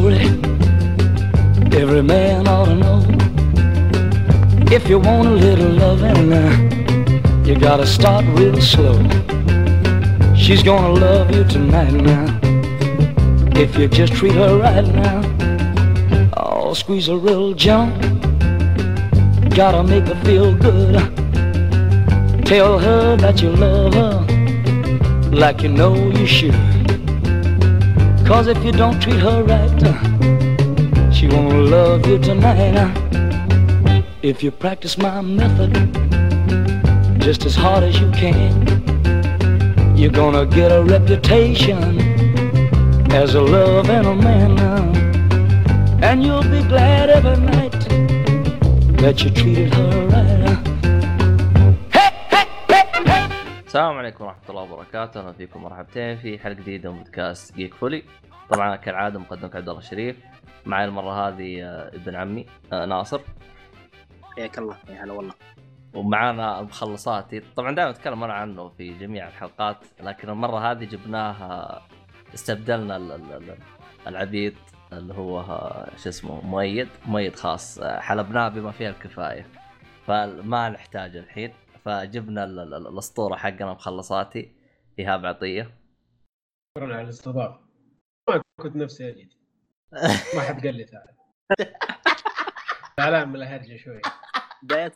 [0.00, 3.04] Every man ought to know.
[4.72, 8.96] If you want a little loving, uh, you gotta start real slow.
[10.34, 12.40] She's gonna love you tonight now.
[13.60, 15.20] If you just treat her right now.
[16.34, 17.94] I'll squeeze a real jump.
[19.54, 20.94] Gotta make her feel good.
[22.46, 24.24] Tell her that you love her
[25.30, 26.69] like you know you should.
[28.29, 32.75] Cause if you don't treat her right, uh, she won't love you tonight.
[32.75, 34.01] uh.
[34.21, 35.71] If you practice my method
[37.21, 38.51] just as hard as you can,
[39.95, 41.99] you're gonna get a reputation
[43.11, 44.59] as a love and a man.
[44.59, 47.71] uh, And you'll be glad every night
[49.03, 50.41] that you treated her right.
[50.51, 50.55] uh.
[51.95, 53.29] Hey, hey, hey, hey!
[53.67, 54.38] السلام عليكم ورحمة الله
[54.72, 58.02] وبركاته، أهلا فيكم مرحبتين في حلقة جديدة من بودكاست جيك فولي.
[58.50, 60.16] طبعا كالعادة مقدمك عبد الله الشريف،
[60.66, 63.20] معي المرة هذه آه، ابن عمي آه، ناصر،
[64.36, 65.34] حياك الله يا هلا والله.
[65.94, 71.82] ومعانا المخلصاتي، طبعا دائما نتكلم أنا عنه في جميع الحلقات، لكن المرة هذه جبناه آه،
[72.34, 73.58] استبدلنا ال- ال- ال-
[74.06, 74.54] العبيد
[74.92, 79.46] اللي هو آه، شو اسمه مؤيد، مؤيد خاص، حلبناه بما فيه الكفاية.
[80.06, 81.52] فما نحتاجه الحين،
[81.84, 84.59] فجبنا ال- ال- الأسطورة حقنا مخلصاتي.
[84.98, 85.76] إيهاب عطية.
[86.78, 87.60] شكرا على الاستضافة.
[88.28, 89.28] ما كنت نفسي أجي
[90.34, 91.14] ما حد قال لي تعال.
[92.96, 94.00] تعال من الهرجه شوي.
[94.62, 94.92] بداية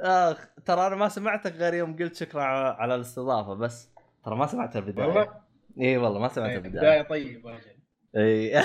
[0.00, 3.90] آخ ترى أنا ما سمعتك غير يوم قلت شكرا على الاستضافة بس
[4.24, 5.06] ترى ما سمعت البداية.
[5.06, 5.42] والله؟
[5.80, 6.80] إي والله ما سمعت البداية.
[6.80, 7.76] بدايه طيب أجل
[8.16, 8.62] إي.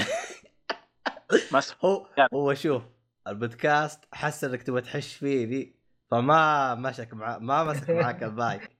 [1.51, 2.83] ما س- هو هو شوف
[3.27, 5.75] البودكاست حس إنك تبغى تحش فيني
[6.11, 8.77] فما مشك مع ما مسك معاك المايك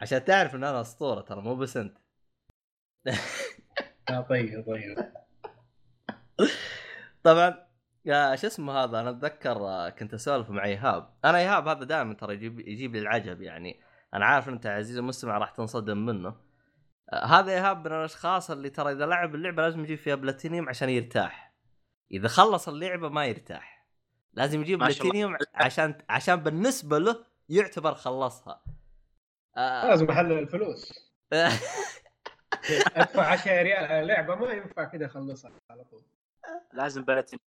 [0.00, 1.98] عشان تعرف إن أنا أسطورة ترى مو بس أنت.
[4.28, 5.12] طيب طيب.
[7.22, 7.66] طبعا
[8.04, 11.16] يا شو اسمه هذا؟ أنا أتذكر آه، كنت أسولف مع إيهاب.
[11.24, 13.80] أنا إيهاب هذا دائما ترى يجيب يجيب لي العجب يعني.
[14.14, 16.36] أنا عارف أنت عزيزي المستمع راح تنصدم منه.
[17.12, 20.88] آه، هذا إيهاب من الأشخاص اللي ترى إذا لعب اللعبة لازم يجيب فيها بلاتينيوم عشان
[20.88, 21.54] يرتاح.
[22.12, 23.75] إذا خلص اللعبة ما يرتاح.
[24.36, 24.78] لازم يجيب.
[24.78, 28.62] بلاتينيوم عشان عشان بالنسبة له يعتبر خلصها.
[29.56, 30.92] آه، لازم احلل الفلوس.
[32.96, 36.02] أدفع 10 ريال على لعبة ما ينفع كذا أخلصها على طول.
[36.72, 37.38] لازم بلاتين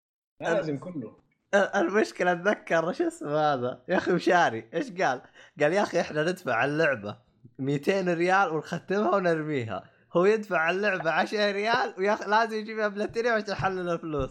[0.41, 1.17] لازم كله.
[1.55, 5.23] المشكلة أتذكر شو اسمه هذا؟ يا أخي مشاري إيش قال؟
[5.61, 7.19] قال يا أخي إحنا ندفع على اللعبة
[7.59, 9.91] 200 ريال ونختمها ونرميها.
[10.13, 14.31] هو يدفع على اللعبة 10 ريال وياخ لازم يجيبها بلاتينيوم عشان يحلل الفلوس.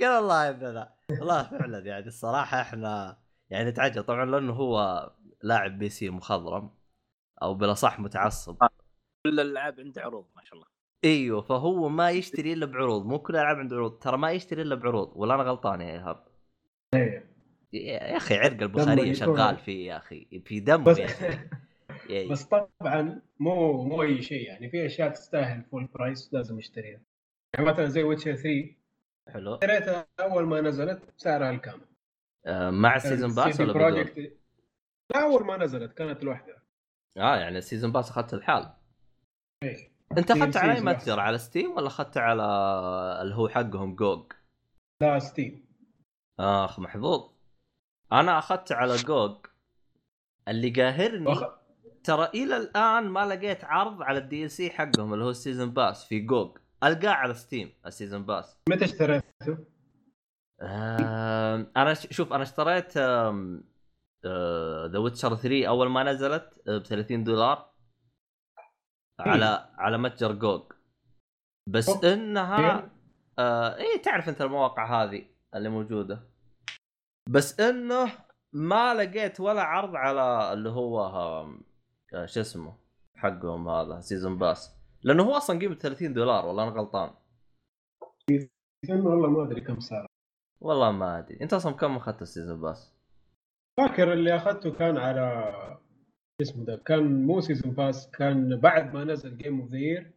[0.00, 3.18] قال والله اننا والله فعلا يعني الصراحة إحنا
[3.50, 4.02] يعني نتعجب.
[4.02, 5.10] طبعا لأنه هو
[5.42, 6.70] لاعب PC مخضرم
[7.42, 8.56] أو بلا صح متعصب.
[9.26, 10.66] كل الألعاب عنده عروض ما شاء الله.
[11.04, 13.06] أيوه فهو ما يشتري إلا بعروض.
[13.06, 13.98] مو كل الألعاب عنده عروض.
[13.98, 15.12] ترى ما يشتري إلا بعروض.
[15.16, 16.24] ولا أنا غلطان يا إيهاب.
[16.94, 17.34] إيه.
[17.72, 20.42] يا أخي عرق البخارية دمه شغال فيه يا أخي.
[20.44, 21.38] في دم بس يا أخي.
[22.10, 24.70] يا- بس طبعا مو مو أي شيء يعني.
[24.70, 27.00] في أشياء تستاهل full price لازم اشتريها
[27.54, 28.76] يعني مثلا زي ويتشر 3
[29.32, 29.54] حلو.
[29.54, 31.86] اشتريتها أول ما نزلت سعرها الكامل.
[32.46, 34.18] آه مع ال season pass CD ولا؟ Project-
[35.14, 36.62] لا أول ما نزلت كانت لوحدها.
[37.16, 38.72] آه يعني ال season pass أخذت الحال.
[39.62, 39.94] إيه.
[40.18, 41.20] أنت أخذت على أي متجر.
[41.20, 42.42] على ستيم ولا أخذت على
[43.22, 44.32] اللي هو حقهم جوج؟
[45.02, 45.64] لا ستيم
[46.40, 47.30] أخ محظوظ.
[48.12, 49.46] أنا أخذت على جوج
[50.48, 51.44] اللي قاهرني وأخ...
[52.04, 56.04] ترى إلى الآن ما لقيت عرض على ال DLC حقهم اللي هو ال season pass
[56.04, 59.58] في جوج ألقاه على ستيم السيزون باس متى اشتريته؟
[61.76, 62.98] أنا شوف أنا اشتريت
[64.92, 67.70] ذا ويتشر 3 أول ما نزلت ب 30 دولار
[69.20, 70.72] على على متجر جوج.
[71.68, 72.12] بس أوه.
[72.12, 72.90] إنها
[73.38, 76.20] آه إيه تعرف أنت المواقع هذه اللي موجودة.
[77.30, 78.12] بس إنه
[78.52, 82.76] ما لقيت ولا عرض على اللي هو آه شو اسمه
[83.16, 84.73] حقهم هذا season pass
[85.04, 87.10] لأنه هو أصلا قيمة 30 دولار والله أنا غلطان.
[88.90, 90.06] والله ما أدري كم صار.
[90.60, 91.40] والله ما أدري.
[91.40, 92.94] أنت أصلا كم أخذت ال season pass؟
[93.80, 95.54] فاكر اللي أخذته كان على
[96.42, 100.12] اسمه ده كان مو season pass كان بعد ما نزل game of the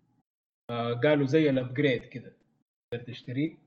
[1.03, 2.31] قالوا زي ال upgrade كذا
[2.91, 3.57] تقدر تشتريه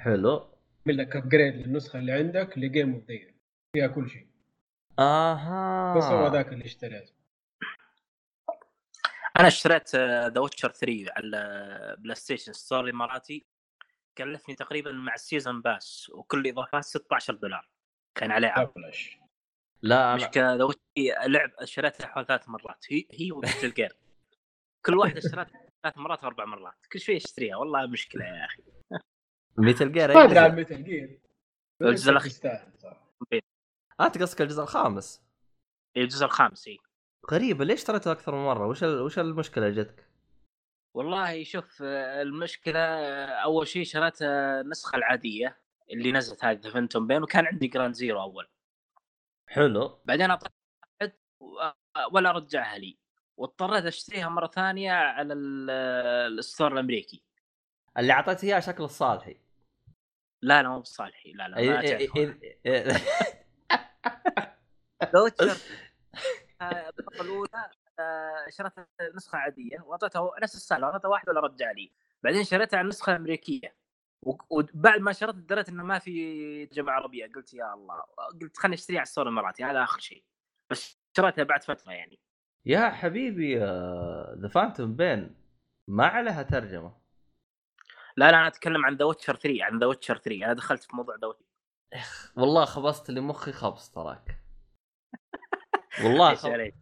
[0.00, 0.46] حلو.
[0.86, 3.18] يعمل لك upgrade للنسخة اللي عندك ل game of the
[3.76, 4.26] فيها كل شيء.
[4.98, 5.94] أها.
[5.96, 7.12] بس هو ذاك اللي اشتريته.
[9.44, 13.46] أنا اشتريت ذا ويتشر 3 على بلاي ستيشن store الاماراتي
[14.18, 17.68] كلفني تقريبا مع ال season pass وكل الاضافات 16 دولار.
[18.14, 18.72] كان عليه عرض.
[19.82, 20.68] لا مش كذا
[21.26, 22.84] لعب شريتها حوالي ثلاث مرات.
[22.88, 23.96] هي هي وميتال جير
[24.86, 26.86] كل واحدة اشتريتها ثلاث مرات واربع مرات.
[26.92, 28.62] كل شوي اشتريها والله مشكلة يا أخي.
[29.58, 31.20] ميتل جير ما أدري عن أي ميتال جير
[31.82, 32.26] الجزء صراحة.
[34.00, 35.22] انت قصدك الجزء الخامس.
[35.96, 36.78] الجزء الخامس اي
[37.30, 38.82] غريبة ليش اشتريته أكثر من مرة؟ وش.
[38.82, 40.08] وش المشكلة جتك؟
[40.94, 45.58] والله شوف المشكلة آه، أول شيء شريت النسخة العادية
[45.90, 48.48] اللي نزلت هذه فانتوم بين وكان عندي جراند زيرو أول
[49.48, 50.52] حلو بعدين اعطيت
[52.12, 52.98] ولا رجعها لي
[53.36, 55.70] واضطريت أشتريها مرة ثانية على ال-
[56.38, 57.22] الستور الأمريكي
[57.98, 59.36] اللي أعطيته إياه شكل الصالحي
[60.42, 61.62] لا لا مو بصالحي لا لا.
[61.62, 62.08] ما أي...
[66.72, 67.70] الطبقه الاولى
[68.50, 68.72] شريت
[69.14, 71.92] نسخة عادية واعطيتها نفس السعر اعطيتها واحد ولا رجع لي.
[72.22, 73.76] بعدين شريتها على النسخه الامريكيه
[74.22, 77.32] و- وبعد ما شريت دريت إنه ما في ترجمه عربية.
[77.34, 77.94] قلت يا الله
[78.42, 80.24] قلت خليني أشتريها على ال store الاماراتي هذا آخر شيء.
[80.70, 82.18] بس شريتها بعد فترة يعني.
[82.66, 83.58] يا حبيبي
[84.40, 85.36] ذا فانتوم بين
[85.88, 86.96] ما عليها ترجمة.
[88.16, 90.96] لا لا أنا أتكلم عن ذا ويتشر 3 عن ذا ويتشر 3 أنا دخلت في
[90.96, 91.34] موضوع ذا
[92.36, 94.43] والله خبصت لي مخي خبص تراك.
[96.02, 96.38] والله.
[96.44, 96.74] عليك؟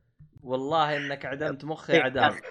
[0.42, 2.32] والله إنك عدمت مخي إيه، عدام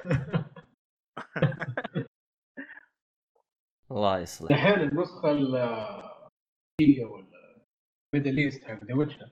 [3.92, 5.56] الله يصلح الحين النسخة ال
[6.82, 7.66] هي ولا
[8.16, 9.30] ميدل ايست حق ذا ويتشر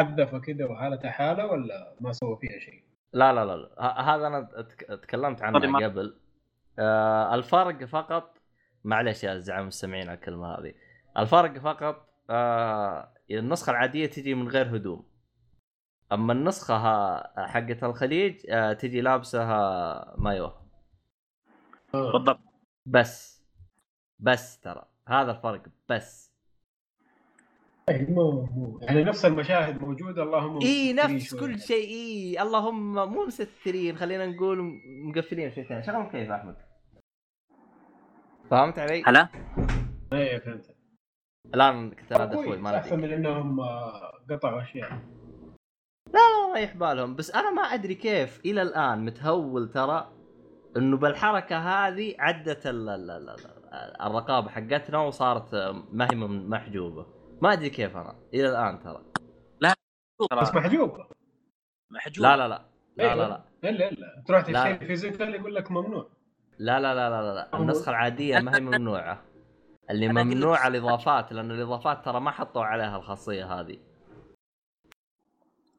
[0.00, 2.82] حذفه كذا وحالته حالة ولا ما سوى فيها شيء؟
[3.12, 4.00] لا لا لا, لا.
[4.00, 4.42] هذا أنا
[5.02, 6.20] تكلمت عنه قبل
[6.78, 8.38] آه الفرق فقط
[8.84, 10.74] معلش يا زعم المستمعين على الكلمة هذه
[11.18, 15.05] الفرق فقط آه النسخة العادية تجي من غير هدوم
[16.12, 20.50] أما النسخة ها- حقت الخليج آه تجي لابسها مايو.
[21.92, 22.40] بالضبط.
[22.86, 23.44] بس.
[24.18, 24.84] بس ترى.
[25.08, 25.62] هذا الفرق.
[25.88, 26.32] بس.
[27.90, 28.78] مو مو.
[28.82, 31.34] يعني نفس المشاهد موجودة اللهم اي نفس.
[31.34, 31.88] كل شيء.
[31.88, 33.96] اي اللهم مو مسترين.
[33.96, 36.56] خلينا نقول مقفلين شويتين شغل كيف أحمد؟
[38.50, 39.28] فهمت علي؟ هلا؟
[40.12, 40.76] اي فهمت.
[41.54, 44.98] الآن كنت كويس ما أحسن من إنهم آه، قطعوا أشياء.
[46.56, 47.16] رايح بالهم.
[47.16, 50.12] بس أنا ما أدري كيف إلى الآن متهول ترى
[50.76, 55.54] إنه بالحركة هذه عدت ال ال ال ال الرقابة حقتنا وصارت
[55.92, 57.06] ما هي محجوبة.
[57.42, 59.02] ما أدري كيف أنا إلى الآن ترى.
[60.40, 61.06] بس محجوبه
[61.90, 62.26] محجوب.
[62.26, 62.62] لا لا لا.
[62.96, 63.14] لا أيوة.
[63.14, 63.70] لا لا.
[63.70, 64.72] الا الا تروح لا.
[64.72, 66.08] تشتري فيزيكال يقول لك ممنوع.
[66.58, 67.58] لا لا لا لا لا, لا.
[67.58, 69.22] النسخة العادية ما هي ممنوعة.
[69.90, 73.78] اللي ممنوع الإضافات لأنه الإضافات ترى ما حطوا عليها الخاصية هذه.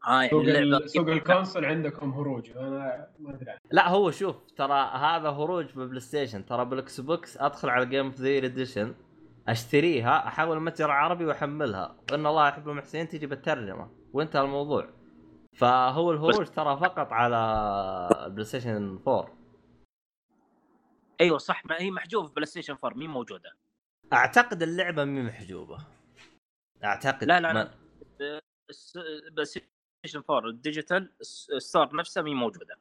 [0.07, 3.57] ها سوق اللعبة ال- سوق الكونسول عندكم هروج أنا ما أدري.
[3.71, 8.15] لا هو شوف ترى هذا هروج ببلاي ستيشن ترى بالاكس بوكس أدخل على game of
[8.15, 8.95] the edition
[9.47, 11.95] أشتريها أحوّل متجر عربي وأحملها.
[12.11, 14.89] وإن الله يحب المحسنين تجي بالترجمة وانتهى الموضوع.
[15.53, 17.37] فهو الهروج ترى فقط على
[18.25, 19.37] البلاي ستيشن 4
[21.21, 23.51] أيوه صح ما هي محجوبه في بلاي ستيشن 4 مين موجودة.
[24.13, 25.77] أعتقد اللعبة مي محجوبة.
[26.83, 27.71] أعتقد لا لا ما-
[29.31, 29.45] بلاي
[29.97, 31.11] ستيشن 4 ال digital
[31.51, 32.77] ال store نفسها مي موجودة.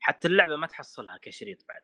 [0.00, 1.82] حتى اللعبة ما تحصلها كشريط بعد.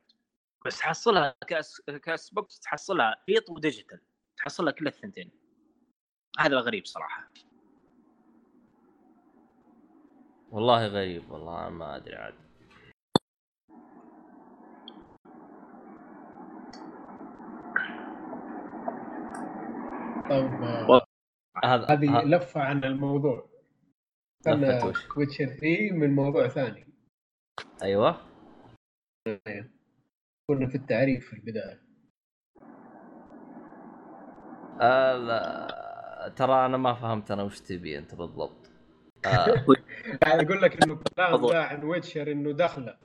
[0.67, 4.01] بس تحصلها كاكس اكس بوكس تحصلها شريط و digital.
[4.37, 5.31] تحصلها كل الثنتين.
[6.39, 7.31] هذا الغريب صراحة.
[10.51, 12.35] والله غريب والله ما أدري عاد.
[20.31, 21.07] طيب آه،
[21.65, 23.50] هذه لفة عن الموضوع.
[24.49, 26.87] وش؟ ويتشر 3 من موضوع ثاني.
[27.83, 28.21] أيوه.
[30.51, 31.81] كنا في التعريف في البداية.
[34.81, 38.71] آه لا ترى أنا ما فهمت أنا وش تبي أنت بالضبط.
[39.27, 39.65] آه.
[40.23, 41.47] أقول لك إنه كلام.
[41.47, 42.99] ذا عن ويتشر إنه دخله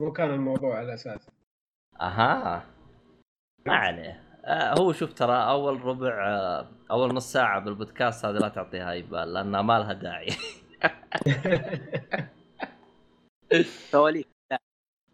[0.00, 1.28] مو كان الموضوع على أساس.
[2.00, 2.66] أها.
[3.66, 4.27] ما عليه.
[4.48, 9.32] هو شوف ترى أول ربع آه أول نص ساعة بالبودكاست هذه لا تعطيها أي بال
[9.32, 10.28] لانها ما لها داعي.
[13.92, 14.26] تواليف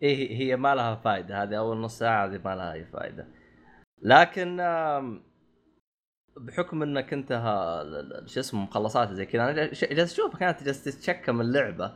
[0.03, 3.29] إيه هي ما لها فائده هذه أول نص ساعة هذه ما لها أي فائده
[4.03, 4.61] لكن
[6.37, 7.33] بحكم إنك أنت
[8.27, 11.95] شو اسمه مخلصات زي كذا أنا جالس اشوفك انت جالس تتشكم اللعبه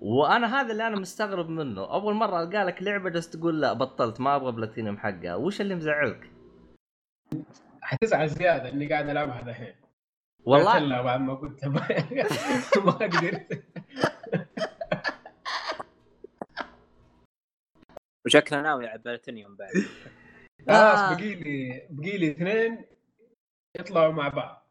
[0.00, 1.92] وأنا هذا اللي أنا مستغرب منه.
[1.92, 5.34] أول مرة ألقى لك لعبة جالس تقول لا بطلت ما أبغى بلاتينيوم حقها.
[5.34, 6.29] وش اللي مزعلك؟
[7.82, 9.74] حتزعل زيادة إني قاعد العبها دحين
[10.44, 10.78] والله.
[10.78, 13.64] لا بعد ما قلت ما قدرت.
[18.26, 19.70] وشكله ناوي على بلاتينيوم بعد.
[20.66, 21.14] خلاص آه.
[21.14, 22.84] بقي لي بقي لي اثنين
[23.80, 24.66] يطلعوا مع بعض.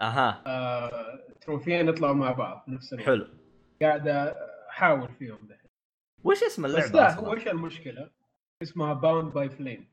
[0.00, 0.42] أها.
[0.46, 3.06] آه، تروفيين يطلعوا مع بعض نفس الوقت.
[3.06, 3.28] حلو.
[3.82, 4.08] قاعد
[4.68, 5.70] أحاول فيهم دحين.
[6.24, 8.10] وش اسم بس اللعبه لا هو؟ إيش المشكلة؟
[8.62, 9.89] اسمها باوند باي فليم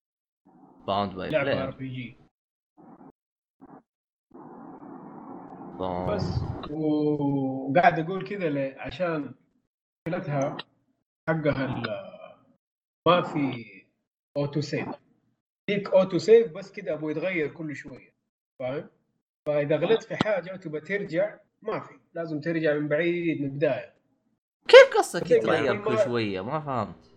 [0.88, 2.18] باوند باي لعبه RPG
[6.10, 6.40] بس
[6.72, 9.34] وقاعد أقول كذا عشان
[10.08, 10.58] مشكلتها
[11.30, 12.08] حقها ال-
[13.08, 13.66] ما في
[14.38, 14.88] auto save
[15.70, 18.14] ديك auto save بس كذا أبغى يتغير كل شوية
[18.60, 18.90] فاهم؟
[19.48, 21.94] فإذا غلطت في حاجة وتبغى ترجع ما في.
[22.14, 23.94] لازم ترجع من بعيد من البداية.
[24.68, 27.12] كيف قصك كل يتغير كل شوية؟ ما فهمت.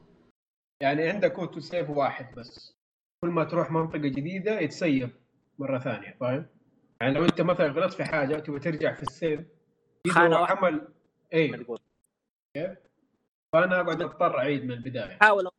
[0.83, 2.80] يعني عندك auto save واحد بس.
[3.25, 5.11] كل ما تروح منطقة جديدة يتسيب
[5.59, 6.47] مرة ثانية فاهم؟
[7.01, 9.41] يعني لو أنت مثلا غلطت في حاجة وتبغى ترجع في ال save.
[10.07, 10.37] واحدة.
[10.37, 10.89] عمل
[11.35, 11.79] اي تقول
[13.53, 15.19] فأنا أقعد أضطر أعيد من البداية.
[15.21, 15.53] حاول أو-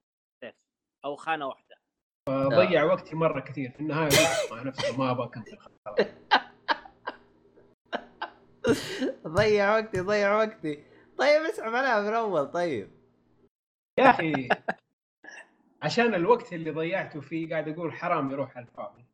[1.05, 1.75] أو خانة واحدة.
[2.27, 3.71] فضيع وقتي مرة كثير.
[3.71, 4.09] في النهاية
[4.51, 5.45] مع نفسه ما أبغى أكمل.
[9.27, 10.83] ضيع وقتي ضيع وقتي.
[11.17, 12.91] طيب اسحب عليها من اول طيب.
[13.99, 14.49] يا أخي.
[15.81, 19.05] عشان الوقت اللي ضيعته فيه قاعد أقول حرام يروح على الفاضي.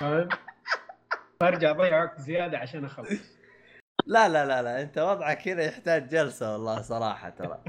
[0.00, 0.28] فاهم؟
[1.40, 3.36] فأرجع أضيع وقت زيادة عشان أخلص.
[4.06, 7.62] لا لا لا لا أنت وضعك كذا يحتاج جلسة والله صراحة ترى.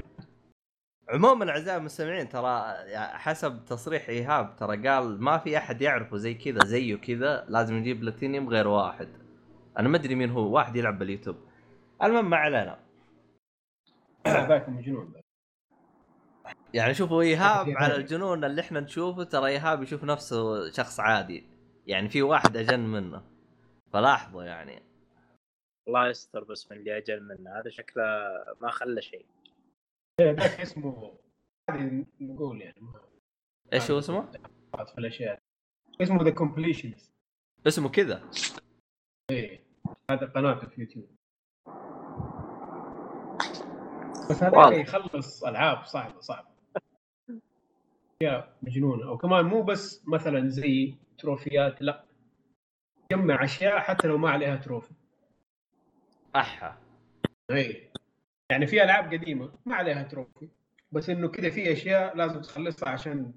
[1.08, 6.64] عموما أعزائي المستمعين ترى حسب تصريح إيهاب ترى قال ما في أحد يعرفه زي كذا
[6.64, 9.08] زيه كذا لازم نجيب بلاتينيوم غير واحد.
[9.78, 11.36] أنا ما أدري مين هو واحد يلعب باليوتيوب.
[12.02, 12.78] المهم ما علينا.
[14.26, 15.17] ذاك مجنون.
[16.74, 17.96] يعني شوفوا إيهاب على.
[17.96, 21.46] الجنون اللي إحنا نشوفه ترى إيهاب يشوف نفسه شخص عادي.
[21.86, 23.22] يعني في واحد أجن منه.
[23.92, 24.82] فلاحظوا يعني.
[25.88, 27.58] الله يستر بس من اللي أجن منه.
[27.58, 28.04] هذا شكله
[28.60, 29.26] ما خلى شيء.
[30.20, 31.18] إيه، ذاك اسمه
[31.68, 32.82] عادي نقول يعني.
[33.72, 34.30] إيش هو اسمه؟
[34.86, 35.38] في الأشياء.
[36.02, 37.12] اسمه The Completionist
[37.66, 38.30] اسمه كذا.
[39.30, 39.64] إيه
[40.10, 41.16] هذا قناته في يوتيوب.
[44.30, 44.76] بس هذا.
[44.76, 46.47] يخلص ألعاب صعبة صعبة.
[48.22, 49.12] يا مجنونة.
[49.12, 52.04] وكمان مو بس مثلا زي تروفيات لا.
[53.12, 54.94] جمع أشياء حتى لو ما عليها تروفي.
[56.36, 56.78] أحا.
[57.50, 57.90] اي
[58.50, 60.48] يعني في ألعاب قديمة ما عليها تروفي.
[60.92, 63.32] بس إنه كذا في أشياء لازم تخلصها عشان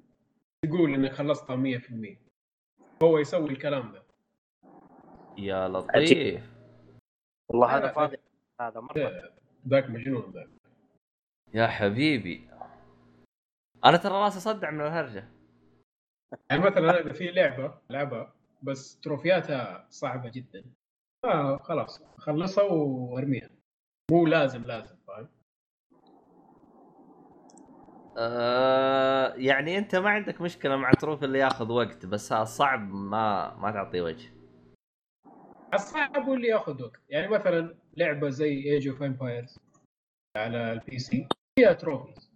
[0.65, 2.17] تقول إنك خلصتها 100%
[3.03, 4.03] هو يسوي الكلام ده.
[5.37, 6.43] يا لطيف.
[7.49, 7.91] والله هذا لا.
[7.91, 8.17] فاضي
[8.61, 8.97] هذا مرة.
[8.97, 9.31] إيه،
[9.67, 10.49] ذاك مجنون ذاك.
[11.53, 12.50] يا حبيبي.
[13.85, 15.29] أنا ترى راسي صدع من الهرجة.
[16.49, 18.33] يعني مثلا أنا إذا في لعبة العبها
[18.63, 20.63] بس تروفياتها صعبة جدا.
[21.25, 23.49] آه خلاص خلصها وارميها.
[24.11, 25.29] مو لازم لازم فاهم؟
[28.17, 33.71] أه يعني أنت ما عندك مشكلة مع تروف اللي ياخذ وقت بس الصعب ما ما
[33.71, 34.33] تعطيه وجه.
[35.73, 37.01] الصعب هو اللي ياخذ وقت.
[37.09, 39.59] يعني مثلا لعبة زي Age of Empires
[40.37, 41.27] على ال PC
[41.59, 42.30] فيها تروفيز.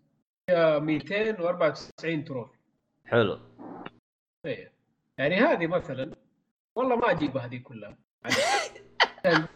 [0.49, 2.57] 294 تروفي
[3.05, 3.39] حلو.
[4.45, 4.71] إيه.
[5.17, 6.11] يعني هذه مثلا
[6.75, 7.97] والله ما اجيبها هذه كلها.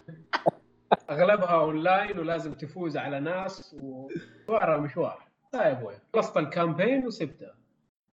[1.09, 5.23] أغلبها أونلاين ولازم تفوز على ناس ومشوارها مشوار.
[5.53, 5.95] لا يا أبوي.
[6.13, 7.55] خلصت ال campaign وسبتها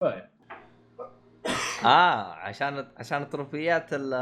[0.01, 0.27] طيب.
[1.85, 4.15] آه عشان عشان التروفيات ال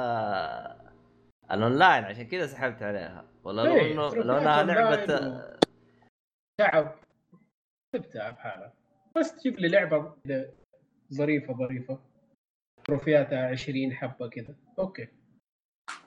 [1.50, 3.25] الأونلاين عشان كذا سحبت عليها.
[3.44, 5.56] ولا لو إيه، إنه لو إنها لعبة و-
[6.58, 6.94] تعب.
[7.94, 8.72] سبتها بحالها
[9.16, 10.16] بس تجيب لي لعبة
[11.14, 11.98] ظريفة ظريفة.
[12.84, 14.54] تروفياتها 20 حبة كذا.
[14.78, 15.08] أوكي.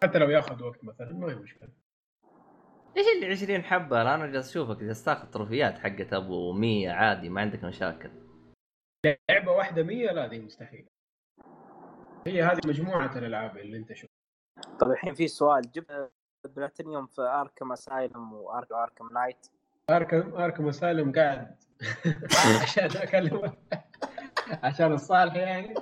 [0.04, 1.70] حتى لو ياخذ وقت مثلا ما هي مشكلة.
[2.98, 4.78] إيش اللي 20 حبة؟ أنا جالس أشوفك.
[4.78, 8.12] جالس تاخذ تروفيات حقت أبو 100 عادي ما عندك مشاكل.
[9.30, 10.88] لعبة واحدة 100 لا دي مستحيل.
[12.28, 14.10] هي هذه مجموعة الألعاب اللي أنت شوف
[14.80, 15.62] طيب الحين في سؤال.
[15.62, 16.12] جبت
[16.56, 19.48] بلاتينيوم في أركم أسايلم وارك أركم نايت؟
[19.90, 21.67] Arkham Arkham Asylum قاعد
[22.62, 23.54] عشان اكلمه
[24.64, 25.74] عشان الصالح يعني.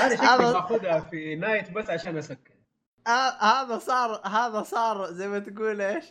[0.00, 2.50] هذا شكلي هذا- باخذها في Knight بس عشان أسكر.
[3.40, 6.04] هذا صار هذا صار زي ما تقول إيش؟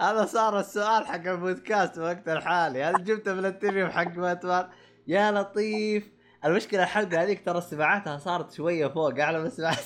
[0.00, 2.84] هذا صار السؤال حق البودكاست في وقت الحالي.
[2.84, 4.68] هل جبت بلاتينيوم حق باتمان؟
[5.06, 6.10] يا لطيف.
[6.44, 9.78] المشكلة الحلقة هذيك ترى استماعاتها صارت شوية فوق أعلى من سمعت.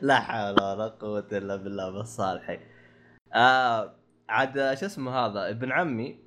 [0.00, 2.60] لا حول ولا قوة إلا بالله بالصالحي
[3.34, 3.94] آه
[4.28, 6.18] عاد شو اسمه هذا ابن عمي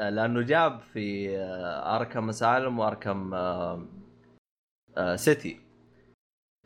[0.00, 3.86] آه، لأنه جاب في آه، أركم أسالم وأركم آه،
[4.96, 5.60] آه، سيتي.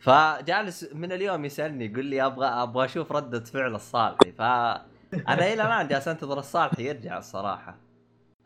[0.00, 4.32] فجالس من اليوم يسألني يقول لي أبغى أبغى أشوف ردة فعل الصالحي.
[4.32, 7.78] فانا إلى الآن جالس أنتظر الصالحي يرجع الصراحة.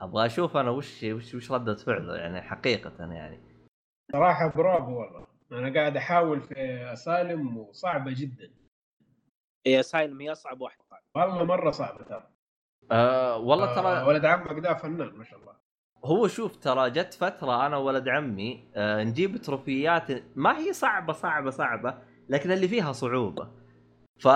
[0.00, 3.40] أبغى أشوف أنا وش وش وش ردة فعله يعني حقيقة يعني.
[4.12, 5.26] صراحة برافو والله.
[5.52, 6.54] أنا قاعد أحاول في
[6.92, 8.50] Asylum وصعبة جدا.
[9.66, 10.84] هي Asylum هي أصعب واحدة
[11.26, 12.22] والله مرة صعبه ترى.
[12.90, 15.52] آه والله آه، ترى ولد عمك ده فنان ما شاء الله.
[16.04, 20.06] هو شوف ترى جت فترة أنا وولد عمي آه نجيب تروفيات
[20.36, 21.94] ما هي صعبة صعبة صعبة
[22.28, 23.48] لكن اللي فيها صعوبة.
[24.20, 24.28] ف...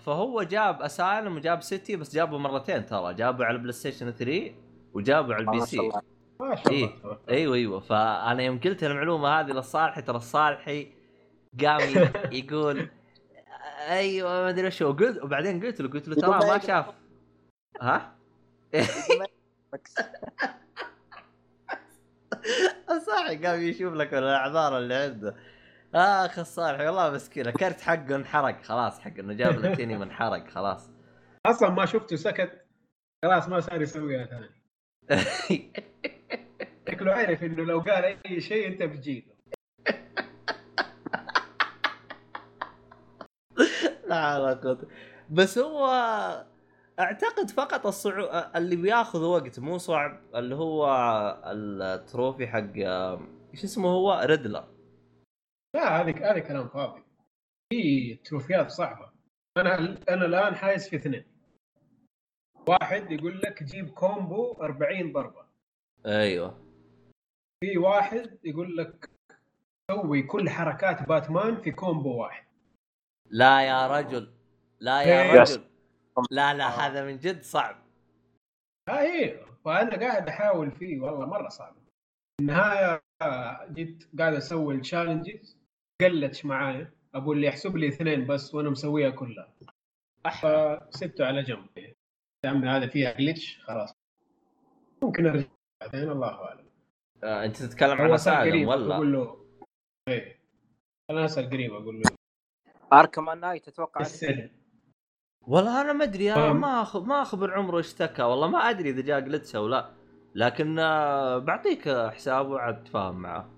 [0.00, 4.50] فهو جاب Asylum وجاب City بس جابه مرتين ترى جابه على البلاي ستيشن 3
[4.94, 6.02] وجابه على ال PC ما شاء الله.
[6.40, 6.84] ما شاء الله.
[6.84, 6.90] إيه.
[7.28, 7.80] أيوه أيوه.
[7.80, 10.92] فأنا يوم قلت المعلومة هذه للصالحي ترى الصالحي
[11.64, 11.80] قام
[12.32, 12.88] يقول
[13.88, 14.92] أيوه ما أدري وش هو.
[14.92, 16.86] قلت وبعدين قلت له قلت له ترى ما شاف.
[17.80, 18.16] ها؟
[22.90, 25.36] الصالحي قام يشوف لك الأعذار اللي عنده.
[25.94, 30.90] آخ الصالحي والله مسكين الكرت حقه انحرق خلاص حق إنه جاب بلاتينيوم انحرق خلاص.
[31.46, 32.66] أصلا ما شفته سكت.
[33.24, 34.50] خلاص ما صار يسويها ثاني.
[36.88, 39.32] شكله عارف إنه لو قال أي شيء أنت بتجيله
[44.12, 44.78] لا
[45.30, 45.86] بس هو
[47.00, 48.50] أعتقد فقط الصعو...
[48.56, 50.86] اللي بياخذ وقت مو صعب اللي هو
[51.46, 52.76] التروفي حق
[53.52, 54.68] إيش اسمه هو؟ Riddler.
[55.76, 57.02] لا هذه هذا كلام فاضي.
[57.72, 59.12] في تروفيات صعبة.
[59.56, 59.74] أنا
[60.08, 61.24] أنا الآن حايز في اثنين.
[62.68, 65.46] واحد يقول لك جيب combo 40 ضربة.
[66.06, 66.58] أيوه.
[67.64, 69.10] في واحد يقول لك
[69.90, 72.51] سوي كل حركات باتمان في combo واحد.
[73.32, 74.32] لا يا رجل
[74.80, 75.40] لا يا إيه.
[75.40, 75.62] رجل.
[76.30, 77.76] لا لا هذا من جد صعب.
[78.88, 81.76] ها أيوه فانا قاعد أحاول فيه والله مرة صعب.
[82.40, 83.02] النهاية
[83.72, 85.58] جيت قاعد أسوي التشالنجز
[86.00, 89.54] قلتش معايا أبو اللي يحسب لي اثنين بس وأنا مسويها كلها.
[90.24, 91.68] فسبته على جنب.
[92.44, 93.92] يا عمي هذا فيها جلتش خلاص.
[95.02, 95.46] ممكن أرجع
[95.80, 96.66] بعدين الله أعلم.
[97.24, 99.46] آه، أنت تتكلم عن هو صار سالم قريب ولا أقول له.
[100.08, 100.40] إيه.
[101.10, 102.21] أنا اسال قريب أقول له.
[102.92, 104.50] أركم نايت أتوقع السر
[105.46, 106.52] والله أنا ما أدري أنا.
[106.52, 106.96] ما أخ...
[106.96, 109.90] ما اخبر عمره اشتكى والله ما أدري إذا جاء جلتس أو لا
[110.34, 113.48] لكن آه، بعطيك حسابه عاد تفاهم معه.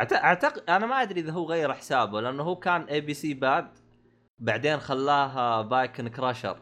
[0.00, 3.68] أعت- اعتقد أنا ما أدري إذا هو غير حسابه لأنه هو كان ABC Bad
[4.38, 6.60] بعدين خلاها Bacon Crusher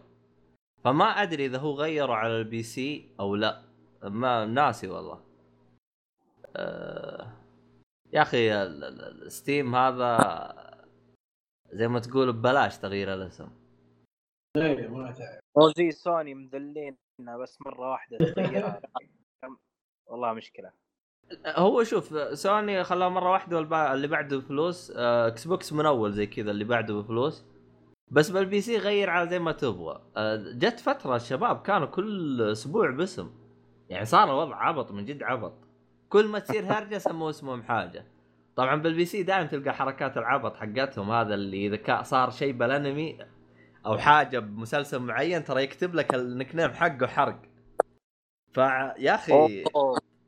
[0.85, 3.63] فما أدري إذا هو غيره على ال PC أو لا.
[4.03, 5.21] ما ناسي والله.
[6.57, 7.33] أه...
[8.13, 10.17] يا أخي ال- ال- ال- ال Steam هذا
[11.73, 13.49] زي ما تقول ببلاش تغيير الاسم.
[14.57, 16.97] إيه ما تعرف زي سوني مذلينا
[17.43, 18.81] بس مرة واحدة تغيرها
[20.11, 20.73] والله مشكلة.
[21.47, 23.95] هو شوف سوني خلاها مرة واحدة والبا...
[23.95, 27.45] اللي بعده بفلوس آه، إكس بوكس من أول زي كذا اللي بعده بفلوس.
[28.11, 30.03] بس بال PC غير على زي ما تبغى.
[30.17, 33.31] آه، جت فترة الشباب كانوا كل أسبوع باسم.
[33.89, 35.55] يعني صار الوضع عبط من جد عبط.
[36.09, 38.05] كل ما تصير هرجة سموه اسمهم حاجة.
[38.57, 43.19] طبعا بال PC دائما تلقى حركات العبط حقتهم هذا اللي إذا صار شيء بالأنمي
[43.87, 47.43] أو حاجة بمسلسل معين ترى يكتب لك ال nickname حقه حرق.
[48.53, 49.65] فيا أخي.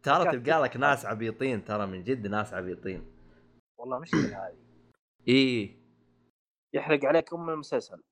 [0.02, 0.76] ترى تلقى لك.
[0.76, 3.04] ناس عبيطين ترى من جد ناس عبيطين.
[3.78, 4.56] والله مشكله هذه.
[5.28, 5.76] إيه
[6.74, 8.02] يحرق عليك أم المسلسل.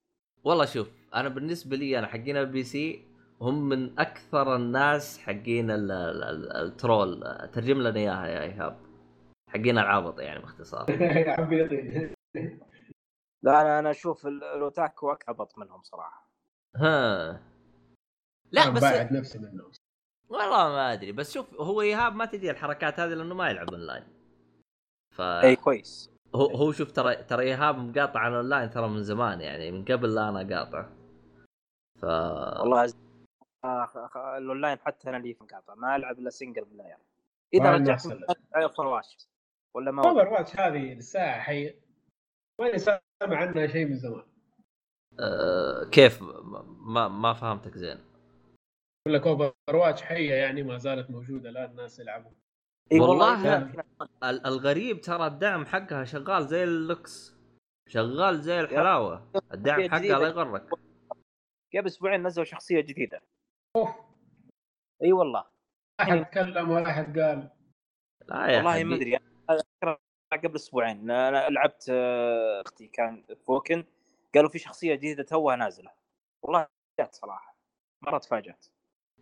[0.45, 3.05] والله شوف أنا بالنسبة لي أنا حقين ال PC
[3.41, 7.21] هم من أكثر الناس حقين ال- ال- ال- ال troll.
[7.53, 8.86] ترجم لنا إياها يا إيهاب.
[9.57, 10.87] حقين العبط يعني باختصار.
[11.41, 12.15] عبيطين
[13.43, 16.29] لا أنا أنا أشوف ال- الاوتاكو اكبط منهم صراحة.
[16.77, 17.41] ها.
[18.53, 19.71] لا بس بعد نفسي منهم
[20.29, 24.05] والله ما أدري بس شوف هو إيهاب ما تجي الحركات هذه لأنه ما يلعب اونلاين
[25.15, 26.11] ف إي كويس.
[26.35, 30.15] هو هو شوف ترى ترى إيهاب مقاطع عن اونلاين ترى من زمان يعني من قبل
[30.15, 30.89] لا أنا قاطع
[32.01, 32.05] ف
[32.61, 32.95] والله أز-
[33.65, 36.97] آه، الاونلاين حتى أنا لي مقاطع ما ألعب إلا سنجل بلاير
[37.55, 38.37] إذا رجعت أحسن لك.
[39.77, 41.81] ولا ما Overwatch هذه الساعة حيه
[42.61, 44.25] ماني سامع عنها شيء من زمان.
[45.21, 47.99] آه كيف؟ ما ما فهمتك زين.
[49.07, 52.31] يقول لك Overwatch حية يعني ما زالت موجودة الآن الناس يلعبوا
[52.93, 53.73] والله
[54.25, 57.37] الغريب ترى الدعم حقها شغال زي اللوكس.
[57.89, 59.33] شغال زي الحلاوة.
[59.55, 60.01] الدعم حقها.
[60.01, 60.71] لا يغرك.
[61.75, 63.21] قبل أسبوعين نزلوا شخصية جديدة.
[63.77, 63.91] أوف.
[65.03, 65.45] إي والله.
[66.01, 67.51] أحد تكلم وأحد قال.
[68.29, 68.85] لا يا والله.
[68.85, 69.19] ما أدري.
[70.33, 73.85] قبل أسبوعين أنا لعبت آه، أختي كان فوكن
[74.35, 75.91] قالوا في شخصية جديدة توها نازلة.
[76.43, 76.67] والله
[77.01, 77.57] جات صراحة
[78.03, 78.67] مرة تفاجأت.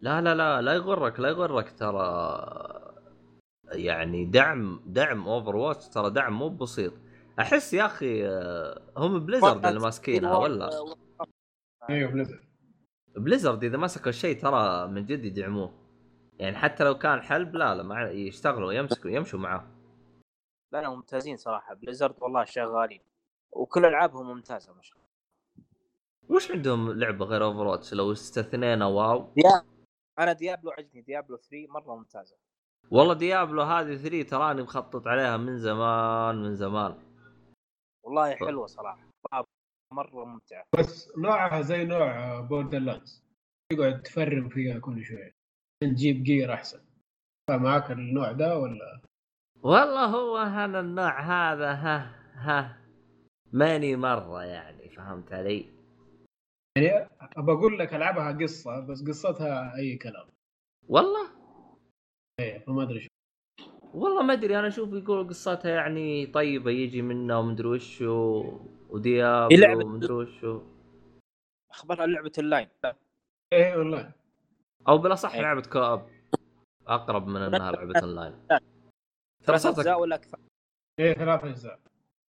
[0.00, 2.94] لا لا لا لا يغرك لا يغرك ترى
[3.72, 6.92] يعني دعم دعم Overwatch ترى دعم مو بسيط.
[7.40, 10.70] أحس يا أخي آه، هم Blizzard اللي ماسكينها ولا؟
[11.90, 12.44] إيوه Blizzard
[13.16, 15.74] Blizzard إذا مسكوا الشيء ترى من جد يدعموه.
[16.38, 19.73] يعني حتى لو كان حلب لا لا مع يشتغلوا يمسكوا يمشوا معاه.
[20.74, 21.74] لا لا ممتازين صراحة.
[21.74, 23.00] Blizzard والله شغالين
[23.52, 25.08] وكل ألعابهم ممتازة ما شاء الله.
[26.28, 29.32] وش عندهم لعبة غير Overwatch لو استثنينا واو.
[29.36, 29.64] Diab
[30.18, 31.00] أنا Diablo عجبني.
[31.02, 32.36] Diablo 3 مرة ممتازة.
[32.90, 37.02] والله Diablo هذه 3 تراني مخطط عليها من زمان من زمان.
[38.04, 39.08] والله حلوة صراحة.
[39.92, 40.64] مرة ممتعة.
[40.78, 43.24] بس نوعها زي نوع Borderlands
[43.72, 45.34] تقعد تفرم فيها كل شوية
[45.82, 46.84] تجيب gear أحسن.
[47.50, 49.00] فمعاك النوع ده ولا؟
[49.64, 51.96] والله هو أنا النوع هذا ها
[52.34, 52.76] ها
[53.52, 55.66] ماني مرة يعني فهمت علي؟
[56.78, 60.26] يعني أبى أقول لك ألعبها قصة بس قصتها أي كلام.
[60.88, 61.28] والله؟
[62.40, 63.08] إيه فما أدري شو.
[63.94, 68.42] والله ما أدري أنا أشوف يقول قصتها يعني طيبة يجي منها ومدري وش و...
[68.42, 68.58] هي
[68.90, 70.62] و Diablo لعبة- ومدري وش و...
[71.70, 72.68] أخبرها لعبة اللاين.
[73.52, 74.12] إيه والله.
[74.88, 75.42] أو بالأصح إيه.
[75.42, 76.02] لعبة co-op
[76.86, 78.34] أقرب من أنها لعبة اونلاين
[79.46, 80.38] ثلاث أجزاء ولا أكثر؟
[80.98, 81.80] إيه ثلاث أجزاء.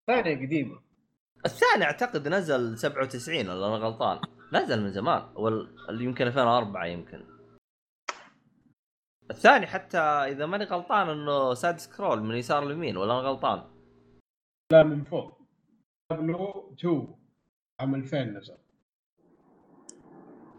[0.07, 0.81] ثانية قديمة.
[1.47, 4.21] الثاني أعتقد نزل 97 ولا أنا غلطان؟
[4.53, 5.33] نزل من زمان.
[5.35, 5.69] ولا
[6.03, 7.25] يمكن 2004 يمكن.
[9.31, 13.71] الثاني حتى إذا ماني غلطان إنه side scroll من يسار ليمين ولا أنا غلطان؟
[14.73, 15.41] لا من فوق.
[16.11, 17.17] Diablo 2
[17.81, 18.59] عام 2000 نزل.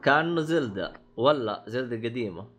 [0.04, 2.50] كانه Zelda ولا Zelda قديمة؟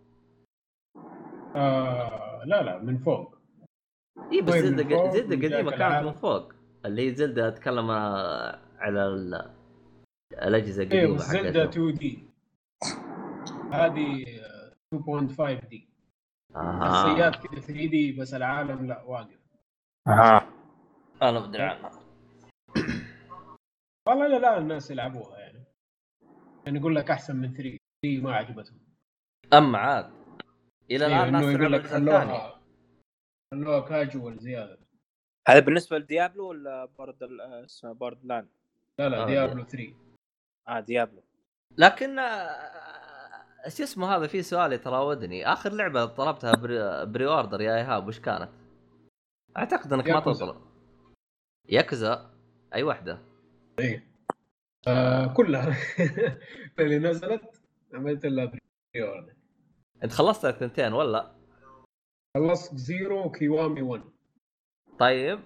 [1.56, 3.35] آه لا لا من فوق.
[4.32, 6.06] اي بس طيب، Zelda من فوق ق- Zelda وجاك قديمة كانت.
[6.06, 6.52] من فوق.
[6.84, 9.50] اللي هي زلدة اتكلم آه، على ال...
[10.32, 11.88] الأجهزة إيه القديمة بس Zelda حقتهم.
[11.88, 12.28] 2 دي
[13.72, 15.88] هذه آه، 2.5 دي
[16.56, 16.80] آه.
[16.84, 19.38] شخصيات كذا 3 دي بس العالم لا واقف.
[20.08, 20.48] أها
[21.22, 21.90] أنا بدري عنها.
[24.08, 25.64] والله لا لا الناس يلعبوها يعني.
[26.66, 28.78] يعني يقول لك أحسن من 3 3 ما عجبتهم.
[29.52, 30.10] أما عاد
[30.90, 32.55] إلى الآن إيه الناس انه يقول تلعب لك خلوها.
[33.54, 34.78] خلوها كاجوال زياده
[35.48, 38.48] هذا بالنسبة لديابلو ولا بورد ال- آه، اسمه بورد لاند
[38.98, 39.94] لا لا آه، Diablo 3
[40.68, 41.22] آه Diablo.
[41.78, 45.46] لكن آه، شو اسمه هذا؟ في سؤال يتراودني.
[45.52, 48.50] آخر لعبة طلبتها pre, pre-order يا إيهاب وش كانت؟
[49.56, 50.46] أعتقد إنك ما ياكوزا.
[50.46, 50.62] تطلب
[51.68, 52.30] ياكوزا؟
[52.74, 53.18] أي واحدة
[54.88, 55.76] آه كلها.
[56.78, 57.62] اللي نزلت
[57.94, 58.60] عملت لها pre
[59.08, 59.32] order
[60.04, 61.35] أنت خلصت الثنتين ولا؟
[62.36, 64.02] خلصت Zero و Kiwami 1
[64.98, 65.40] طيب.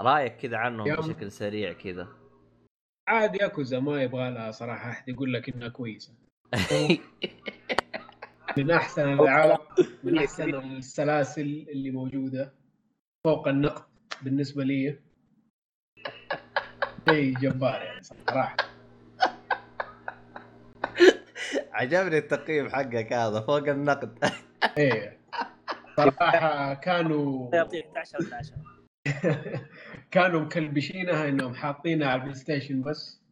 [0.00, 2.08] رأيك كذا عنهم بشكل سريع كذا.
[3.08, 6.12] عاد ياكوزا ما يبغى لها صراحة أحد يقول لك إنها كويسة.
[8.56, 9.58] من أحسن الالعاب
[10.04, 12.52] من أحسن السلاسل اللي موجودة
[13.24, 13.84] فوق النقد
[14.22, 14.98] بالنسبة لي.
[17.08, 18.56] شيء جبار يعني صراحة.
[21.72, 24.18] عجبني التقييم حقك هذا فوق النقد
[24.78, 25.17] إيه.
[25.98, 28.56] صراحة كانوا يعطيك 11 من 10
[30.14, 33.22] كانوا مكلبشينها إنهم حاطينها على PlayStation بس.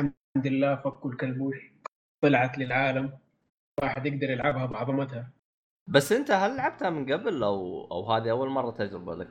[0.00, 1.56] الحمد لله فكوا الكلبوش.
[2.24, 3.18] طلعت للعالم.
[3.80, 5.30] واحد يقدر يلعبها بعظمتها.
[5.88, 9.30] بس أنت هل لعبتها من قبل أو أو هذه أول مرة تجربة لك؟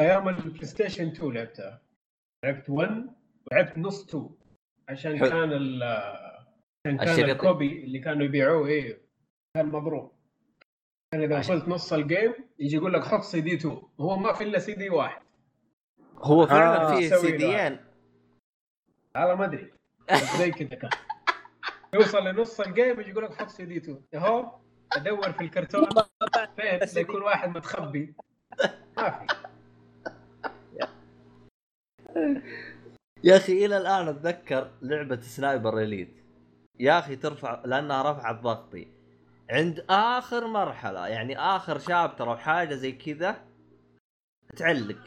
[0.00, 1.82] أيام ال PlayStation 2 لعبتها.
[2.44, 3.06] لعبت 1
[3.52, 4.30] ولعبت نص 2
[4.88, 5.30] عشان حلو.
[5.30, 5.82] كان ال
[6.86, 7.30] عشان كان.
[7.30, 8.98] الكوبي اللي كانوا يبيعوه إيه
[9.56, 10.15] كان مضروب.
[11.12, 14.32] كان إذا وصلت نص ال game يجي يقول لك حط سي دي 2 هو ما
[14.32, 15.22] في إلا سي دي واحد.
[16.18, 17.78] هو فعلا آه، فيه سوي سيديين
[19.16, 19.72] هذا ما أدري.
[20.38, 20.90] زي كذا كان.
[21.94, 24.52] يوصل لنص الجيم يجي يقول لك حط سي دي 2 اهو
[24.92, 25.88] أدور في الكرتون.
[26.56, 28.14] فين؟ يكون واحد متخبي.
[28.96, 29.26] ما في.
[33.24, 36.16] يا أخي إلى الآن أتذكر لعبة Sniper Elite
[36.80, 38.95] يا أخي ترفع لأنها رفعت ضغطي.
[39.50, 43.44] عند آخر مرحلة يعني آخر chapter أو حاجة زي كذا
[44.56, 44.98] تعلق.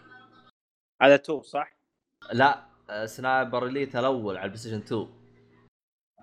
[1.01, 1.71] هذا 2 صح؟
[2.33, 5.07] لا آه، Sniper Elite الأول على ال PlayStation 2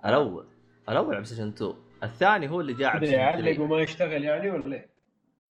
[0.07, 0.47] الأول
[0.89, 4.51] الأول على ال PlayStation 2 الثاني هو اللي جاء على يعلق 3 وما يشتغل يعني
[4.51, 4.97] ولا إيه؟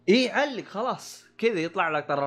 [0.09, 1.25] إي علق خلاص.
[1.37, 2.25] كذا يطلع لك ترى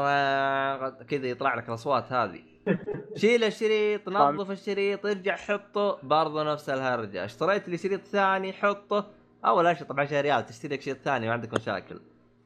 [1.05, 2.43] كذا يطلع لك الأصوات هذه.
[3.21, 5.99] شيل الشريط نظف الشريط ارجع حطه.
[6.03, 7.25] برضه نفس الهرجة.
[7.25, 9.18] اشتريت لي شريط ثاني حطه.
[9.45, 12.01] أول اشي طبعا 10 ريال تشتري لك شريط ثاني ما عندك مشاكل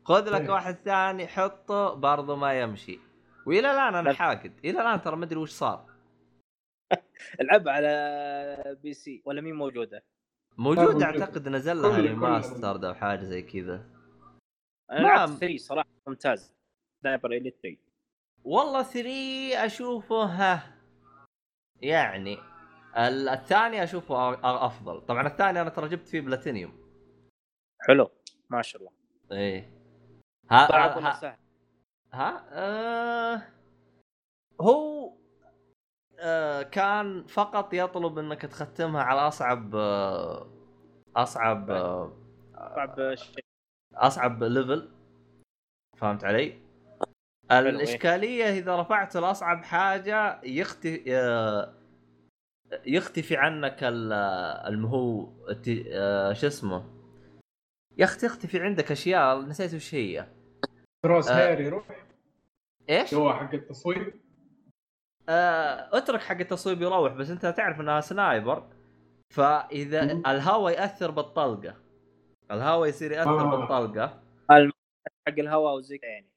[0.05, 0.51] خذ لك إيه.
[0.51, 2.99] واحد ثاني حطه برضه ما يمشي
[3.47, 4.13] وإلى الآن أنا.
[4.13, 5.87] حاقد إلى الآن ترى ما أدري وش صار
[7.41, 10.05] العب على PC ولا مين موجودة؟
[10.59, 11.03] موجود موجود.
[11.03, 13.87] أعتقد نزل لها remastered أو حاجة زي كذا
[14.91, 15.17] أنا نعم.
[15.31, 16.53] لعبت 3 صراحة ممتاز
[17.03, 17.77] سنايبر إليت 3
[18.45, 19.09] والله 3
[19.67, 20.75] أشوفه ها
[21.81, 22.39] يعني
[22.97, 26.82] ال- الثاني أشوفه أ- أفضل طبعا الثاني أنا ترى جبت فيه بلاتينيوم
[27.89, 28.11] حلو.
[28.51, 28.93] ما شاء الله.
[29.33, 29.71] إيه.
[30.51, 30.67] ها
[31.09, 31.37] ها, سهل؟
[32.13, 33.43] ها؟ آه
[34.61, 35.13] هو
[36.21, 40.47] آه، كان فقط يطلب إنك تختمها على أصعب آه،
[41.17, 42.13] أصعب آه،
[42.75, 43.45] صعب شيء
[43.95, 44.89] أصعب level
[45.97, 46.59] فهمت علي؟
[47.51, 51.75] الإشكالية إذا رفعت لاصعب حاجة يختفي آه،
[52.87, 54.13] يختفي عنك ال-
[54.73, 57.02] المهو الت- آه، شو اسمه؟
[57.99, 60.27] يا أخي تختفي عندك أشياء نسيت وش هي.
[61.05, 61.49] cross آه.
[61.49, 61.85] hair يروح
[62.91, 64.15] إيش؟ هو حق التصويب؟
[65.29, 68.69] آه، اترك حق التصويب يروح بس أنت تعرف إنها سنايبر.
[69.35, 70.03] فإذا.
[70.03, 71.77] الهواء يأثر بالطلقة.
[72.51, 73.57] الهواء يصير يأثر آه.
[73.57, 74.23] بالطلقة.
[75.29, 76.31] حق الهواء وزي كذا يعني.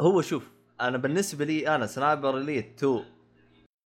[0.00, 3.04] هو شوف أنا بالنسبة لي أنا سنايبر اليت 2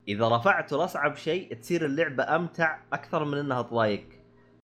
[0.09, 4.09] إذا رفعته لاصعب شيء تصير اللعبة أمتع أكثر من إنها تضايق.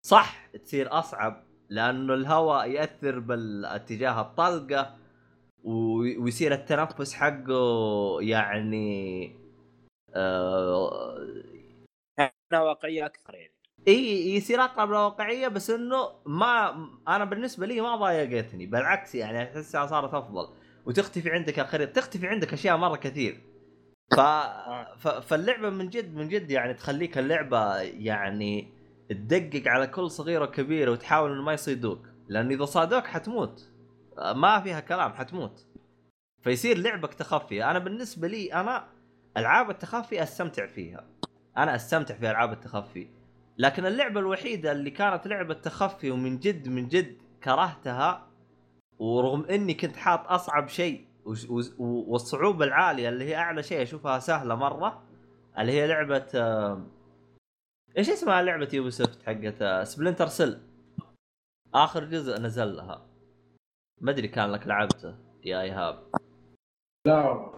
[0.07, 1.45] صح تصير أصعب.
[1.73, 4.97] لأنه الهواء يأثر بالاتجاه الطلقة
[5.65, 9.37] ويصير التنفس حقه يعني
[10.15, 11.19] آه
[12.53, 13.53] واقعية أكثر يعني.
[13.89, 19.87] إي يصير اقرب للواقعيه بس إنه ما أنا بالنسبة لي ما ضايقتني بالعكس يعني أحسها
[19.87, 20.49] صارت أفضل.
[20.87, 23.41] وتختفي عندك الخريطة تختفي عندك أشياء مرة كثير.
[24.17, 24.21] ف...
[24.99, 25.09] ف...
[25.09, 28.72] فاللعبة من جد من جد يعني تخليك اللعبة يعني
[29.09, 32.09] تدقق على كل صغيرة وكبيرة وتحاول إنه ما يصيدوك.
[32.29, 33.71] لأن إذا صادوك حتموت.
[34.35, 35.67] ما فيها كلام حتموت.
[36.43, 37.65] فيصير لعبك تخفي.
[37.65, 38.89] أنا بالنسبة لي أنا
[39.37, 41.07] ألعاب التخفي أستمتع فيها.
[41.57, 43.09] أنا أستمتع في ألعاب التخفي.
[43.59, 48.27] لكن اللعبة الوحيدة اللي كانت لعبة تخفي ومن جد من جد كرهتها
[48.99, 51.07] ورغم إني كنت حاط أصعب شيء
[51.79, 55.03] والصعوبة العالية اللي هي أعلى شيء أشوفها سهلة مرة
[55.59, 56.27] اللي هي لعبة
[57.99, 60.61] إيش اسمها لعبة Ubisoft حقت آه، Splinter Cell؟
[61.75, 63.07] آخر جزء نزل لها.
[64.01, 66.11] ما أدري كان لك لعبته يا إيهاب.
[67.07, 67.53] لا.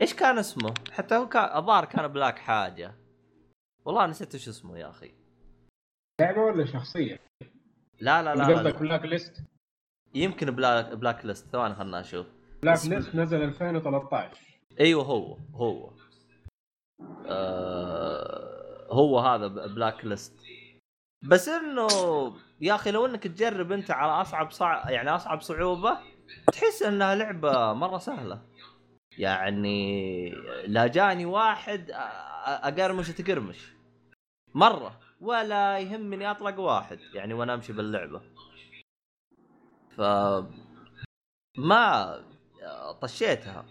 [0.00, 2.94] إيش كان اسمه؟ حتى هو كان الظاهر كان Black حاجة.
[3.84, 5.14] والله نسيت إيش اسمه يا أخي.
[6.20, 7.20] لعبة ولا شخصية؟
[8.00, 8.80] لا لا لا, قصدك لا.
[8.80, 9.42] Blacklist؟
[10.14, 11.46] يمكن Black Blacklist.
[11.46, 12.26] ثواني خلنا نشوف
[12.62, 14.38] Blacklist نزل 2013
[14.80, 15.90] أيوه هو هو.
[17.26, 18.43] آه
[18.90, 20.40] هو هذا بلاك ليست
[21.22, 21.88] بس إنه
[22.60, 24.90] يا أخي لو إنك تجرب أنت على أصعب صع...
[24.90, 25.98] يعني أصعب صعوبة
[26.52, 28.42] تحس إنها لعبة مرة سهلة.
[29.18, 30.30] يعني
[30.66, 31.90] لا جاني واحد
[32.46, 33.72] أقرمش تقرمش.
[34.54, 35.00] مرة.
[35.20, 38.22] ولا يهمني أطلق واحد يعني وأنا أمشي باللعبة.
[39.96, 40.00] ف
[41.58, 42.24] ما
[43.02, 43.64] طشيتها.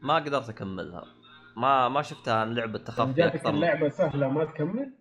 [0.00, 1.17] ما قدرت أكملها.
[1.58, 4.92] ما ما شفتها لعبة تخفي جاتك أكثر اللعبة سهلة ما تكمل؟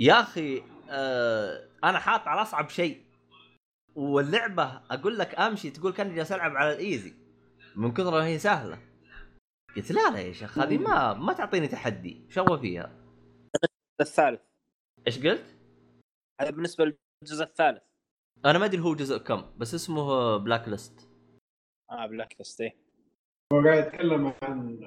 [0.00, 3.04] يا أخي آه أنا حاط على أصعب شيء.
[3.94, 7.14] واللعبة أقول لك أمشي تقول كأني جالس ألعب على الإيزي.
[7.76, 8.78] من كثر ما هي سهلة.
[9.76, 12.26] قلت لا لا يا شيخ هذه ما ما تعطيني تحدي.
[12.28, 13.04] شو فيها؟
[14.00, 14.40] الثالث.
[15.06, 15.56] إيش قلت؟
[16.40, 17.82] هذا بالنسبة للجزء الثالث.
[18.44, 21.08] أنا ما أدري هو جزء كم بس اسمه بلاك ليست
[21.90, 22.76] آه Blacklist إيه.
[23.52, 24.80] هو قاعد يتكلم عن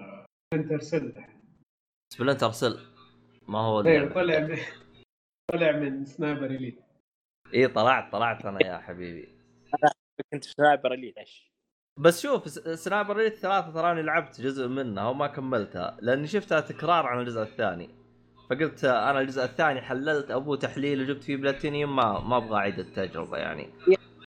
[0.54, 1.14] Splinter Cell
[2.14, 2.80] Splinter Cell
[3.48, 4.14] ما هو اللعبة.
[4.14, 4.58] طلع من
[5.52, 6.80] طلع من Sniper Elite
[7.54, 9.38] اي طلعت طلعت أنا يا حبيبي.
[10.34, 11.52] كنت في Sniper Elite إيش؟
[12.00, 12.50] بس شوف
[12.80, 17.90] Sniper Elite ثلاثة تراني لعبت جزء منها وما كملتها لأني شفتها تكرار عن الجزء الثاني.
[18.50, 23.38] فقلت أنا الجزء الثاني حللت أبوه تحليل وجبت فيه بلاتينيوم ما ما أبغى أعيد التجربة
[23.38, 23.74] يعني.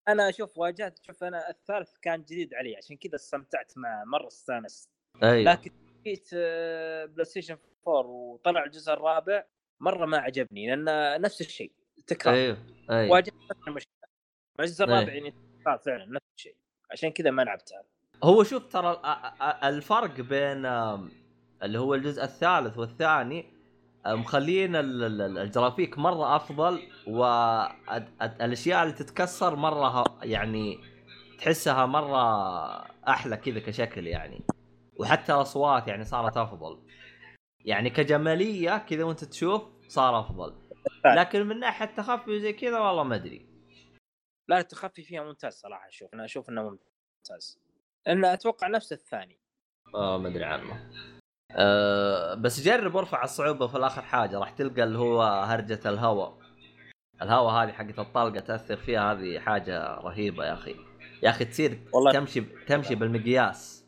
[0.08, 4.90] أنا أشوف واجهت شوف أنا الثالث كان جديد علي عشان كذا استمتعت معه مرة استانست.
[5.24, 5.52] أيوه.
[5.52, 5.72] لكن
[6.04, 9.44] جيت آه، PlayStation 4 وطلع الجزء الرابع
[9.80, 11.72] مرة ما عجبني لأن نفس الشيء
[12.08, 12.36] تكرار.
[12.36, 12.58] أيوه
[12.92, 13.12] أيوه.
[13.12, 13.94] واجهت نفس المشكلة.
[14.60, 14.94] الجزء أيه.
[14.94, 16.56] الرابع يعني تكرار فعلا نفس الشيء.
[16.92, 17.84] عشان كذا ما لعبتها
[18.24, 19.02] هو شوف ترى
[19.64, 20.66] الفرق بين
[21.64, 23.54] اللي هو الجزء الثالث والثاني
[24.06, 30.80] آه، مخلين ال- ال- ال- الجرافيك مرة أفضل والاشياء اللي تتكسر مرة يعني
[31.40, 32.24] تحسها مرة
[33.08, 34.42] أحلى كذا كشكل يعني.
[35.00, 36.80] وحتى الاصوات يعني صارت افضل.
[37.66, 40.56] يعني كجمالية كذا وانت تشوف صار افضل.
[41.06, 43.46] لكن من ناحية تخفي زي كذا والله ما أدري.
[44.48, 47.60] لا التخفي فيها ممتاز صراحة أشوف أنا أشوف إنه ممتاز.
[48.06, 49.40] لأن أتوقع نفس الثاني.
[49.96, 50.90] آه ما أدري عنه.
[51.52, 56.38] أه بس جرب ارفع الصعوبة في الآخر حاجة راح تلقى اللي هو هرجة الهواء.
[57.22, 60.76] الهواء هذه حقت الطلقة تأثر فيها هذه حاجة رهيبة يا أخي.
[61.24, 62.12] يا أخي تصير والله.
[62.12, 63.83] تمشي تمشي بالمقياس.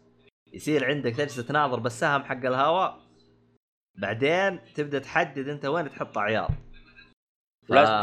[0.55, 3.05] يصير عندك تجلس تناظر بالسهم حق الهواء
[3.97, 6.51] بعدين تبدأ تحدد أنت وين تحط عيار.
[7.67, 7.71] ف...
[7.71, 7.93] لازم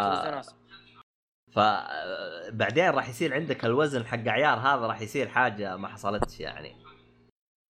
[2.52, 6.76] بعدين راح يصير عندك الوزن حق عيار هذا راح يصير حاجة ما حصلتش يعني.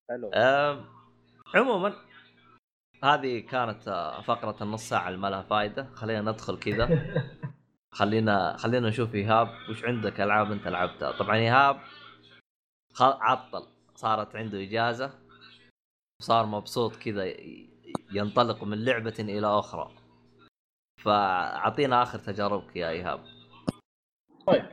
[0.10, 0.32] حلو.
[0.34, 0.86] أم،
[1.56, 1.94] عموما
[3.04, 6.89] هذه كانت آه، فقرة النص ساعة اللي ما لها فائده خلينا ندخل كذا.
[8.00, 11.80] خلينا خلينا نشوف إيهاب وش عندك ألعاب أنت لعبتها؟ طبعا إيهاب
[12.94, 13.02] خ...
[13.04, 13.67] عطل.
[14.02, 15.20] صارت عنده إجازة.
[16.22, 17.26] وصار مبسوط كذا
[18.12, 19.96] ينطلق من لعبة إلى أخرى.
[21.02, 23.24] فأعطينا آخر تجاربك يا إيهاب.
[24.48, 24.66] طيب.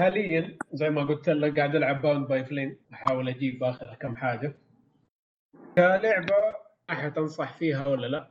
[0.00, 2.78] حاليا زي ما قلت لك قاعد ألعب Bound by Flame.
[2.92, 4.54] أحاول أجيب آخر كم حاجة.
[5.76, 6.56] كلعبة
[6.90, 8.30] أحد تنصح فيها ولا لا؟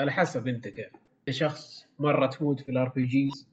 [0.00, 0.92] على حسب أنت كيف.
[0.94, 3.48] انت شخص مرة تموت في ال RPGs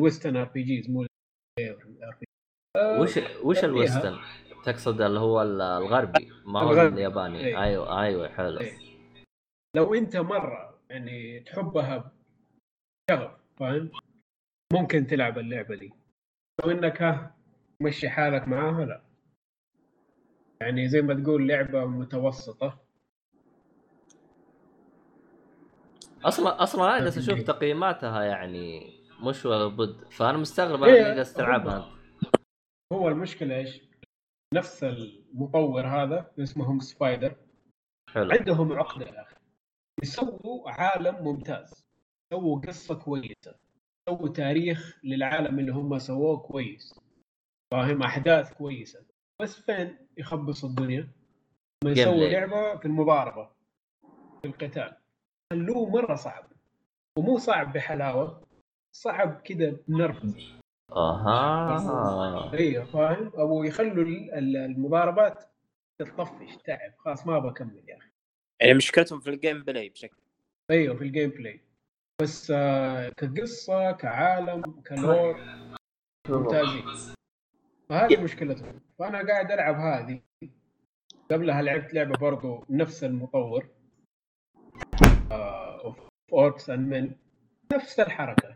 [0.00, 2.26] western RPGs مو RP
[3.00, 3.64] وش وش.
[3.64, 4.18] ال western؟
[4.66, 6.94] تقصد اللي هو ال- الغربي ما هو الغربي.
[6.94, 7.62] الياباني إيه.
[7.62, 8.78] أيوه أيوه حلو إيه.
[9.76, 12.12] لو أنت مرة يعني تحبها
[13.10, 13.90] بشغف فاهم
[14.72, 15.92] ممكن تلعب اللعبة دي
[16.64, 17.34] لو إنك ها
[17.80, 19.02] مشي حالك معاها لا
[20.60, 22.78] يعني زي ما تقول لعبة متوسطة
[26.24, 27.44] أصلا أصلا أنا جالس أشوف إيه.
[27.44, 31.90] تقييماتها يعني مش ولا بد فأنا مستغرب أنا إيه، جالس تلعبها
[32.92, 33.85] هو المشكلة إيش؟
[34.56, 37.36] نفس المطور هذا اسمهم سبايدر.
[38.10, 38.30] حلو.
[38.30, 39.06] عندهم عقدة.
[39.06, 39.36] يا أخي
[40.02, 41.86] يسووا عالم ممتاز.
[42.32, 43.54] سووا قصة كويسة.
[44.08, 47.00] سووا تاريخ للعالم اللي هم سووه كويس.
[47.72, 49.06] فاهم؟ أحداث كويسة.
[49.42, 51.08] بس فين يخبص الدنيا؟
[51.84, 51.98] Gameplay.
[51.98, 53.50] يسووا لعبة في المضاربة
[54.42, 54.96] في القتال.
[55.52, 56.44] خلوه مرة صعب.
[57.18, 58.42] ومو صعب بحلاوة
[58.96, 60.58] صعب كذا بنرفزة.
[60.92, 62.52] أها.
[62.52, 65.44] أيوه فاهم؟ أبو يخلوا ال- ال- المضاربات
[65.98, 68.10] تطفش تعب؟ خلاص ما بكمل يا أخي.
[68.60, 70.16] يعني مشكلتهم في ال gameplay بشكل.
[70.70, 71.60] أيوه في ال gameplay
[72.22, 75.40] بس آه كقصة كعالم ك lore
[76.28, 76.84] ممتازين
[77.88, 78.80] فهذه مشكلتهم.
[78.98, 80.20] فأنا قاعد ألعب هذه.
[81.30, 83.68] قبلها لعبت لعبة برضو نفس المطور.
[85.32, 85.98] Of
[86.32, 87.14] Orcs and Men
[87.72, 88.55] نفس الحركة.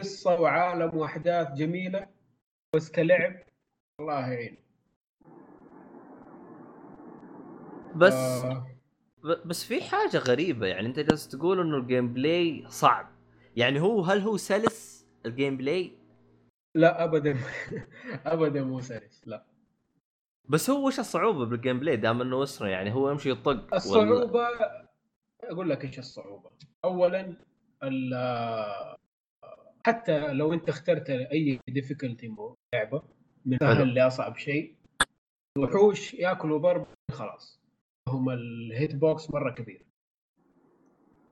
[0.00, 2.06] قصة وعالم وأحداث جميلة
[2.74, 3.32] بس كلعب
[4.00, 4.56] الله يعين.
[7.96, 8.66] بس آه.
[9.46, 13.08] بس في حاجة غريبة يعني أنت جالس تقول إنه ال gameplay صعب.
[13.56, 15.92] يعني هو هل هو سلس ال gameplay
[16.74, 17.38] لا ابدا
[18.26, 19.44] ابدا مو سلس لا.
[20.48, 24.48] بس هو وش الصعوبة بال gameplay دام إنه وسرى يعني هو يمشي يطق ولا- الصعوبة
[25.44, 26.50] أقول لك إيش الصعوبة.
[26.84, 27.36] أولا
[27.82, 28.14] ال-
[29.86, 32.34] حتى لو أنت اخترت أي difficulty
[32.74, 33.02] لعبة
[33.44, 33.58] من.
[33.58, 34.74] سهل لأصعب شيء
[35.58, 37.60] الوحوش ياكلوا ضرب خلاص
[38.08, 39.86] هم ال hit box مرة كبير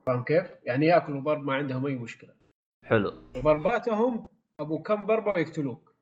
[0.07, 2.35] فاهم كيف؟ يعني ياكلوا ضرب ما عندهم أي مشكلة
[2.85, 4.27] حلو ضرباتهم
[4.61, 5.95] أبو كم ضربة يقتلوك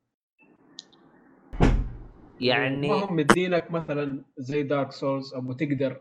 [2.40, 6.00] يعني ما هم مدينك مثلا زي Dark Souls أبو تقدر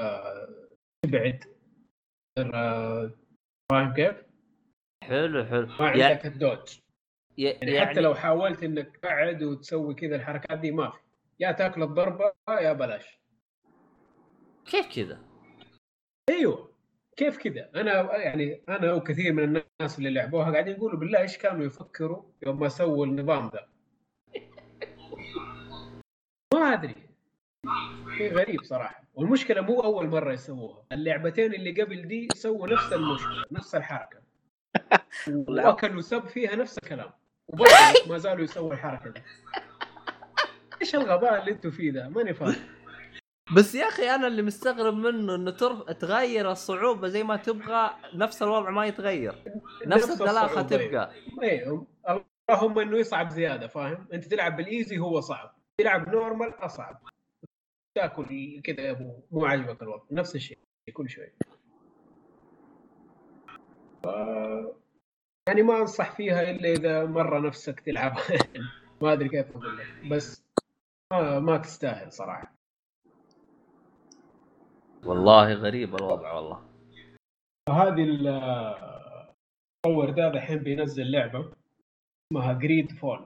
[0.00, 0.68] آه
[1.02, 1.44] تبعد
[2.38, 3.10] آه
[3.72, 4.27] فاهم كيف؟
[5.08, 5.66] حلو حلو.
[5.66, 6.78] ما يعني, عندك الدوج
[7.38, 10.98] يعني, يعني حتى لو حاولت إنك تبعد وتسوي كذا الحركات دي ما في.
[11.40, 13.18] يا تاكل الضربة يا بلاش.
[14.66, 15.20] كيف كذا؟
[16.30, 16.72] أيوه
[17.16, 21.66] كيف كذا؟ أنا يعني أنا وكثير من الناس اللي لعبوها قاعدين يقولوا بالله إيش كانوا
[21.66, 23.68] يفكروا يوم ما سووا النظام ذا؟
[26.54, 26.94] ما أدري.
[28.18, 29.04] شيء غريب صراحة.
[29.14, 30.84] والمشكلة مو أول مرة يسووها.
[30.92, 34.27] اللعبتين اللي قبل دي سووا نفس المشكلة نفس الحركة.
[35.48, 37.10] واكلوا سب فيها نفس الكلام.
[37.48, 37.72] وبرضه
[38.10, 39.22] ما زالوا يسووا الحركة دي.
[40.80, 42.54] إيش الغباء اللي أنتم فيه ده؟ ماني فاهم.
[43.56, 45.82] بس يا أخي أنا اللي مستغرب منه إنه ترف...
[45.82, 49.44] تغير الصعوبة زي ما تبغى نفس الوضع ما يتغير.
[49.86, 51.12] نفس الدلاخة تبقى.
[51.42, 51.82] إيه.
[52.50, 55.54] اللهم إنه يصعب زيادة فاهم؟ أنت تلعب بال easy هو صعب.
[55.78, 57.02] تلعب normal أصعب.
[57.94, 60.02] تاكل كذا يا أبو مو عاجبك الوضع.
[60.10, 60.58] نفس الشيء
[60.92, 61.32] كل شوي.
[65.48, 68.38] يعني ما أنصح فيها إلا إذا مرة نفسك تلعبها
[69.02, 70.44] ما أدري كيف أقول لك بس
[71.12, 72.54] ما, ما تستاهل صراحة.
[75.04, 76.62] والله غريب الوضع والله.
[77.68, 78.04] هذه
[79.86, 81.52] المطور ذا الحين بينزل لعبة
[82.32, 83.24] اسمها GreedFall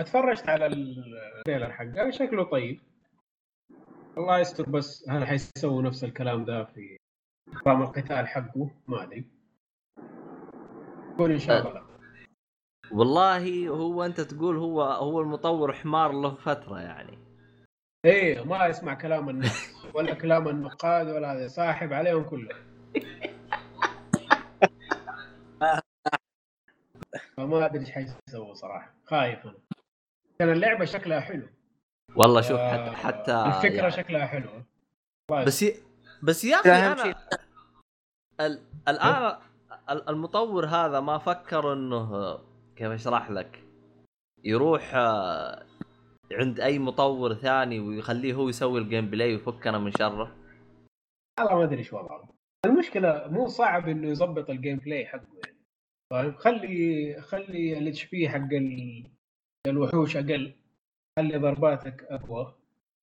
[0.00, 2.80] اتفرجت على ال trailer حقه شكله طيب.
[4.18, 6.98] الله يستر بس هل حيسووا نفس الكلام ذا في
[7.48, 9.24] نظام القتال حقه ما أدري.
[11.12, 11.72] يكون إن شاء الله.
[11.72, 11.82] لا.
[12.90, 17.18] والله هو أنت تقول هو هو المطور حمار له فترة يعني.
[18.04, 22.58] إيه ما يسمع كلام الناس ولا كلام النقاد ولا هذا صاحب عليهم كلهم.
[27.36, 28.94] فما أدري إيش حيسووا صراحة.
[29.04, 29.58] خايف أنا.
[30.38, 31.48] كان اللعبة شكلها حلو.
[32.16, 34.64] والله شوف آه، حتى حتى الفكرة يعني شكلها حلوة
[35.30, 35.74] بس, بس ي...
[36.22, 37.14] بس يا أخي أنا.
[38.40, 38.62] ال...
[38.88, 39.36] الآن
[39.90, 42.38] ال- المطور هذا ما فكر إنه
[42.76, 43.64] كيف أشرح لك.
[44.44, 44.94] يروح
[46.32, 50.36] عند أي مطور ثاني ويخليه هو يسوي ال gameplay ويفكنا من شره.
[51.40, 52.28] والله ما أدري إيش وضعه.
[52.66, 55.58] المشكلة مو صعب إنه يظبط ال gameplay حقه يعني.
[56.10, 59.10] فاهم خلي خلي ال HP حق ال-
[59.66, 60.54] الوحوش أقل.
[61.18, 62.54] خلي ضرباتك أقوى.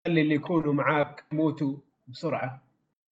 [0.07, 2.66] خلي اللي يكونوا معاك يموتوا بسرعة.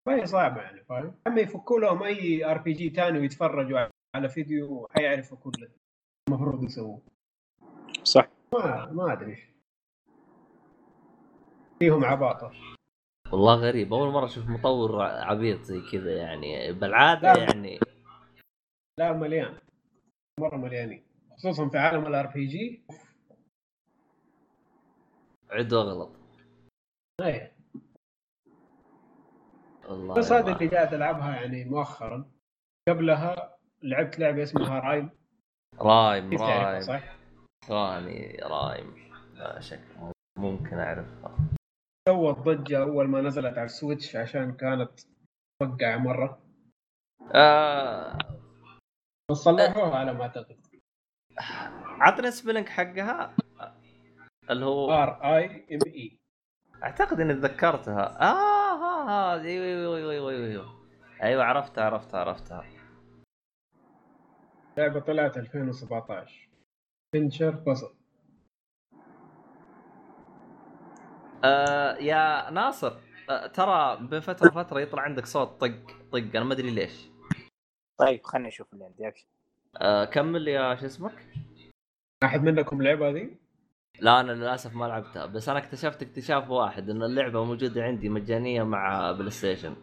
[0.08, 5.38] ما هي صعبة يعني فاهم؟ أما يفكوا لهم أي RPG ثاني ويتفرجوا على فيديو حيعرفوا
[5.38, 5.70] كل
[6.30, 7.01] المفروض يسووه.
[8.03, 8.28] صح.
[8.53, 9.38] ما ما أدري
[11.80, 12.51] فيهم عباطة.
[13.32, 17.43] والله غريب أول مرة أشوف مطور عبيط زي كذا يعني بالعادة لا.
[17.43, 17.80] يعني.
[18.99, 19.58] لا مليان.
[20.39, 21.03] مرة مليانين.
[21.38, 22.82] خصوصا في عالم ال RPG
[25.49, 26.12] عد واغلط
[27.22, 27.55] إيه.
[29.89, 32.31] والله بس ما- اللي قاعد ألعبها يعني مؤخرا.
[32.89, 35.09] قبلها لعبت لعبة اسمها Rime.
[35.82, 36.82] Rime Rime.
[36.81, 37.15] صح؟
[37.69, 38.95] راني Rime.
[39.33, 39.83] لا شك
[40.38, 41.38] ممكن أعرفها.
[42.09, 44.91] سوت ضجه أول ما نزلت على ال Switch عشان كانت
[45.61, 46.39] توقع مرة.
[47.36, 48.17] آه...
[49.31, 50.57] بس صلحوها على ما أعتقد.
[51.99, 53.36] عطنا spelling حقها.
[54.49, 55.45] اللي هو R I
[55.76, 56.17] M E
[56.83, 58.21] أعتقد إني تذكرتها.
[58.21, 58.55] آه.
[59.06, 60.76] ها ها أيوه أيوه أيوه أيوه أيوه
[61.24, 62.66] أيوه عرفتها عرفتها عرفتها
[64.78, 66.49] لعبة طلعت 2017
[67.11, 67.95] adventure puzzle
[71.43, 72.93] آه يا ناصر
[73.30, 75.72] آه ترى بين فترة وفتره يطلع عندك صوت طق
[76.12, 76.18] طق.
[76.36, 77.10] أنا ما أدري ليش.
[77.97, 79.08] طيب خليني أشوف اللي عندي.
[79.08, 79.28] ابشر
[79.78, 81.26] آه كمل يا شو اسمك؟
[82.24, 83.44] أحد منكم لعبة هذه؟
[83.99, 85.25] لا أنا للأسف ما لعبتها.
[85.25, 89.76] بس أنا اكتشفت اكتشاف واحد إن اللعبة موجودة عندي مجانية مع PlayStation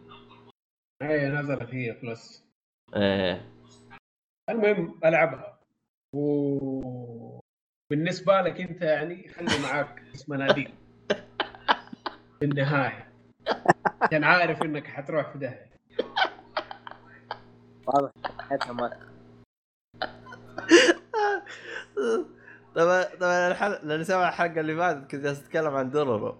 [1.01, 2.45] اي نزلت هي Plus.
[2.95, 3.49] إيه.
[4.49, 5.59] المهم ألعبها.
[6.15, 7.39] و
[7.91, 10.73] بالنسبة لك أنت يعني خلي معاك اسم مناديل
[12.39, 13.13] في النهاية.
[14.01, 15.69] عشان عارف إنك حتروح في داهية.
[17.87, 18.93] واضح حياتها ما
[22.75, 26.37] طبعا طبعا الحلقة لأن سمع الحلقة اللي فاتت كنت جالس أتكلم عن دورورو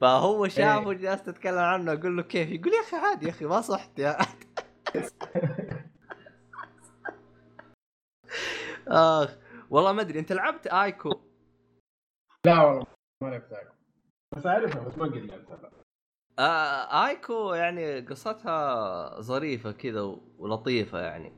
[0.00, 0.96] فهو شافه إيه.
[0.96, 4.16] جالس تتكلم عنه أقول له كيف؟ يقول يا أخي عادي يا أخي ما صحت يا
[8.88, 9.36] آخ
[9.70, 11.20] والله ما أدري أنت لعبت Ico؟
[12.46, 12.86] لا والله
[13.22, 13.72] ما لعبتها
[14.36, 15.70] بس أعرفها بس ما قد لعبتها.
[16.38, 20.00] آه Ico يعني قصتها ظريفة كذا
[20.38, 21.32] ولطيفة يعني.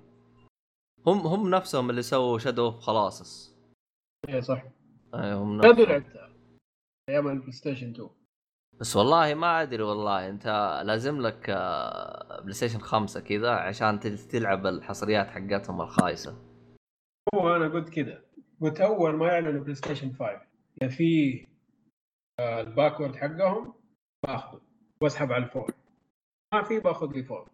[1.07, 3.58] هم هم نفسهم اللي سووا Shadow of Colossus
[4.29, 4.63] اي صح.
[5.15, 5.61] آه هم.
[5.63, 6.31] لعبتها
[7.11, 8.09] أيام ال PlayStation 2
[8.81, 10.47] بس والله ما أدري والله أنت
[10.87, 16.37] لازم لك آه، PlayStation خمسة كذا عشان تل- تلعب الحصريات حقتهم الخايسة.
[17.35, 18.23] هو أنا قلت كذا
[18.61, 20.41] قلت أول ما يعلنوا PlayStation 5
[20.83, 21.45] يا في
[22.41, 23.75] آه، ال backward حقهم
[24.27, 24.61] باخذه
[25.01, 25.75] واسحب على ال four.
[26.55, 27.49] ما في باخذ لي four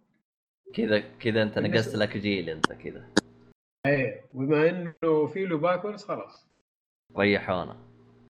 [0.75, 3.11] كذا كذا أنت نقصت لك جيل أنت كذا.
[3.87, 6.47] إيه وبما إنه في له backward خلاص.
[7.19, 7.77] ريحونا.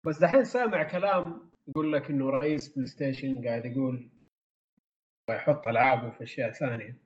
[0.07, 4.11] بس دحين سامع كلام يقول لك إنه رئيس PlayStation قاعد يقول
[5.31, 6.97] يحط العابه في أشياء ثانية.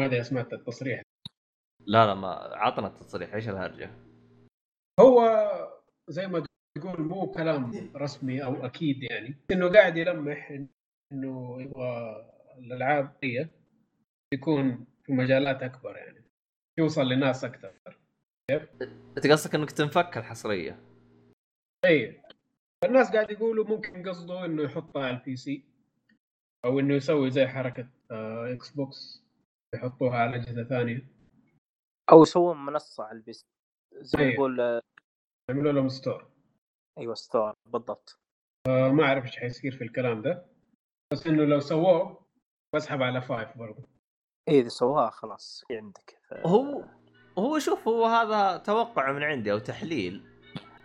[0.00, 1.02] ما أدري سمعت التصريح.
[1.86, 3.34] لا لا ما عطنا التصريح.
[3.34, 3.90] إيش الهرجة؟
[5.00, 5.20] هو
[6.08, 6.44] زي ما
[6.78, 9.36] تقول مو كلام رسمي أو أكيد يعني.
[9.50, 10.64] إنه قاعد يلمح
[11.12, 12.16] إنه يبغى
[12.58, 13.48] الألعاب هي
[14.34, 16.24] يكون في مجالات أكبر يعني.
[16.78, 17.74] يوصل لناس أكثر.
[19.16, 20.87] أنت قصدك إنك تنفك الحصرية؟
[21.84, 22.22] اي
[22.84, 25.64] الناس قاعد يقولوا ممكن قصده إنه يحطها على ال PC
[26.64, 29.22] أو إنه يسوي زي حركة آه، Xbox
[29.74, 31.08] يحطوها على أجهزة ثانية.
[32.12, 33.46] أو سووا منصة على ال PC
[33.94, 34.34] زي ما أيه.
[34.34, 34.82] يقول آه،
[35.50, 36.30] يعملوا لهم store
[36.98, 38.18] أيوه store بالضبط.
[38.68, 40.46] آه، ما أعرف إيش حيصير في الكلام ده.
[41.12, 42.26] بس إنه لو سووه
[42.74, 43.82] بسحب على five برضه.
[44.48, 46.18] إيه إذا سووها خلاص في عندك.
[46.28, 46.84] ف- هو
[47.38, 50.27] هو شوف هو هذا توقع من عندي أو تحليل.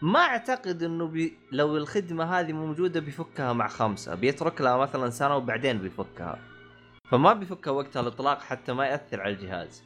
[0.04, 5.36] ما أعتقد إنه بي لو الخدمة هذه موجودة بيفكها مع خمسة بيترك لها مثلا سنة
[5.36, 6.40] وبعدين بيفكها.
[7.12, 9.84] فما بيفكها وقت الإطلاق حتى ما يأثر على الجهاز.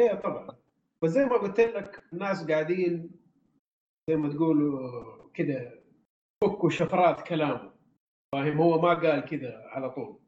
[0.00, 0.56] إيه طبعا.
[1.02, 3.10] بس زي ما قلت لك الناس قاعدين
[4.10, 5.82] زي ما تقولوا كذا
[6.44, 7.72] فكوا شفرات كلامه
[8.32, 10.18] فاهم؟ هو ما قال كذا على طول.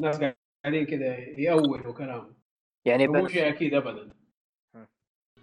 [0.00, 0.20] الناس
[0.64, 2.34] قاعدين كذا يأولوا كلامه
[2.86, 4.10] يعني مو بس شيء أكيد ابدا.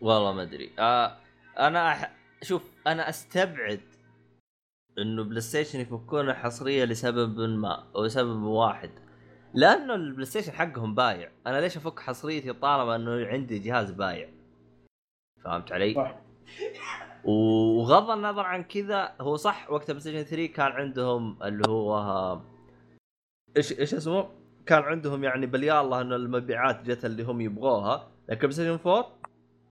[0.02, 0.72] والله ما أدري.
[0.80, 1.18] آه
[1.60, 2.21] أنا أح...
[2.44, 3.82] شوف أنا أستبعد
[4.98, 8.92] إنه PlayStation يفكون حصرية لسبب ما أو لسبب واحد.
[9.54, 11.32] لأنه ال PlayStation حقهم بايع.
[11.48, 14.30] أنا ليش أفك حصريتي طالما إنه عندي جهاز بايع؟
[15.44, 16.22] فهمت علي؟ صح.
[17.24, 22.40] وغض النظر عن كذا هو صح وقت PlayStation 3 كان عندهم اللي هو
[23.58, 24.30] إيش إيش اسمه؟
[24.66, 28.12] كان عندهم يعني باليالله إنه المبيعات جت اللي هم يبغوها.
[28.30, 29.20] لكن PlayStation 4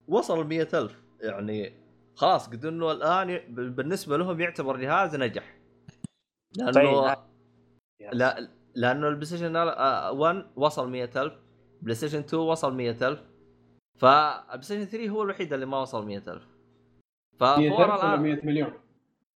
[0.09, 1.80] وصل ال 100000 يعني
[2.21, 5.59] خلاص قد إنه الآن بالنسبة لهم يعتبر جهاز نجح.
[6.57, 7.17] لأنه طيب.
[8.13, 11.33] لا لأنه ال PlayStation 1 وصل 100000
[11.83, 13.25] PlayStation 2 وصل 100000
[13.99, 16.43] فال PlayStation 3 هو الوحيد اللي ما وصل 100000
[17.39, 18.73] ف four 100 ولا الآن 100 مليون؟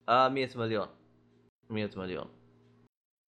[0.08, 0.88] آه 100 مليون.
[1.70, 2.26] 100 مليون.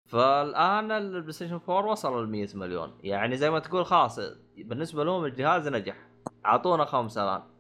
[0.10, 2.98] فالآن ال PlayStation 4 وصل ل 100 مليون.
[3.04, 4.20] يعني زي ما تقول خلاص
[4.58, 6.10] بالنسبة لهم الجهاز نجح.
[6.46, 7.53] أعطونا خمسة الآن.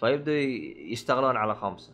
[0.00, 0.34] فيبدوا
[0.92, 1.92] يشتغلون على خمسة.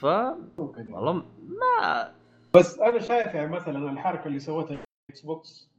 [0.00, 0.04] ف.
[0.04, 2.14] والله ما
[2.54, 4.78] بس أنا شايف يعني مثلا الحركة اللي سوتها
[5.10, 5.70] Xbox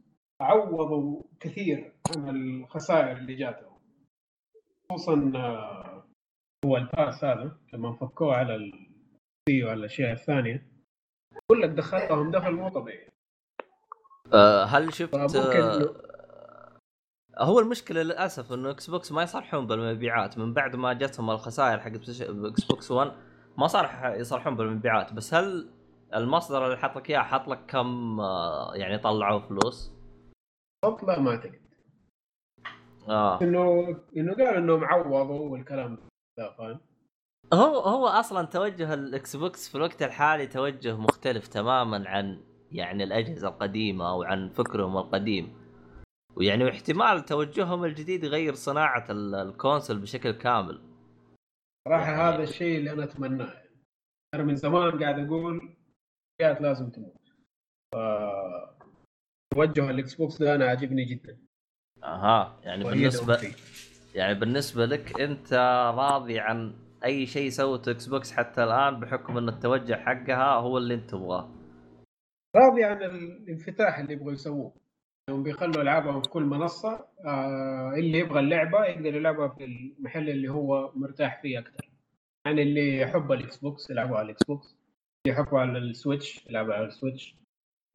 [0.41, 3.75] عوضوا كثير عن الخسائر اللي جاتهم.
[4.91, 6.03] خصوصا آه،
[6.65, 10.67] هو ال Pass هذا لما فكوه على ال PC وعلى الأشياء الثانية.
[11.33, 13.09] يقول لك دخلتهم دخل مو طبيعي.
[14.33, 15.15] آه هل شفت
[17.39, 20.37] هو المشكلة للأسف إنه Xbox ما يصرحون بالمبيعات.
[20.37, 23.11] من بعد ما جتهم الخسائر حق Xbox One
[23.57, 25.13] ما صار يصرحون بالمبيعات.
[25.13, 25.69] بس هل
[26.15, 29.91] المصدر اللي حط لك إياه حط لك كم آه يعني طلعوا فلوس؟
[31.07, 31.65] لا ما أعتقد.
[33.09, 33.41] آه.
[33.41, 35.97] إنه إنه قالوا انهم عوضوا والكلام
[36.39, 36.79] ذا فاهم؟
[37.53, 43.47] هو هو أصلا توجه ال Xbox في الوقت الحالي توجه مختلف تماما عن يعني الأجهزة
[43.47, 45.64] القديمة أو عن فكرهم القديم.
[46.35, 50.81] ويعني واحتمال توجههم الجديد يغير صناعة ال- ال console بشكل كامل.
[51.87, 53.53] صراحة يعني- هذا الشيء اللي أنا أتمناه.
[54.35, 55.55] أنا من زمان قاعد أقول
[56.41, 57.15] الشركات لازم تموت.
[57.93, 57.97] ف
[59.53, 61.37] توجه ال Xbox ده أنا عاجبني جدا.
[62.03, 63.53] أها يعني بالنسبة فيه.
[64.15, 65.53] يعني بالنسبة لك أنت
[65.97, 66.73] راضي عن
[67.03, 71.49] أي شيء سوته Xbox حتى الآن بحكم إن التوجه حقها هو اللي أنت تبغاه؟
[72.55, 74.73] راضي عن الانفتاح اللي يبغوا يسووه.
[75.29, 80.49] يوم بيخلوا ألعابهم في كل منصة آه اللي يبغى اللعبة يقدر يلعبها في المحل اللي
[80.49, 81.89] هو مرتاح فيه أكثر.
[82.47, 84.67] يعني اللي يحب ال Xbox يلعبوا على ال Xbox
[85.25, 87.35] اللي يحبوا على ال Switch يلعبوا على ال Switch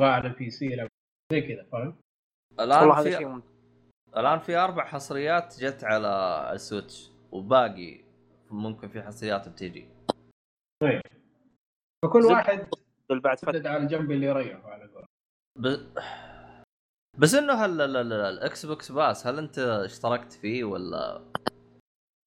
[0.00, 0.88] يبغى على ال PC يلعب.
[1.32, 1.96] زي كذا فاهم؟
[2.60, 3.08] الآن في
[4.16, 6.08] الآن في أربع حصريات جت على
[6.52, 8.00] ال Switch وباقي
[8.50, 9.88] ممكن في حصريات بتيجي.
[12.04, 12.66] فكل زب- واحد
[13.10, 15.04] بعد فتره على الجنب اللي يريحه على قول
[17.20, 21.22] بس إنه هل ال- ال- ال- ال Xbox Pass هل أنت اشتركت فيه ولا؟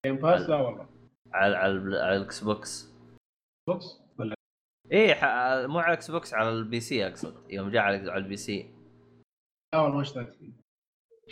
[0.06, 0.86] Game Pass لا والله.
[1.32, 2.92] على على, ال- على ال Xbox؟
[3.68, 4.34] box ولا
[4.92, 5.14] إيه
[5.66, 8.70] مو على ال Xbox على ال PC أقصد يوم جاء على على البي سي.
[9.74, 10.52] لا والله ما اشتركت فيه.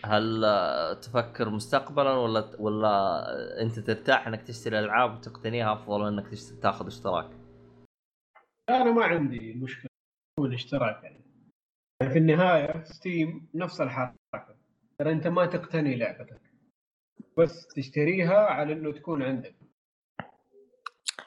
[0.05, 0.43] هل
[1.03, 6.29] تفكر مستقبلا ولا ولا أنت ترتاح إنك تشتري ألعاب وتقتنيها أفضل من إنك
[6.63, 7.31] تاخذ اشتراك؟
[8.71, 9.91] أنا ما عندي مشكلة
[10.39, 11.22] يكون اشتراك يعني يعني.
[12.11, 14.17] في النهاية ستيم نفس الحركة.
[14.99, 16.41] ترى أنت ما تقتني لعبتك.
[17.39, 19.55] بس تشتريها على إنه تكون عندك.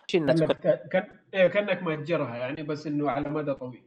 [0.08, 0.62] كأنك
[0.92, 3.84] كان إيه كأنك مأجرها يعني بس إنه على مدى طويل.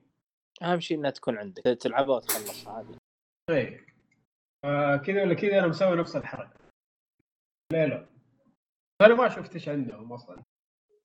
[0.62, 1.62] أهم شيء إنها تكون عندك.
[1.62, 2.94] تلعبها وتخلصها عادي.
[3.50, 3.86] إيه
[4.64, 6.58] آه كذا ولا كذا أنا مسوي نفس الحركة.
[7.72, 8.06] ليه لا
[9.02, 10.42] أنا ما شفت إيش عندهم أصلا.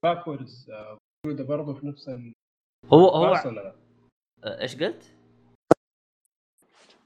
[0.04, 2.34] backwards آه، موجودة برضه في نفس ال Pass
[2.94, 3.76] هو هو ولا لا؟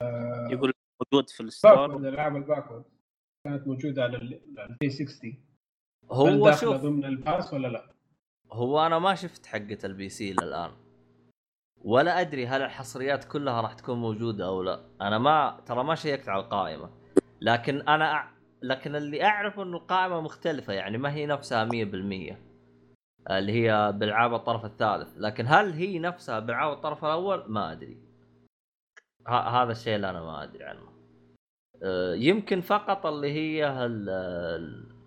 [0.01, 0.73] آه،؟ يقول
[1.13, 2.83] موجود في ال store backward العاب ال backward
[3.43, 4.41] كانت موجودة على ال
[4.79, 5.43] 360
[6.11, 7.91] هل هو شوف ضمن ال Pass ولا لا؟
[8.51, 10.71] هو أنا ما شفت حقة ال PC للان
[11.81, 14.79] ولا أدري هل الحصريات كلها راح تكون موجودة أو لا.
[15.01, 16.89] أنا ما ترى ما شيكت على القائمة.
[17.41, 18.31] لكن أنا أع...
[18.61, 21.69] لكن اللي أعرفه إنه القائمة مختلفة يعني ما هي نفسها 100%
[23.31, 25.17] اللي هي بالعاب الطرف الثالث.
[25.17, 28.06] لكن هل هي نفسها بالعاب الطرف الأول؟ ما أدري.
[29.27, 30.87] هذا الشيء اللي أنا ما أدري عنه.
[31.83, 34.09] أه، يمكن فقط اللي هي ال...
[34.09, 34.97] ال-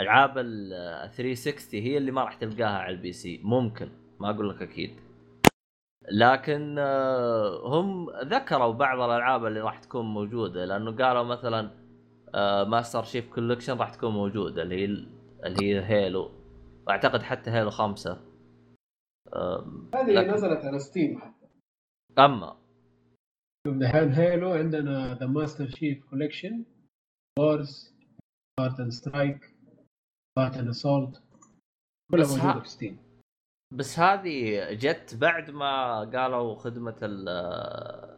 [0.00, 3.40] ألعاب ال 360 هي اللي ما راح تلقاها على ال PC.
[3.44, 3.88] ممكن
[4.20, 5.00] ما أقول لك أكيد.
[6.12, 11.70] لكن آه، هم ذكروا بعض الألعاب اللي راح تكون موجودة لأنه قالوا مثلا
[12.64, 14.84] Master Chief Collection راح تكون موجودة اللي هي
[15.44, 16.30] اللي هي Halo
[16.86, 18.20] واعتقد حتى Halo خمسة.
[19.36, 21.46] آم، هذه لكن- نزلت على Steam حتى.
[22.18, 22.56] أما
[23.72, 26.64] دحين Halo عندنا The Master Chief Collection
[27.38, 27.94] Wars
[28.60, 29.54] Spartan Strike
[30.36, 31.22] Spartan Assault
[32.10, 32.98] كلها بس ها- موجوده في Steam
[33.74, 38.16] بس هذه جت بعد ما قالوا خدمة ال-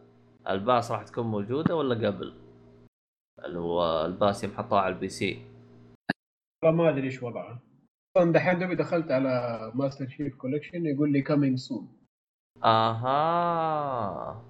[0.48, 2.34] ال pass راح تكون موجودة ولا قبل؟
[3.44, 5.42] اللي هو ال pass يوم حطوها على ال PC.
[6.64, 7.62] والله ما أدري إيش وضعه.
[8.16, 11.88] أصلا دحين دوبي دخلت على Master Chief Collection يقول لي coming soon
[12.64, 14.44] آها.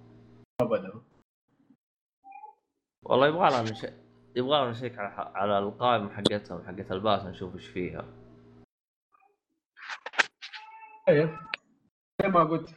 [0.60, 1.02] ابدا.
[3.04, 3.86] والله يبغى لنا نش...
[4.36, 8.04] يبغى لنا نشيك على على القائمة حقتهم حقت ال pass نشوف إيش فيها.
[11.06, 11.38] طيب.
[12.22, 12.74] زي ما قلت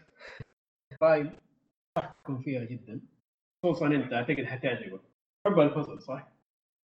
[1.04, 1.32] رايد
[1.98, 3.02] أحكم فيها جدا.
[3.64, 5.02] خصوصا أنت أعتقد حتعجبك.
[5.48, 6.28] حب الفصل صح؟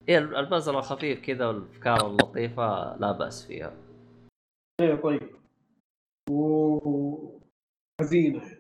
[0.10, 3.74] هي البازل الخفيف كذا والأفكار اللطيفة لا بأس فيها.
[4.82, 5.36] إيه طيب.
[6.30, 7.40] و
[8.02, 8.57] حزينة.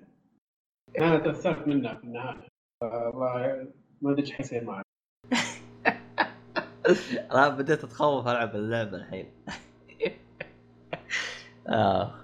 [1.00, 2.48] أنا تأثرت منها في النهاية
[2.84, 3.68] والله
[4.02, 4.84] ما أدري إيش حيصير معي
[7.32, 9.32] أنا بديت أتخوف ألعب اللعبة الحين
[11.68, 12.16] آه.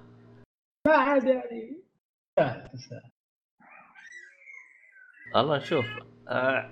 [0.88, 1.78] لا عاد يعني
[2.38, 3.10] تستاهل تستاهل
[5.36, 5.86] والله نشوف
[6.28, 6.72] آه.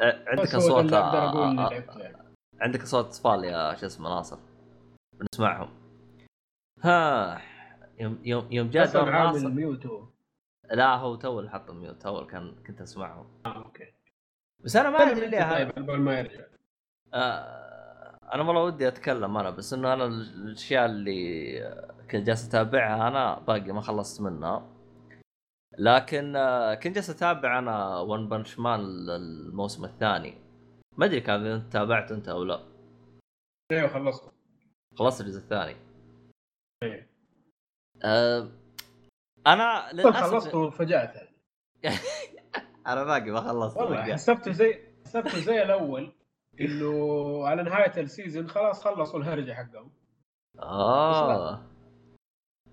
[0.00, 0.24] آه.
[0.26, 2.16] عندك اصوات يعني.
[2.60, 4.38] عندك اصوات اطفال يا شو اسمه ناصر
[5.12, 5.68] بنسمعهم
[6.82, 7.42] ها
[7.98, 10.15] يوم يوم يوم جاء دور ناصر عامل mute هو
[10.70, 13.92] لا هو تو اللي حط ال mute تو كان كنت اسمعهم آه okay.
[14.60, 16.44] بس أنا ما أدري ليه طيب قبل ما يرجع.
[17.14, 21.58] آه أنا والله ودي أتكلم أنا بس إنه أنا الأشياء اللي
[22.10, 24.72] كنت جالس أتابعها أنا باقي ما خلصت منها.
[25.78, 30.34] لكن آه كنت جالس أتابع أنا ون بنش مان الموسم الثاني.
[30.96, 32.60] ما أدري كان أنت تابعته أنت أو لا.
[33.72, 34.32] أيوه خلصت
[34.98, 35.76] خلصت الجزء الثاني.
[36.82, 37.10] إيه.
[38.04, 38.48] آه
[39.46, 41.14] أنا للأسف خلصته وفجأت
[41.82, 41.96] يعني
[42.86, 44.12] أنا باقي ما خلصت والله.
[44.12, 46.12] حسبته زي حسبته زي الأول
[46.60, 46.92] إنه
[47.48, 49.90] على نهاية السيزون خلاص خلصوا الهرجة حقهم.
[50.62, 51.62] آه.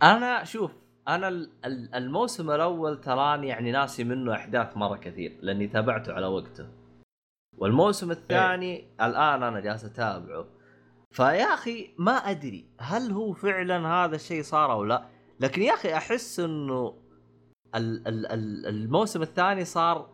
[0.03, 0.71] أنا شوف
[1.07, 6.25] أنا ال- ال- الموسم الأول تراني يعني ناسي منه أحداث مرة كثير لأني تابعته على
[6.25, 6.67] وقته.
[7.57, 10.45] والموسم الثاني الآن أنا جالس أتابعه.
[11.11, 15.12] فيا أخي ما أدري هل هو فعلا هذا الشيء صار أو لا.
[15.39, 16.97] لكن يا أخي أحس إنه
[17.75, 20.13] ال- ال- ال- الموسم الثاني صار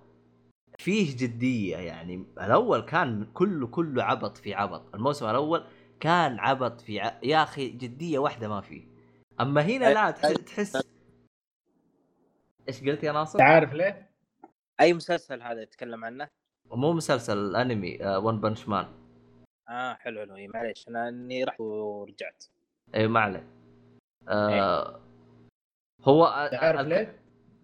[0.80, 2.26] فيه جدية يعني.
[2.38, 4.96] الأول كان كله كله عبط في عبط.
[4.96, 5.64] الموسم الأول
[6.00, 7.20] كان عبط في ع...
[7.24, 8.84] يا أخي جدية واحدة ما فيه
[9.40, 10.78] أما هنا لا تحس, تحس
[12.68, 14.10] إيش قلت يا ناصر؟ عارف ليه؟
[14.82, 16.28] أي مسلسل هذا يتكلم عنه؟
[16.72, 18.88] مو مسلسل الأنمي ون بنش مان
[19.70, 20.48] آه حلو حلو.
[20.54, 22.44] معليش أنا إني رحت ورجعت.
[22.96, 23.48] إي ما عليه
[24.28, 25.00] آه
[26.04, 27.20] هو الك- ليه؟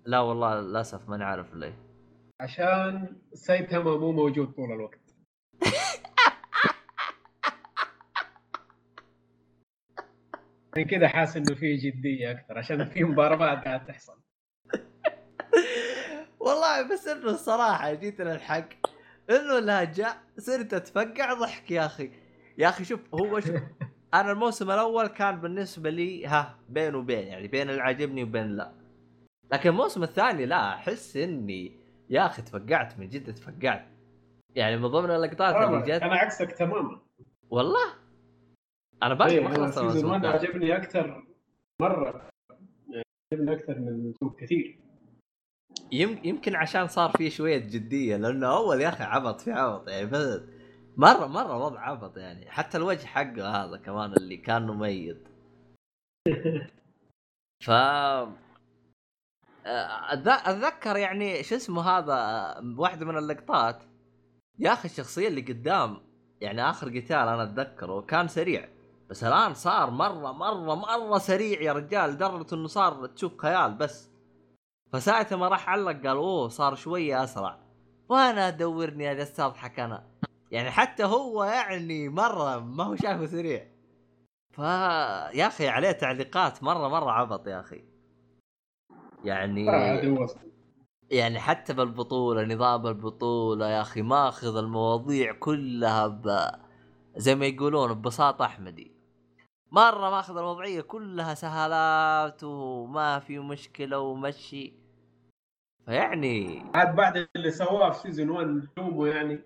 [0.05, 1.73] لا والله للأسف ماني عارف ليه.
[2.41, 4.99] عشان سايتاما مو موجود طول الوقت.
[10.73, 14.19] عشان كذا حاسس إنه في جدية أكثر عشان في مضاربات قاعد تحصل.
[16.39, 18.69] والله بس إنه الصراحة جيت للحق
[19.29, 22.11] إنه لا جاء صرت أتفقع ضحك يا أخي.
[22.57, 23.55] يا أخي شوف هو شوف
[24.21, 28.71] أنا الموسم الأول كان بالنسبة لي ها بين وبين يعني بين اللي عاجبني وبين لا.
[29.51, 31.71] لكن الموسم الثاني لا أحس إني
[32.09, 33.87] يا أخي تفقعت من جد تفقعت.
[34.55, 36.99] يعني من ضمن اللقطات اللي جت أنا عكسك تماما.
[37.49, 37.93] والله؟
[39.03, 40.47] أنا باقي إيه ما خلصت سيزون الموسم 1 الثاني.
[40.47, 41.23] عجبني أكثر
[41.81, 42.29] مرة.
[43.33, 44.79] عجبني أكثر من كثير
[45.91, 50.05] يم- يمكن عشان صار فيه شوية جدية لأنه أول يا أخي عبط في عبط يعني
[50.05, 50.41] بس
[50.97, 52.51] مره مرة وضع عبط يعني.
[52.51, 55.17] حتى الوجه حقه هذا كمان اللي كان مميز
[57.63, 57.71] ف
[59.65, 62.15] أتذكر يعني شو اسمه هذا
[62.77, 63.83] واحدة من اللقطات.
[64.59, 66.01] يا أخي الشخصية اللي قدام
[66.41, 68.69] يعني آخر قتال أنا أتذكره كان سريع.
[69.09, 74.11] بس الآن صار مره مره مرة سريع يا رجال لدرجة إنه صار تشوف خيال بس.
[74.93, 77.59] فساعتها ما راح علق قال أوه صار شوية أسرع.
[78.09, 80.03] وأنا أدورني اجلس اضحك أنا
[80.51, 83.67] يعني حتى هو يعني مرة ما هو شايفه سريع.
[84.53, 84.59] ف
[85.37, 87.83] يا أخي عليه تعليقات مرة مرة عبط يا أخي.
[89.23, 90.27] يعني آه،
[91.11, 96.51] يعني حتى بالبطولة نظام البطولة يا أخي ماخذ المواضيع كلها ب...
[97.15, 98.91] زي ما يقولون ببساطة أحمدي.
[99.71, 104.73] مرة ماخذ الوضعية كلها سهالات وما في مشكلة ومشي.
[105.85, 109.39] فيعني عاد بعد اللي سواه في سيزون 1 لومه يعني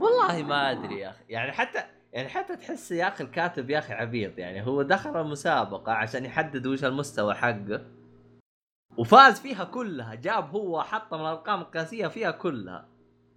[0.00, 1.24] والله ما أدري يا أخي.
[1.28, 1.78] يعني حتى
[2.12, 4.38] يعني حتى تحس يا أخي الكاتب يا أخي عبيط.
[4.38, 7.86] يعني هو دخل المسابقة عشان يحدد وش المستوى حقه.
[8.96, 10.14] وفاز فيها كلها.
[10.14, 12.88] جاب هو حط من الأرقام القياسية فيها كلها.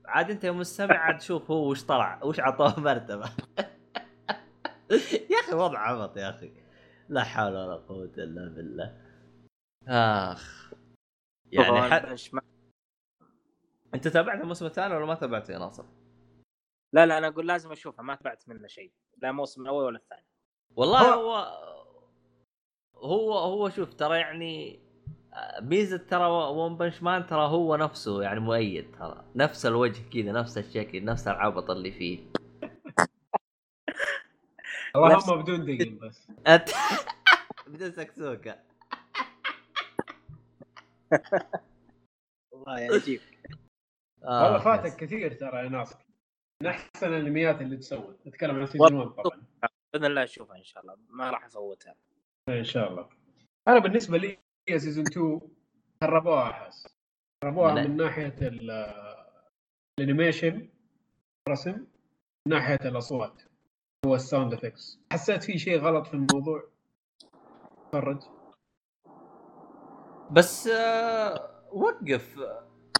[0.06, 3.30] عاد أنت يا مستمع عاد شوف هو وش طلع وش عطوه مرتبة.
[5.32, 6.52] يا أخي وضع عبط يا أخي.
[7.10, 8.98] لا حول ولا قوة إلا بالله.
[9.88, 10.74] آخ.
[11.52, 12.18] يعني حد...
[13.94, 15.86] أنت تابعت الموسم الثاني ولا ما تابعته يا ناصر؟
[16.94, 20.26] لا لا أنا أقول لازم أشوفها ما تبعت منه شيء لا موسم الأول ولا الثاني.
[20.76, 21.36] والله هو-
[22.96, 24.80] هو هو هو شوف ترى يعني
[25.62, 29.24] ميزه ترى ون بنش مان ترى هو نفسه يعني مؤيد ترى.
[29.36, 32.20] نفس الوجه كذا نفس الشكل نفس العبط اللي فيه.
[34.96, 36.28] اللهم بدون دقن بس.
[37.68, 38.60] بدون سكسوكة.
[42.52, 43.22] والله يا عجيب
[44.24, 44.60] آه والله.
[44.60, 46.03] فاتك كثير ترى يا ناصر.
[46.64, 48.28] من أحسن الأنميات اللي تسوت.
[48.28, 49.42] نتكلم عن season 1 طبعا.
[49.94, 50.96] بإذن الله أشوفها إن شاء الله.
[51.10, 51.96] ما راح أفوتها.
[52.50, 53.10] إن شاء الله.
[53.68, 54.38] أنا بالنسبة لي
[54.78, 55.42] season 2
[56.04, 56.88] خربوها أحس.
[57.44, 58.94] خربوها من- من ناحية ال-
[60.00, 60.70] ال animation
[61.50, 61.72] رسم
[62.48, 63.42] من ناحية الأصوات.
[64.06, 66.64] هو ال sound effects حسيت في شيء غلط في الموضوع؟
[67.92, 68.22] تفرج.
[70.32, 72.40] بس آه وقف.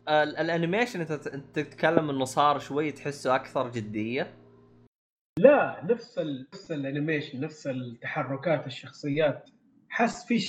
[0.10, 1.14] ال animation انت
[1.54, 4.38] تتكلم انه صار شوي تحسه أكثر جدية؟
[5.40, 6.48] لا نفس ال...
[6.54, 9.50] نفس ال animation نفس التحركات الشخصيات.
[9.90, 10.40] حس في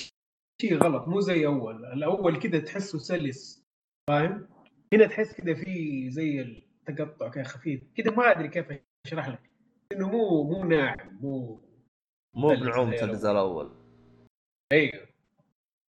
[0.61, 1.85] شيء غلط مو زي أول.
[1.85, 3.65] الأول كذا تحسه سلس
[4.09, 4.47] فاهم؟
[4.93, 7.83] هنا تحس كذا في زي التقطع كذا خفيف.
[7.97, 8.65] كذا ما أدري كيف
[9.05, 9.51] أشرح لك.
[9.91, 11.61] إنه مو مو ناعم مو
[12.35, 13.71] مو بنعوم الجزء الأول.
[14.71, 15.07] أيوه.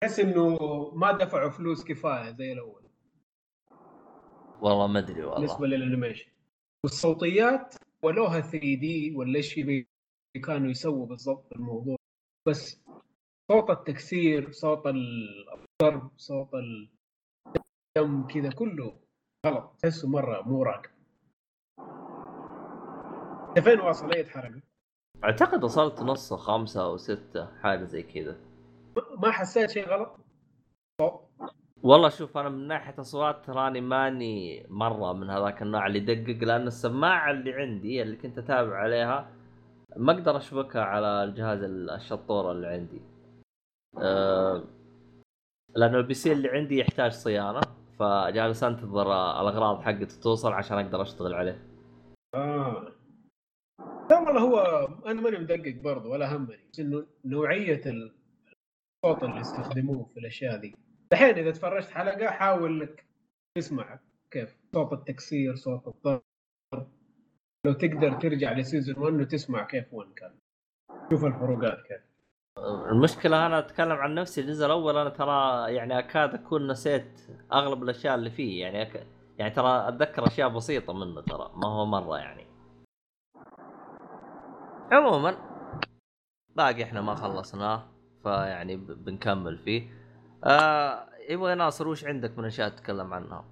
[0.01, 0.59] تحس إنه
[0.95, 2.86] ما دفعوا فلوس كفاية زي الأول.
[4.61, 5.37] والله ما أدري والله.
[5.37, 6.31] بالنسبة للأنيميشن.
[6.85, 9.61] والصوتيات ولوها 3 دي ولا إيش
[10.45, 11.97] كانوا يسووا بالضبط الموضوع.
[12.49, 12.81] بس
[13.53, 18.97] صوت التكسير صوت الضرب صوت الدم كذا كله
[19.47, 19.77] غلط.
[19.83, 20.91] تحسه مرة مو راكب.
[23.49, 24.61] انت فين واصل؟ أي حركة؟
[25.25, 28.41] أعتقد وصلت نصه خمسة أو ستة حاجة زي كذا.
[29.19, 30.26] ما حسيت شيء غلط؟
[31.83, 36.67] والله شوف أنا من ناحية أصوات تراني ماني مرة من هذاك النوع اللي يدقق لأن
[36.67, 39.31] السماعة اللي عندي اللي كنت أتابع عليها
[39.97, 43.01] ما أقدر أشبكها على الجهاز الشطورة اللي عندي.
[44.03, 44.65] أه
[45.77, 47.61] لأنه ال PC اللي عندي يحتاج صيانة
[47.99, 49.07] فجالس أنتظر
[49.41, 51.63] الأغراض حقته توصل عشان أقدر أشتغل عليه.
[52.35, 52.93] آه.
[54.11, 54.59] لا والله هو
[55.07, 60.75] أنا ماني مدقق برضه ولا همني بس انه نوعية الصوت اللي استخدموه في الأشياء دي
[61.13, 63.05] الحين إذا تفرجت حلقة حاول إنك
[63.59, 63.99] تسمع
[64.31, 66.23] كيف صوت التكسير صوت الضرب.
[67.67, 70.35] لو تقدر ترجع لسيزون 1 وتسمع كيف 1 كان.
[71.11, 72.01] شوف الفروقات كيف.
[72.91, 77.21] المشكلة أنا أتكلم عن نفسي الجزء الأول أنا ترى يعني أكاد أكون نسيت
[77.53, 78.61] أغلب الأشياء اللي فيه.
[78.63, 79.07] يعني أك...
[79.39, 82.47] يعني ترى أتذكر أشياء بسيطة منه ترى ما هو مرة يعني.
[84.93, 85.37] عموما
[86.57, 87.89] باقي إحنا ما خلصناه
[88.23, 88.77] فيعني.
[88.77, 90.06] بنكمل فيه.
[90.45, 91.09] آه...
[91.29, 93.45] يبغى ناصر وش عندك من أشياء تتكلم عنها؟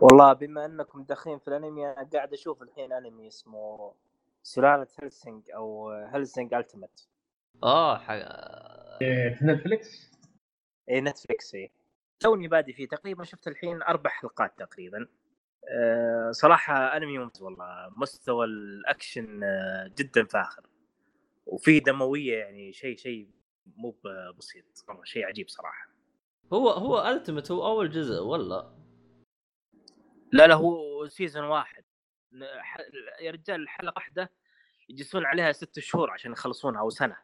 [0.00, 3.94] والله بما أنكم داخلين في الأنمي أنا قاعد أشوف الحين أنمي اسمه
[4.42, 7.08] سلالة Hellsing أو Hellsing Ultimate
[7.64, 8.10] آه ح...
[8.10, 10.10] إيه، في Netflix
[10.90, 11.70] اي Netflix اي
[12.20, 15.08] توني بادي فيه تقريبا شفت الحين أربع حلقات تقريبا.
[15.68, 17.92] أه صراحة أنمي ممتاز والله.
[17.96, 20.66] مستوى الأكشن آه، جدا فاخر.
[21.46, 23.28] وفي دموية يعني شيء شيء
[23.66, 24.64] مو ب- بسيط.
[24.88, 25.88] والله شيء عجيب صراحة.
[26.52, 28.76] هو هو Ultimate هو أول جزء ولا؟
[30.32, 31.84] لا لا هو season واحد.
[33.20, 34.32] يا رجال الحلقة واحدة
[34.88, 37.16] يجلسون عليها ست شهور عشان يخلصونها أو سنة.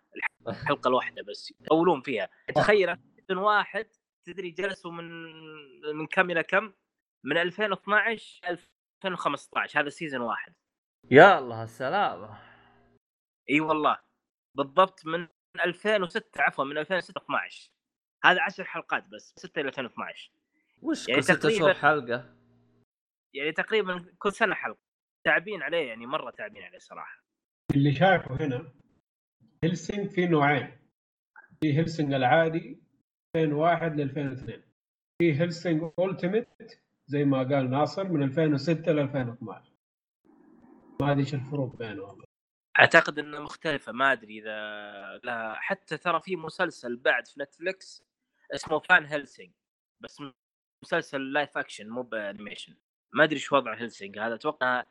[0.48, 2.28] الحلقة الواحدة بس يطولون فيها.
[2.54, 3.88] تخيل season واحد
[4.24, 5.04] تدري جلسوا من
[5.96, 6.72] من كم إلى كم؟
[7.24, 10.54] من 2012 2015 هذا season واحد.
[11.10, 12.38] يا الله السلامة.
[13.50, 13.98] إي والله.
[14.54, 15.28] بالضبط من
[15.60, 17.70] 2006 عفوا من 2006 12
[18.24, 20.30] هذا 10 حلقات بس 6 إلى 2012
[20.82, 22.36] وش يعني كل شهور حلقة؟
[23.34, 24.78] يعني تقريبا كل سنة حلقة.
[25.24, 27.24] تعبين عليه يعني مرة تعبين عليه صراحة.
[27.74, 28.72] اللي شايفه هنا
[29.64, 30.78] Hellsing في نوعين.
[31.60, 32.82] في Hellsing العادي
[33.36, 34.62] 2001 ل 2002
[35.18, 36.48] في Hellsing Ultimate
[37.06, 39.72] زي ما قال ناصر من 2006 ل 2012
[41.00, 42.25] ما أدري إيش الفروق بينهم.
[42.78, 48.04] أعتقد إنها مختلفة ما أدري إذا لا حتى ترى في مسلسل بعد في Netflix
[48.54, 49.52] اسمه Van Helsing
[50.00, 50.22] بس
[50.84, 52.76] مسلسل live action مو ب animation.
[53.12, 54.84] ما أدري إيش وضع Helsing هذا أتوقع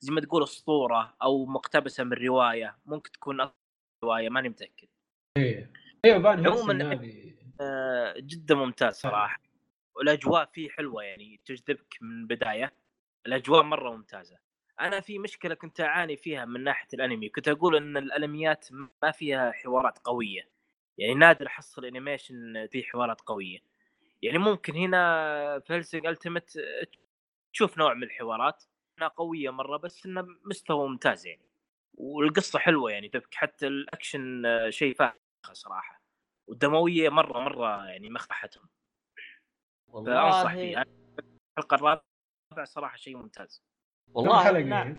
[0.00, 3.50] زي ما تقول أسطورة أو مقتبسة من رواية ممكن تكون
[4.04, 4.88] رواية ماني متأكد.
[5.36, 5.72] إيه.
[6.04, 7.00] أيوه فان عموماً
[7.60, 9.40] آه، جدا ممتاز صراحة
[9.96, 12.72] والأجواء فيه حلوة يعني تجذبك من البدايه
[13.26, 14.38] الأجواء مرة ممتازة.
[14.80, 18.68] أنا في مشكلة كنت أعاني فيها من ناحية الأنمي كنت أقول إن الأنميات
[19.02, 20.48] ما فيها حوارات قوية
[20.98, 23.58] يعني نادر أحصل animation فيه حوارات قوية.
[24.22, 26.58] يعني ممكن هنا في Hellsing Ultimate
[27.52, 28.64] تشوف نوع من الحوارات
[28.98, 31.48] إنها قوية مرة بس إنه مستوى ممتاز يعني
[31.94, 35.18] والقصة حلوة يعني تبكي حتى الأكشن شيء فاخر
[35.52, 36.02] صراحة
[36.46, 38.68] والدموية مرة مرة يعني مخبحتهم.
[40.06, 40.84] فأنصح فيه والله
[41.58, 42.04] الحلقة الرابعة
[42.64, 43.62] صراحة شيء ممتاز.
[44.06, 44.96] كم والله حلقة نعم.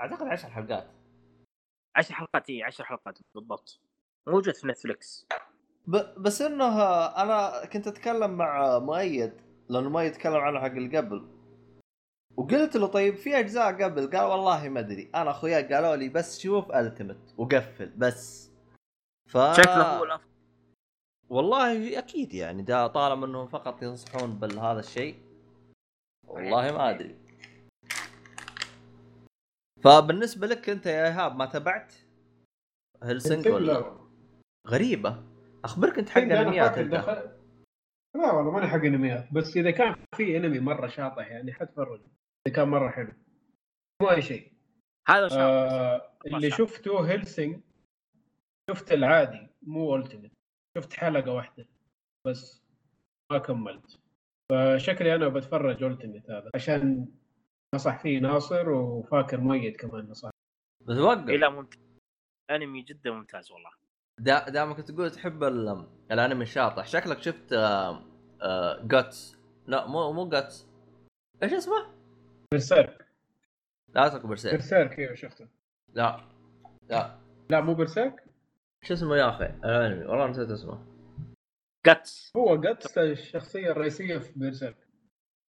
[0.00, 0.90] أعتقد 10 حلقات.
[1.96, 3.80] عشر حلقات إي عشر حلقات بالضبط.
[4.26, 5.26] موجود في نتفلكس
[5.86, 5.96] ب...
[6.22, 9.32] بس إنه أنا كنت أتكلم مع مؤيد
[9.68, 11.28] لأنه ما يتكلم عنه حق اللي قبل.
[12.36, 15.10] وقلت له طيب في أجزاء قبل؟ قال والله ما أدري.
[15.14, 18.50] أنا أخويا قالوا لي بس شوف التمت وقفل بس.
[19.30, 20.28] ف شكله هو الأفضل.
[21.28, 25.16] والله أكيد يعني ده طالما إنهم فقط ينصحون بهذا الشيء
[26.26, 27.23] والله ما أدري.
[29.84, 31.94] فبالنسبة لك أنت يا إيهاب ما تابعت
[33.02, 33.98] هلسنك ولا لا
[34.68, 35.24] غريبة.
[35.64, 36.94] أخبرك أنت حق أنميات فاكر أنت.
[36.94, 37.12] دخل...
[38.16, 39.32] لا والله ماني حق أنميات.
[39.32, 42.00] بس إذا كان في أنمي مرة شاطح يعني حتفرج.
[42.46, 43.12] إذا كان مرة حلو.
[44.02, 44.52] مو أي شيء.
[45.08, 46.50] هذا آه اللي.
[46.50, 47.60] شفته Hellsing
[48.70, 50.32] شفت العادي مو Ultimate
[50.78, 51.66] شفت حلقة واحدة.
[52.26, 52.62] بس
[53.32, 53.98] ما كملت.
[54.52, 57.08] فشكلي أنا بتفرج Ultimate هذا عشان
[57.74, 60.30] نصح فيه ناصر وفاكر ميت كمان نصح
[60.80, 61.28] بس وقف.
[61.28, 61.80] إيه لا ممتاز.
[62.50, 63.70] انمي جدا ممتاز والله.
[64.20, 69.36] دا دامك تقول تحب ال- الأنمي الشاطح شكلك شفت آه، Guts
[69.66, 70.66] لا مو مو Guts
[71.42, 71.86] إيش اسمه؟
[72.52, 73.06] Berserk
[73.94, 75.48] لا اترك Berser Berserk أيوه شفته؟
[75.94, 76.20] لا
[76.90, 77.18] لا.
[77.50, 78.24] لا مو Berserk
[78.82, 80.04] شو اسمه يا أخي؟ الأنمي.
[80.06, 80.84] والله نسيت اسمه.
[81.86, 84.76] Guts هو Guts الشخصية الرئيسية في Berserk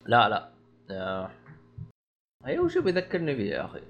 [0.05, 0.51] لا لا.
[0.91, 1.31] آه.
[2.45, 3.81] أيوه شو بيذكرني فيه يا أخي؟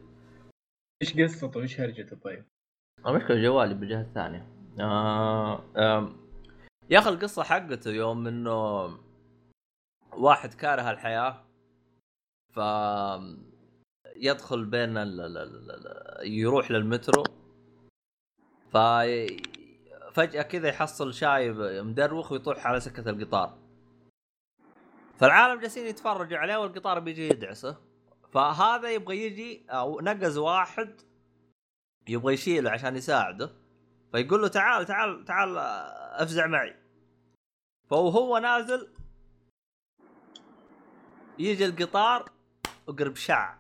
[1.01, 2.45] إيش قصته؟ إيش هرجته؟ طيب.
[3.07, 4.47] المشكلة جوالي بالجهة الثانية.
[4.79, 6.17] آه آم.
[6.89, 8.85] يا أخي القصة حقته يوم إنه
[10.13, 11.45] واحد كاره الحياة
[12.53, 12.59] ف
[14.15, 15.21] يدخل بين ال...
[15.21, 15.37] ال...
[15.37, 16.31] ال...
[16.31, 17.23] يروح للمترو
[18.71, 18.77] ف
[20.13, 23.57] فجأة كذا يحصل شايب مدروخ ويطيح على سكة القطار.
[25.17, 27.88] فالعالم جالسين يتفرجوا عليه والقطار بيجي يدعسه.
[28.33, 31.01] فهذا يبغى يجي أو نقز واحد
[32.07, 33.51] يبغى يشيله عشان يساعده.
[34.11, 36.75] فيقول له تعال تعال تعال آه، أفزع معي.
[37.89, 38.93] فهو نازل
[41.39, 42.31] يجي القطار
[42.87, 43.57] وقرب شع.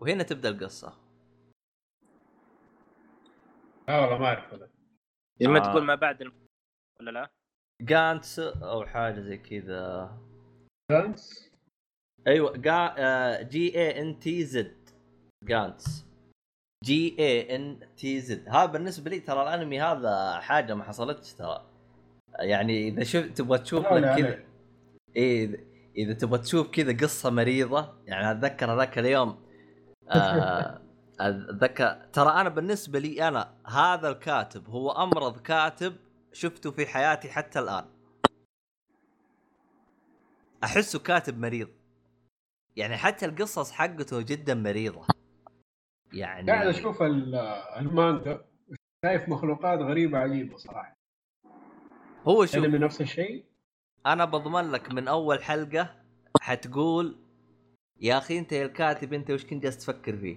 [0.00, 0.98] وهنا تبدأ القصة.
[3.88, 4.54] آه والله ما أعرف
[5.40, 5.70] لما آه.
[5.70, 6.46] تقول ما بعد الم...
[7.00, 7.30] ولا لا؟
[7.80, 10.18] Gantz أو حاجة زي كذا.
[10.90, 11.45] Gantz
[12.26, 13.42] أيوه جا...
[13.42, 14.76] G A N T Z
[15.44, 16.04] Gantz.
[16.84, 21.66] G A N T Z هذا بالنسبة لي ترى الأنمي هذا حاجة ما حصلتش ترى.
[22.38, 24.38] يعني إذا شفت تبغى تشوف لك كذا
[25.08, 25.60] إذا-
[25.96, 29.38] إذا تبغى تشوف كذا قصة مريضة يعني أتذكر هذاك اليوم
[30.10, 30.80] آه،
[31.20, 35.96] أتذكر ترى أنا بالنسبة لي أنا هذا الكاتب هو أمرض كاتب
[36.32, 37.84] شفته في حياتي حتى الآن.
[40.64, 41.68] أحسه كاتب مريض.
[42.76, 45.06] يعني حتى القصص حقته جدا مريضة.
[46.12, 47.34] يعني قاعد أشوف ال-
[47.78, 48.44] المانجا
[49.04, 50.96] شايف مخلوقات غريبة عجيبة صراحة.
[52.28, 53.44] هو شوف أنمي نفس الشيء؟
[54.06, 55.94] أنا بضمن لك من أول حلقة
[56.40, 57.16] حتقول
[58.00, 60.36] يا أخي أنت يا الكاتب أنت وش كنت جالس تفكر فيه؟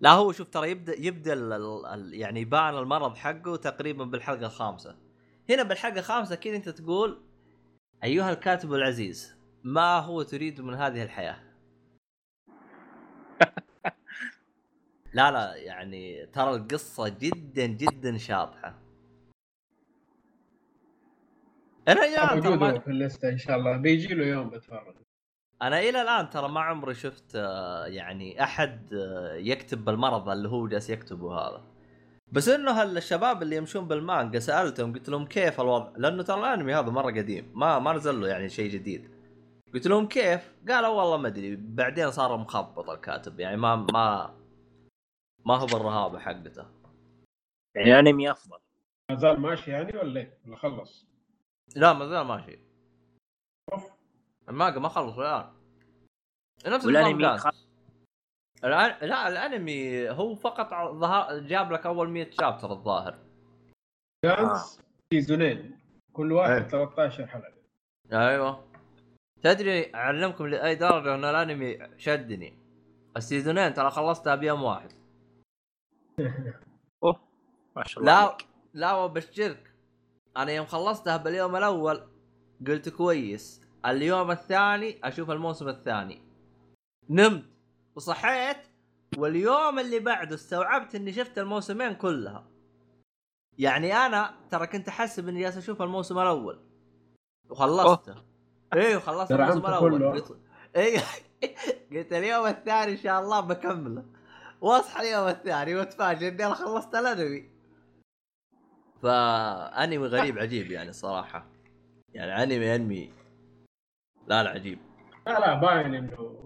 [0.00, 4.46] لا هو شوف ترى يبدأ يبدأ ال ال ال يعني يبان المرض حقه تقريبا بالحلقة
[4.46, 4.96] الخامسة.
[5.50, 7.22] هنا بالحلقة الخامسة كذا أنت تقول
[8.04, 11.45] أيها الكاتب العزيز ما هو تريد من هذه الحياة؟
[15.14, 18.74] لا لا يعني ترى القصة جدا جدا شاطحة.
[21.88, 23.76] أنا يا ترى موجود ما في الليستة إن شاء الله.
[23.76, 24.94] بيجي له يوم بتفرج.
[25.62, 30.68] أنا إلى الآن ترى ما عمري شفت آه، يعني أحد آه، يكتب بالمرض اللي هو
[30.68, 31.62] جالس يكتبه هذا.
[32.32, 36.90] بس إنه الشباب اللي يمشون بالمانجا سألتهم قلت لهم كيف الوضع؟ لأنه ترى الأنمي هذا
[36.90, 39.15] مرة قديم ما ما نزل له يعني شيء جديد.
[39.76, 41.56] قلت لهم كيف؟ قالوا والله ما أدري.
[41.56, 43.40] بعدين صار مخبط الكاتب.
[43.40, 44.34] يعني ما ما
[45.44, 46.66] ما هو بالرهابه حقته.
[47.74, 48.58] يعني انمي أفضل.
[49.10, 51.06] ما زال ماشي يعني ولا إيه؟ ولا خلص؟
[51.76, 52.58] لا ما زال ماشي.
[53.72, 53.90] أوف.
[54.48, 55.52] المانجا ما خلص الآن.
[56.66, 57.46] نفس والأنمي خ...
[58.62, 63.18] لا الأنمي هو فقط ظهر جاب لك أول 100 chapter الظاهر.
[64.24, 64.82] Gantz
[65.12, 65.78] season ين.
[66.12, 66.38] كل إيه.
[66.38, 67.56] واحد 13 حلقة.
[68.12, 68.65] أيوه.
[69.46, 72.58] تدري أعلمكم لاي درجه ان الانمي شدني.
[73.16, 74.92] السيزونين ترى خلصتها بيوم واحد.
[77.02, 77.20] أوه
[77.76, 78.36] ما شاء الله لا.
[78.74, 79.74] لا وبشرك
[80.36, 82.08] أنا يوم خلصتها باليوم الأول
[82.66, 83.62] قلت كويس.
[83.86, 86.22] اليوم الثاني أشوف الموسم الثاني.
[87.10, 87.44] نمت
[87.96, 88.56] وصحيت
[89.18, 92.48] واليوم اللي بعده استوعبت إني شفت الموسمين كلها.
[93.58, 96.60] يعني أنا ترى كنت احسب إني جالس أشوف الموسم الأول.
[97.50, 98.12] وخلصته.
[98.12, 98.25] إيه
[98.74, 100.20] وخلصت ترى الموسم الأول.
[100.20, 100.36] كله.
[101.92, 104.04] قلت اليوم الثاني إن شاء الله بكمله.
[104.60, 107.50] واصحى اليوم الثاني واتفاجئ إني أنا خلصت الأنمي.
[109.02, 111.46] فأنمي غريب عجيب يعني الصراحه
[112.14, 113.12] يعني أنمي أنمي.
[114.26, 114.78] لا لا عجيب.
[115.26, 116.36] لا لا باين إنه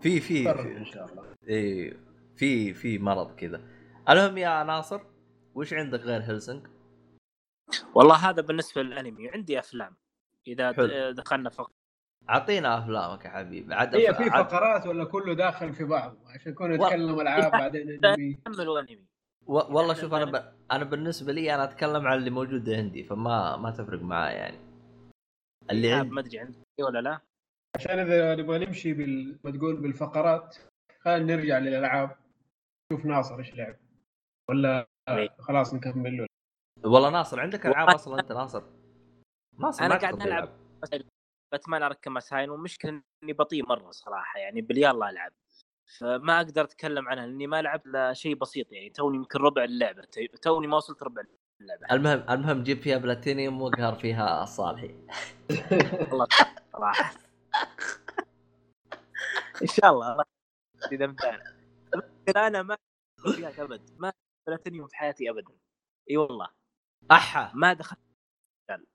[0.00, 1.24] في في إن شاء الله.
[1.48, 1.96] إيه
[2.36, 3.60] في في مرض كذا.
[4.08, 5.00] المهم يا ناصر
[5.54, 6.66] وش عندك غير هيلسنج؟
[7.94, 9.30] والله هذا بالنسبة للأنمي.
[9.30, 9.96] عندي أفلام.
[10.46, 11.10] إذا حلو.
[11.10, 11.72] دخلنا فقط
[12.30, 13.74] أعطينا أفلامك يا حبيبي.
[13.74, 18.04] عاد هي في فقرات ولا كله داخل في بعض؟ عشان نكون و- نتكلم العاب بعدين
[18.04, 19.06] انمي كملوا انمي
[19.46, 19.52] و...
[19.54, 20.54] والله شوف أنا ب...
[20.72, 24.58] أنا بالنسبة لي أنا أتكلم عن اللي موجود عندي فما ما تفرق معايا يعني.
[25.70, 27.20] اللي اللي عندي ما أدري عندي ولا لا.
[27.76, 29.38] عشان إذا نبغى نمشي بال...
[29.44, 30.56] ما تقول بالفقرات
[31.00, 32.16] خلينا نرجع للألعاب.
[32.92, 33.76] نشوف ناصر إيش لعب.
[34.50, 35.28] ولا إيه.
[35.38, 36.26] خلاص نكمل له.
[36.84, 38.62] والله ناصر عندك ألعاب أصلا أنت ناصر؟
[39.58, 40.48] ناصر أنا قاعد ألعب
[41.52, 45.32] Batman Arkham Asylum والمشكلة إني بطيء مرة صراحة يعني بالليل ألعب.
[45.98, 50.02] فما أقدر أتكلم عنها لأني ما لعبت الا شيء بسيط يعني توني يمكن ربع اللعبة
[50.42, 51.22] توني ما وصلت ربع
[51.60, 51.86] اللعبة.
[51.92, 54.94] المهم المهم جيب فيها بلاتينيوم واقهر فيها الصالحي.
[56.10, 56.26] والله
[56.72, 57.14] صراحة.
[59.62, 60.24] إن شاء الله
[60.92, 61.40] اذا امتحن
[62.36, 62.76] أنا ما
[63.34, 64.12] فيها ابد ما
[64.46, 65.52] بلاتينيوم في حياتي ابدا.
[66.10, 66.61] إي والله.
[67.10, 67.52] أحا.
[67.54, 68.00] ما دخلت.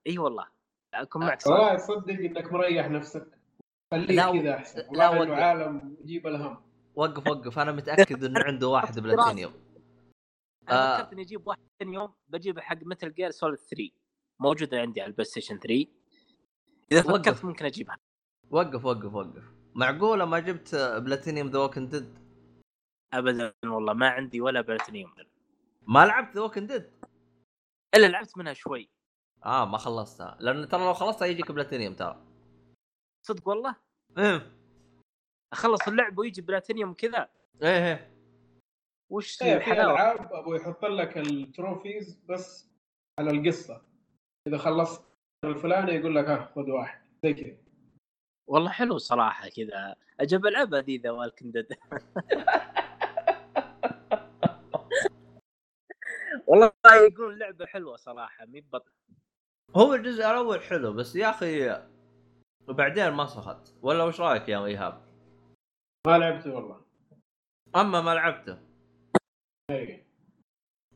[0.06, 0.48] إي والله.
[0.94, 3.38] أكون معك والله تصدق إنك مريح نفسك.
[3.92, 4.82] خليك لا، كذا أحسن.
[4.92, 5.36] لا، والله.
[5.36, 6.62] عالم يجيب الهم.
[6.94, 7.58] وقف وقف.
[7.58, 9.52] أنا متأكد إنه عنده واحد بلاتينيوم
[10.68, 10.98] أنا آه.
[10.98, 12.14] فكرت اني أجيب واحد ثاني يوم.
[12.28, 13.90] بجيب حق مثل جير Solid 3
[14.40, 15.86] موجودة عندي على ال PlayStation 3
[16.92, 17.28] إذا وقف.
[17.28, 17.98] فكرت ممكن أجيبها.
[18.50, 19.44] وقف وقف وقف.
[19.74, 22.18] معقولة ما جبت platinum The Walking Dead
[23.12, 23.92] ابدا والله.
[23.92, 25.12] ما عندي ولا بلاتينيوم
[25.82, 26.90] ما لعبت The Walking Dead
[27.94, 28.90] إلا لعبت منها شوي.
[29.44, 30.36] آه ما خلصتها.
[30.40, 32.26] لأنه ترى لو خلصتها يجيك بلاتينيوم ترى.
[33.26, 33.76] صدق والله؟
[34.18, 34.52] إيه.
[35.52, 37.28] أخلص اللعب ويجي بلاتينيوم كذا؟
[37.62, 38.14] إيه إيه.
[39.10, 42.70] وش إيه، في ألعاب أبو يحط لك التروفيز بس
[43.18, 43.82] على القصة.
[44.46, 45.02] إذا خلصت
[45.44, 47.00] الفلاني يقول لك ها خذ واحد.
[47.22, 47.56] زي كذا.
[48.46, 49.96] والله حلو صراحة كذا.
[50.20, 51.52] أجب العبها ذي ذا والكن
[56.48, 56.72] والله
[57.10, 58.92] يقول لعبة حلوة صراحة مي بطل
[59.76, 61.82] هو الجزء الأول حلو بس يا أخي
[62.68, 65.02] وبعدين ما سخت ولا وش رأيك يا إيهاب؟
[66.06, 66.80] ما لعبته والله
[67.76, 68.58] أما ما لعبته
[69.70, 70.06] إيه.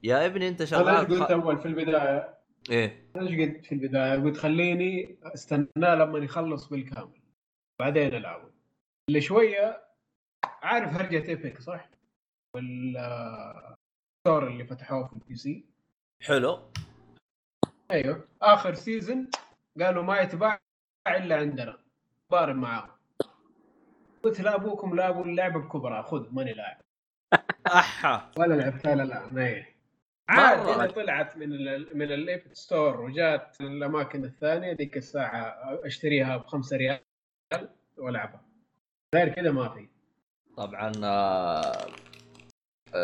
[0.02, 1.30] يا ابني أنت أنا شغال إيش قلت.
[1.30, 2.38] أول في البداية
[2.70, 7.20] إيه إيش قلت في البداية قلت خليني أستناه لما يخلص بالكامل
[7.80, 8.50] بعدين ألعبه
[9.08, 9.84] اللي شوية
[10.44, 11.90] عارف هرجة Epic صح؟
[12.56, 12.96] وال
[14.22, 15.64] store اللي فتحوه في ال PC
[16.22, 16.58] حلو.
[17.90, 18.28] أيوه.
[18.42, 19.30] آخر season
[19.80, 20.60] قالوا ما يتباع
[21.08, 21.78] إلا عندنا.
[22.32, 22.90] ضارب معاهم.
[24.22, 26.02] قلت لا أبوكم لا أبو اللعبة بكبرى.
[26.02, 26.76] خذ ماني لاعب.
[27.66, 28.30] أحا.
[28.36, 29.72] ولا لعبتها لا لا إيه
[30.28, 36.76] عاد طلعت من ال من ال Epic Store وجات الأماكن الثانية ذيك الساعة أشتريها بخمسة
[36.76, 37.00] ريال
[37.96, 38.42] وألعبها.
[39.14, 39.88] غير كذا ما في.
[40.56, 41.86] طبعا آه،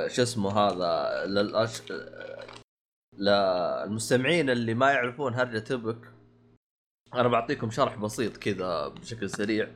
[0.07, 1.83] شو اسمه هذا للأش...
[1.93, 2.47] آه،
[3.19, 6.13] للمستمعين اللي ما يعرفون هرجة Epic
[7.15, 9.69] أنا بعطيكم شرح بسيط كذا بشكل سريع.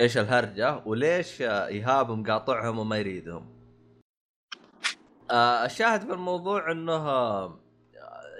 [0.00, 3.54] إيش الهرجة وليش آه، ايهاب مقاطعهم وما يريدهم.
[5.30, 7.60] آه، الشاهد في الموضوع إنه آه،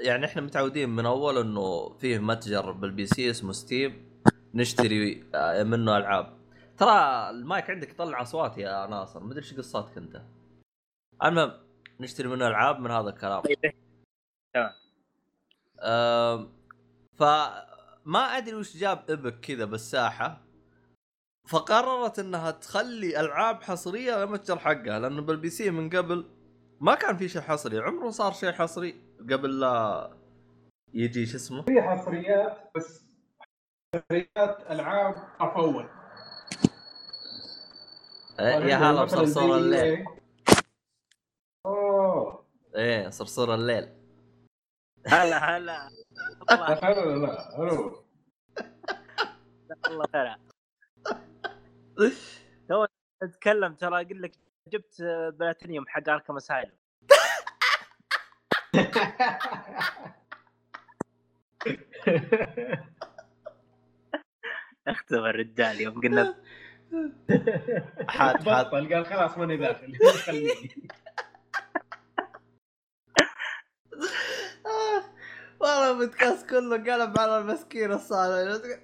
[0.01, 4.21] يعني إحنا متعودين من أول إنه فيه متجر بال PC اسمه Steam
[4.55, 6.37] نشتري آه، منه ألعاب.
[6.79, 10.23] ترى المايك عندك يطلع أصوات يا ناصر مدري إيش قصتك أنت.
[11.23, 11.53] المهم
[12.01, 13.43] نشتري منه ألعاب من هذا الكلام.
[14.55, 14.73] تمام.
[15.81, 16.53] أم،
[17.17, 20.41] فما أدري وش جاب Epic كذا بالساحة.
[21.49, 26.31] فقررت إنها تخلي ألعاب حصرية للمتجر حقها لأنه بال PC من قبل
[26.81, 27.79] ما كان في شيء حصري.
[27.79, 30.11] عمره صار شيء حصري قبل لا
[30.95, 33.05] يجي شو اسمه؟ في حصريات بس
[33.95, 35.89] حصريات ألعاب طرف اول
[38.39, 39.81] يا هلا بصرصور زي الليل.
[39.81, 40.24] إيه؟ اوه
[42.77, 43.89] إيه صرصور الليل.
[45.07, 45.89] هلا هلا.
[46.51, 46.75] الله.
[46.79, 48.05] لا لا لا ألو
[49.91, 50.37] الله خير.
[53.23, 54.33] أتكلم ترى أقول لك
[54.73, 55.03] جبت
[55.39, 56.73] بلاتينيوم حق أركم أسايلم.
[64.89, 66.35] اختبر الرجال يوم قلنا
[68.09, 68.45] حاد.
[68.45, 70.89] بطل قال خلاص ماني داخل خليني.
[75.85, 78.65] والله البودكاست كله قلب على المسكين الصالح.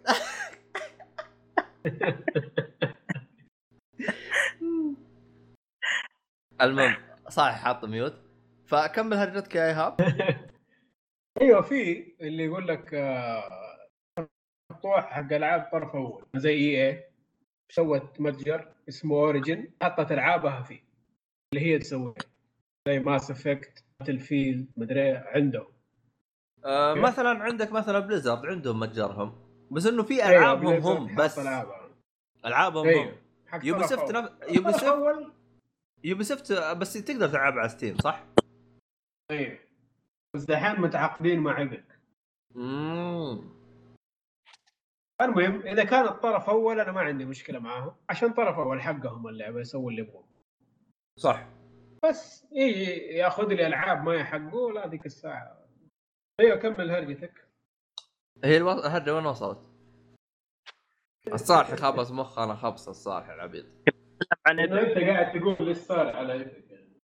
[6.61, 6.97] المهم
[7.29, 8.15] صحيح حاط ميوت.
[8.67, 9.97] فكمل هرجتك يا ايهاب
[11.41, 13.43] أيوه في اللي يقول لك آه،
[14.73, 17.05] مقطوع حق ألعاب طرف أول زي EA
[17.73, 20.81] سوت متجر اسمه Origin حطت ألعابها فيه
[21.55, 22.15] اللي هي تسويها.
[22.89, 25.80] زي Mass Effect Battlefield مدري إيه، عندهم
[26.65, 26.95] آه.
[26.95, 29.33] مثلا عندك مثلا Blizzard عندهم متجرهم
[29.71, 31.39] بس إنه في أيوة، ألعابهم هم بس.
[32.45, 33.05] ألعابهم أيوه
[33.53, 34.11] هم Ubisoft.
[34.13, 34.31] نف...
[34.49, 35.27] Ubisoft
[36.05, 38.25] Ubisoft بس تقدر تلعب على Steam صح؟
[39.31, 39.59] أيوه
[40.35, 41.99] بس دحين متعاقدين مع ايبك
[42.57, 43.41] امم
[45.21, 49.61] المهم إذا كان الطرف أول أنا ما عندي مشكلة معاهم عشان طرف أول حقهم اللعبه
[49.61, 50.25] يسووا اللي يبغوه
[51.19, 51.47] صح
[52.05, 52.85] بس يجي
[53.17, 55.60] ياخذ لي ألعاب ما يحقوا لا ذيك الساعة
[56.41, 57.49] أيوه كمل هرجتك
[58.45, 58.73] هي ألو...
[58.73, 59.59] الهرجه وين وصلت؟
[61.33, 63.67] الصالح خبص مخ أنا خبص الصالح العبيط
[64.47, 67.01] عن أنت قاعد تقول صار على يعني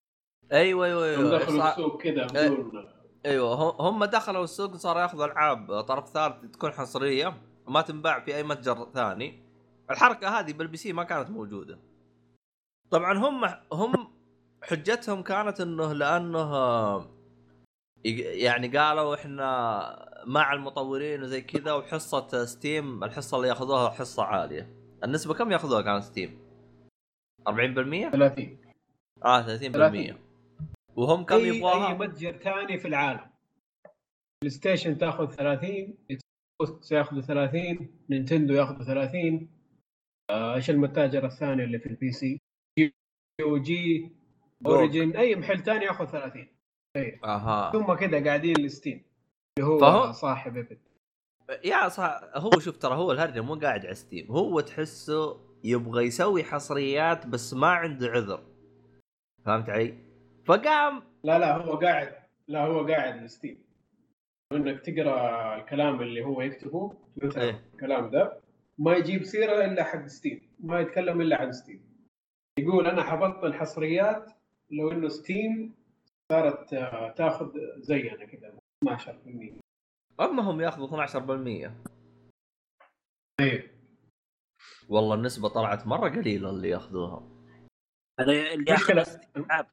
[0.53, 1.39] أيوه أيوه أيوه.
[1.39, 1.70] دخلوا صار...
[1.70, 2.26] السوق كذا.
[2.26, 2.89] بدون
[3.26, 7.35] أيوه هم- هم دخلوا السوق صاروا ياخذوا العاب طرف ثالث تكون حصرية
[7.66, 9.43] وما تنباع في أي متجر ثاني.
[9.91, 11.78] الحركة هذه بال PC ما كانت موجودة.
[12.91, 14.14] طبعا هم هم
[14.62, 17.13] حجتهم كانت إنه لأنه
[18.05, 24.74] يعني قالوا إحنا مع المطورين وزي كذا وحصة Steam الحصة اللي ياخذوها حصة عالية.
[25.05, 26.38] النسبة كم ياخذوها كانت Steam؟
[27.48, 27.52] 40%
[28.11, 28.59] 30
[29.24, 30.18] آه 30% 30.
[30.96, 33.30] وهم كم اي أي يبغوها متجر ثاني في العالم.
[34.42, 39.48] PlayStation تاخذ 30 Xbox ياخذوا 30 Nintendo ياخذوا 30
[40.30, 42.40] آه، إيش المتاجر الثاني اللي في ال PC
[43.40, 44.12] يو جي
[44.66, 46.48] Origin أي محل ثاني ياخذ 30
[47.24, 47.72] أها.
[47.72, 49.03] ثم كذا قاعدين ل Steam
[49.59, 50.78] اللي هو فهو- صاحب Epic
[51.64, 56.45] يا صح هو شوف ترى هو الهرجة مو قاعد على Steam هو تحسه يبغى يسوي
[56.45, 58.40] حصريات بس ما عنده عذر.
[59.45, 59.95] فهمت علي؟
[60.45, 62.12] فقام لا لا هو قاعد
[62.49, 63.59] لا هو قاعد ل Steam.
[64.53, 67.61] إنك تقرأ الكلام اللي هو يكتبه مثلا إيه.
[67.74, 68.40] الكلام ده
[68.78, 71.80] ما يجيب سيرة إلا حق Steam ما يتكلم إلا عن Steam.
[72.59, 74.30] يقول أنا حبطل حصريات
[74.70, 75.74] لو إنه Steam
[76.33, 79.61] صارت آه، تاخذ زينا كذا 12%
[80.20, 81.72] اما هم ياخذوا 12%
[83.41, 83.75] إيه
[84.89, 87.29] والله النسبة طلعت مرة قليلة اللي ياخذوها.
[88.21, 88.72] هذا اللي.
[88.72, 89.67] ياخذ العاب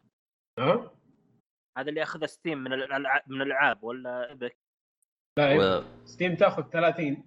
[0.59, 0.91] ها؟
[1.77, 4.57] هذا اللي ياخذ Steam من الالعاب من الألعاب ولا Epic؟
[5.37, 5.83] لا و...
[6.05, 7.23] Steam تاخذ 30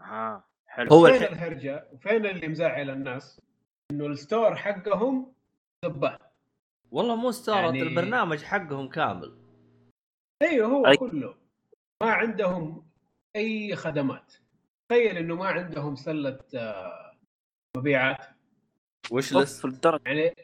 [0.00, 0.88] آه حلو.
[0.92, 3.40] هو فين الحين الهرجة؟ وفين اللي مزعل الناس؟
[3.90, 5.34] إنه ال store حقهم
[5.84, 6.18] زبال
[6.90, 9.36] والله مو ستار يعني- البرنامج حقهم كامل.
[10.42, 10.96] أيوه هو أي.
[10.96, 11.34] كله.
[12.02, 12.90] ما عندهم
[13.36, 14.34] أي خدمات.
[14.88, 17.12] تخيل إنه ما عندهم سلة آه،
[17.76, 18.26] مبيعات.
[19.10, 20.34] وش لست؟ الدرجه يعني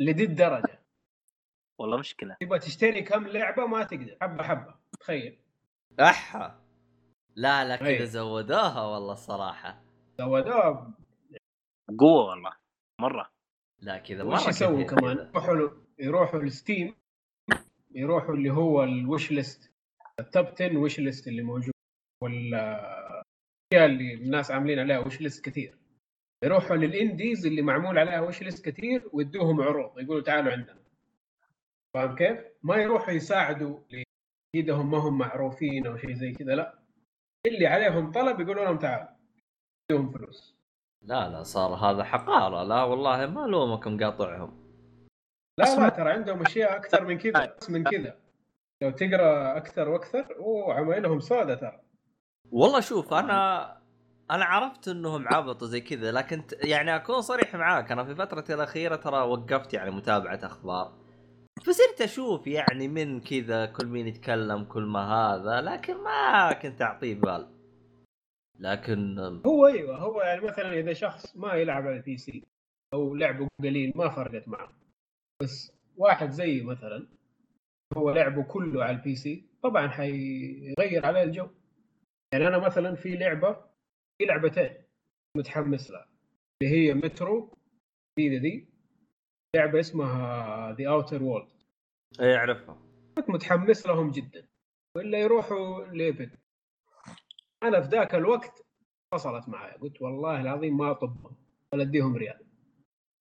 [0.00, 0.82] لدي الدرجه
[1.80, 2.36] والله مشكلة.
[2.40, 4.16] تبغى تشتري كم لعبة ما تقدر.
[4.22, 4.74] حبة حبة.
[5.00, 5.38] تخيل.
[6.00, 6.60] أحا.
[7.36, 8.06] لا لا كذا أي.
[8.06, 9.82] زودوها والله الصراحه
[10.18, 10.94] زودوها.
[11.98, 12.52] قوة والله.
[13.00, 13.30] مرة.
[13.80, 15.70] لا كذا مرة وش يسووا كثير كمان؟ كذا.
[16.00, 16.94] يروحوا له-
[17.94, 19.72] يروحوا اللي هو الوش ليست
[20.20, 21.72] التوب 10 وش ليست اللي موجود
[22.22, 23.22] والاشياء
[23.74, 25.78] اللي الناس عاملين عليها وش ليست كثير.
[26.44, 30.78] يروحوا للإنديز اللي معمول عليها وش ليست كثير ويدوهم عروض يقولوا تعالوا عندنا.
[31.94, 33.80] فاهم كيف؟ ما يروحوا يساعدوا
[34.54, 36.78] ايدهم ما هم معروفين أو شيء زي كذا لا.
[37.46, 39.08] اللي عليهم طلب يقولوا لهم تعالوا.
[39.90, 40.56] يدوهم فلوس.
[41.02, 42.62] لا لا صار هذا حقارة.
[42.64, 44.67] لا والله ما لومكم قاطعهم.
[45.58, 48.16] لا لا ترى عندهم أشياء أكثر من كذا بس من كذا.
[48.82, 51.80] لو تقرأ أكثر وأكثر أوه عمايلهم سودة ترى.
[52.50, 53.62] والله شوف أنا
[54.30, 58.96] أنا عرفت إنهم عبطوا زي كذا لكن يعني أكون صريح معاك أنا في فترتي الأخيرة
[58.96, 60.92] ترى وقفت يعني متابعة أخبار.
[61.62, 67.14] فصرت أشوف يعني من كذا كل مين يتكلم كل ما هذا لكن ما كنت أعطيه
[67.14, 67.48] بال.
[68.58, 72.44] لكن هو أيوه هو يعني مثلا إذا شخص ما يلعب على ال PC
[72.94, 74.77] أو لعبه قليل ما فرقت معه.
[75.42, 77.06] بس واحد زي مثلا
[77.96, 81.48] هو لعبه كله على ال PC طبعا حيغير عليه الجو.
[82.32, 83.52] يعني أنا مثلا في لعبة
[84.18, 84.70] في لعبتين
[85.36, 86.08] متحمس لها
[86.62, 87.56] اللي هي مترو
[88.18, 88.68] جديده دي
[89.56, 91.48] لعبة اسمها The Outer World
[92.20, 92.82] اي أعرفها.
[93.16, 94.48] كنت متحمس لهم جدا.
[94.96, 96.30] ولا يروحوا ل Epic
[97.62, 98.66] أنا في ذاك الوقت
[99.14, 101.36] فصلت معي قلت والله العظيم ما أطبهم.
[101.74, 102.46] ولا اديهم ريال.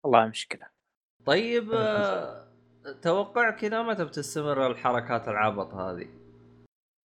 [0.03, 0.76] والله مشكلة.
[1.27, 2.47] طيب آه،
[3.01, 6.07] توقع كذا متى بتستمر الحركات العبط هذه؟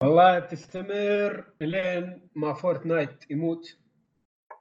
[0.02, 3.78] والله بتستمر لين ما Fortnite يموت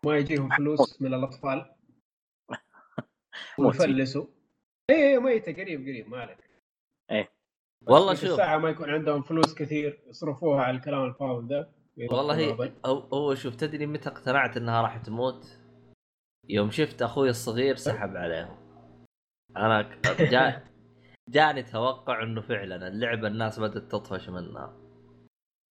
[0.06, 1.76] ما يجيهم فلوس من الأطفال.
[3.60, 4.26] ويفلسوا.
[4.90, 6.52] إيه ميتة قريب قريب ما عليك.
[7.88, 8.32] والله بس شوف.
[8.32, 11.72] الساعة ما يكون عندهم فلوس كثير يصرفوها على الكلام الفاضي ذا
[12.11, 15.60] والله هي هو, هو شوف تدري متى اقتنعت إنها راح تموت؟
[16.49, 18.61] يوم شفت أخوي الصغير سحب عليهم.
[19.57, 19.82] أنا
[20.32, 20.64] جا
[21.30, 24.78] جاني توقع إنه فعلا اللعبة الناس بدأت تطفش منها.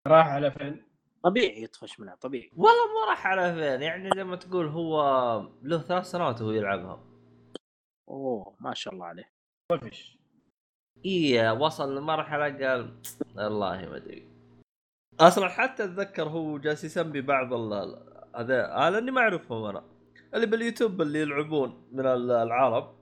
[0.08, 0.84] راح على فين؟
[1.24, 2.52] طبيعي يطفش منها طبيعي.
[2.56, 5.02] والله ما راح على فين يعني زي ما تقول هو
[5.64, 7.04] له ثلاث سنوات وهو يلعبها.
[8.10, 9.32] أوه ما شاء الله عليه.
[9.72, 10.18] طفش.
[11.06, 13.02] اي وصل لمرحلة قال
[13.36, 14.30] والله ما أدري.
[15.20, 17.54] أصلا حتى أتذكر هو جالس يسمي بعض
[18.36, 19.84] هذا أنا اني ما أعرفهم أنا.
[20.34, 22.99] اللي باليوتيوب اللي يلعبون من ال- العرب.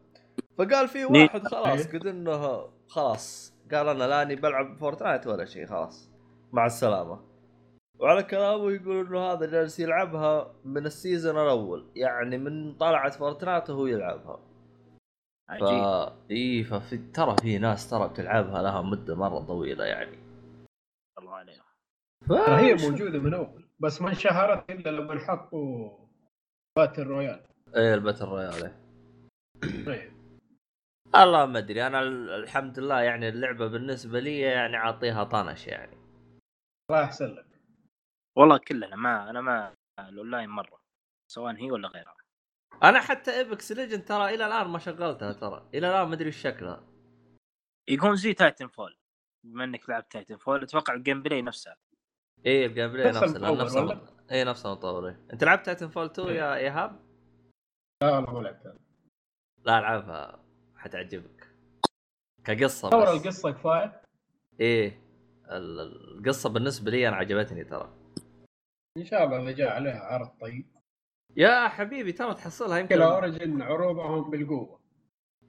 [0.57, 6.11] فقال في؟ واحد خلاص قد إنه خلاص قال أنا لاني بلعب Fortnite ولا شيء خلاص.
[6.51, 7.19] مع السلامة.
[7.99, 13.69] وعلى كلامه يقول إنه هذا جالس يلعبها من ال season الأول يعني من طلعت Fortnite
[13.69, 14.39] وهو يلعبها.
[15.47, 20.17] ف عجيب إي ففي ترى في ناس ترى بتلعبها لها مدة مرة طويلة يعني.
[21.19, 21.61] الله عليه
[22.25, 22.27] ف...
[22.27, 25.89] ترى هي موجودة من أول بس ما انشهرت إلا لما حطوا
[26.77, 27.43] battle royale
[27.75, 28.71] إيه ال battle royale
[29.85, 30.16] طيب.
[31.15, 35.97] الله ما أدري أنا ال- الحمد لله يعني اللعبة بالنسبة لي يعني أعطيها طنش يعني.
[36.89, 37.45] الله يحسن لك.
[38.37, 40.79] والله كلنا ما أنا ما الأونلاين مرة
[41.31, 42.17] سواء هي ولا غيرها.
[42.83, 46.41] أنا حتى Apex Legend ترى إلى الآن ما شغلتها ترى إلى الآن ما أدري إيش
[46.41, 46.83] شكلها.
[47.89, 48.97] يكون زي Titanfall
[49.45, 51.75] بما إنك لعبت Titanfall أتوقع ال gameplay نفسها.
[52.45, 55.25] إيه ال gameplay نفس نفس المطور نفس ولا؟ المط- إيه نفس المطور إيه.
[55.33, 56.99] أنت لعبت Titanfall 2 يا إيهاب؟
[58.03, 58.75] لا والله ما لعبتها.
[59.65, 60.46] لا ألعبها.
[60.87, 61.47] حتعجبك.
[62.45, 63.09] كقصة بس.
[63.09, 64.01] القصة كفاية؟
[64.59, 65.01] إيه
[65.51, 67.89] ال- القصة بالنسبة لي أنا عجبتني ترى.
[68.97, 70.65] إن شاء الله إذا جاء عليها عرض طيب.
[71.37, 73.01] يا حبيبي ترى تحصلها يمكن.
[73.01, 74.79] Origin عروضهم بالقوة.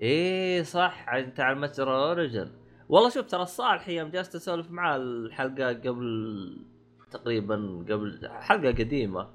[0.02, 2.50] إيه صح أنت على المتجر Origin
[2.88, 6.66] والله شوف ترى الصالح يوم جلست أسولف معاه الحلقة قبل
[7.10, 7.54] تقريبا
[7.90, 9.30] قبل حلقة قديمة.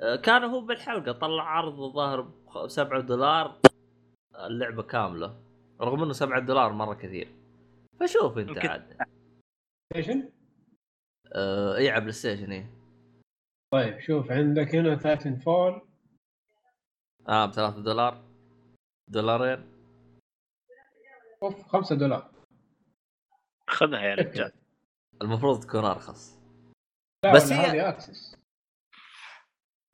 [0.00, 3.58] آه، كان هو بالحلقة طلع عرض الظاهر ب 7 دولار.
[4.38, 5.40] اللعبة كاملة
[5.80, 7.28] رغم إنه 7 دولار مرة كثير.
[8.00, 8.98] فشوف أنت يمكن- عاد.
[9.92, 10.32] Station
[11.32, 12.70] آه إي على PlayStation إيه
[13.72, 15.88] طيب شوف عندك هنا Titanfall
[17.28, 18.24] آه ب 3 دولار.
[19.08, 19.74] دولارين.
[21.42, 22.30] أوف 5 دولار.
[23.70, 24.52] خذها يا رجال.
[25.22, 26.38] المفروض تكون أرخص.
[27.24, 28.36] لا بس بس هي- هذه Access.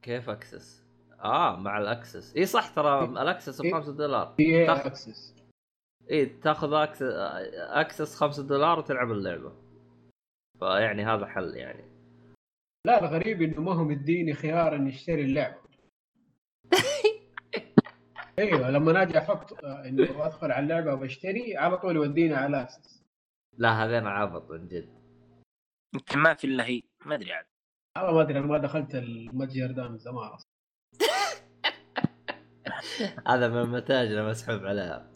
[0.02, 0.79] كيف Access؟
[1.24, 2.36] آه مع ال Access.
[2.36, 4.34] إي صح ترى ال Access ب 5 دولار.
[4.40, 5.34] هي تاخ- Access.
[6.10, 7.02] إي تاخذ Access
[7.56, 9.52] Access 5 دولار وتلعب اللعبة.
[10.58, 11.84] فيعني هذا حل يعني.
[12.86, 15.56] لا الغريب إنه ما هو مديني خيار إني أشتري اللعبه
[18.38, 23.02] أيوه لما أجي أحط إنه أدخل على اللعبة وبشتري على طول يوديني على Access
[23.58, 24.88] لا هذين عبط من جد.
[25.94, 26.82] يمكن ما في إلا هي.
[27.06, 27.44] ما أدري عاد
[27.96, 30.49] والله ما أدري أنا ما دخلت المتجر ده من زمان أصلا.
[33.28, 35.10] هذا من متاجنا مسحوب عليها.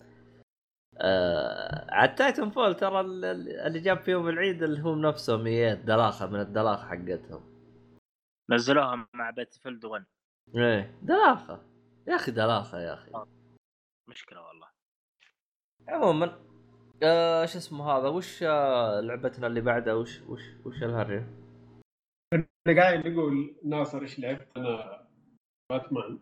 [1.00, 5.74] آه على ال Titanfall ترى ال- ال- اللي جاب فيهم العيد اللي هم نفسهم إيه
[5.74, 7.54] دلاخه من الدلاخه حقتهم.
[8.50, 10.04] نزلوها مع Battlefield 1
[10.56, 11.60] إيه دلاخه
[12.08, 13.10] يا أخي دلاخه يا أخي.
[14.10, 14.68] مشكلة والله.
[15.88, 16.38] عموما
[17.02, 21.26] آه شو اسمه هذا؟ وش آه لعبتنا اللي بعدها وش وش وش الهرجة؟
[22.34, 25.06] أنا قاعد يقول ناصر إيش لعبت؟ أنا
[25.70, 26.18] باتمان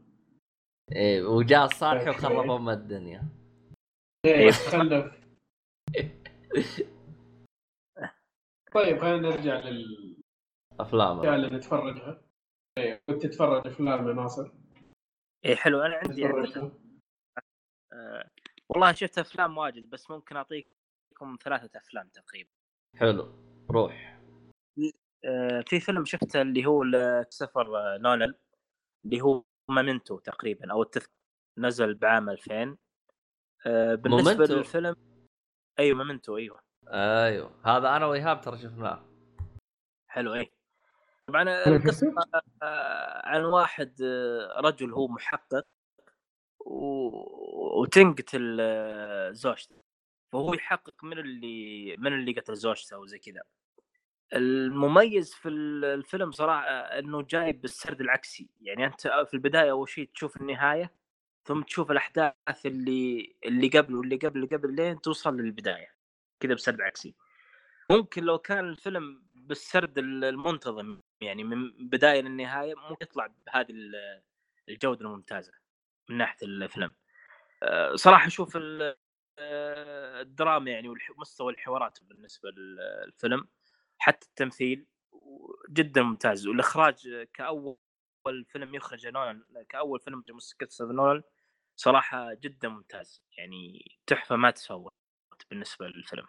[0.96, 2.50] إيه وجاء الصالح طيب، وخرب.
[2.50, 3.22] ام الدنيا.
[4.26, 5.22] إيه خلف
[8.74, 10.22] طيب خلينا نرجع للاشياء
[10.80, 11.20] أفلام.
[11.20, 12.22] اللي نتفرجها.
[12.78, 14.52] إيه كنت تتفرج أفلام يا ناصر؟
[15.46, 15.82] اي حلو.
[15.82, 16.72] أنا عندي تتفرجها
[17.92, 18.30] آه
[18.68, 22.50] والله شفت أفلام واجد بس ممكن أعطيكم ثلاثة أفلام تقريبا.
[22.96, 23.32] حلو.
[23.70, 24.20] روح.
[25.24, 26.82] آه في فيلم شفته اللي هو
[27.22, 28.34] كريستوفر آه، نولان
[29.04, 31.12] اللي هو Memento تقريبا أو التذكر
[31.58, 32.76] نزل بعام 2000
[33.66, 34.96] آه بالنسبة Memento؟ للفيلم
[35.78, 36.60] أيوه Memento أيوه.
[36.88, 37.60] أيوه.
[37.64, 39.04] هذا أنا وإيهاب ترى شفناه.
[40.08, 40.52] حلو اي
[41.26, 42.14] طبعا القصة؟
[42.62, 45.66] آه، عن واحد آه، رجل هو محقق
[46.60, 46.82] و...
[47.80, 48.58] وتنقتل
[49.34, 49.82] زوجته.
[50.32, 53.42] فهو يحقق من اللي من اللي قتل زوجته أو زي كذا.
[54.32, 58.48] المميز في ال- الفيلم صراحة إنه جايب بالسرد العكسي.
[58.60, 60.92] يعني أنت في البداية أول شيء تشوف النهاية
[61.44, 65.94] ثم تشوف الأحداث اللي اللي قبل واللي قبل اللي قبل لين توصل للبداية.
[66.40, 67.14] كذا بسرد عكسي.
[67.90, 74.22] ممكن لو كان الفيلم بالسرد ال- المنتظم يعني من بداية للنهاية ممكن يطلع بهذه ال-
[74.68, 75.52] الجودة الممتازة
[76.08, 76.90] من ناحية الفيلم.
[77.62, 78.96] أه، صراحة أشوف ال-
[79.38, 83.48] الدراما يعني ومستوى الحوارات بالنسبة للفيلم
[84.02, 84.86] حتى التمثيل
[85.70, 86.46] جدا ممتاز.
[86.46, 87.76] والإخراج كأول
[88.48, 90.22] فيلم يخرج نولان كأول فيلم
[90.60, 91.22] كريستوفر نولان
[91.76, 93.22] صراحة جدا ممتاز.
[93.38, 94.92] يعني تحفة ما تفوت
[95.50, 96.26] بالنسبة للفيلم.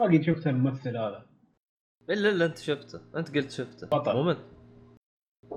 [0.00, 1.30] باقي شفت الممثل هذا.
[2.10, 3.18] إلا إلا أنت شفته.
[3.18, 3.86] أنت قلت شفته.
[3.86, 4.14] بطل.
[4.14, 4.40] مو انت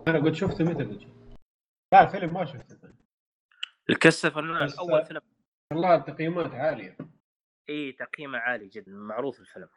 [0.08, 1.36] أنا قلت شفته متى قلت شفته؟
[1.94, 2.94] لا الفيلم ما شفته.
[3.90, 5.22] الكريستوفر نولان أول فيلم.
[5.72, 6.98] والله التقييمات عالية.
[7.70, 8.92] اي تقييمه عالي جدا.
[8.92, 9.70] معروف الفيلم.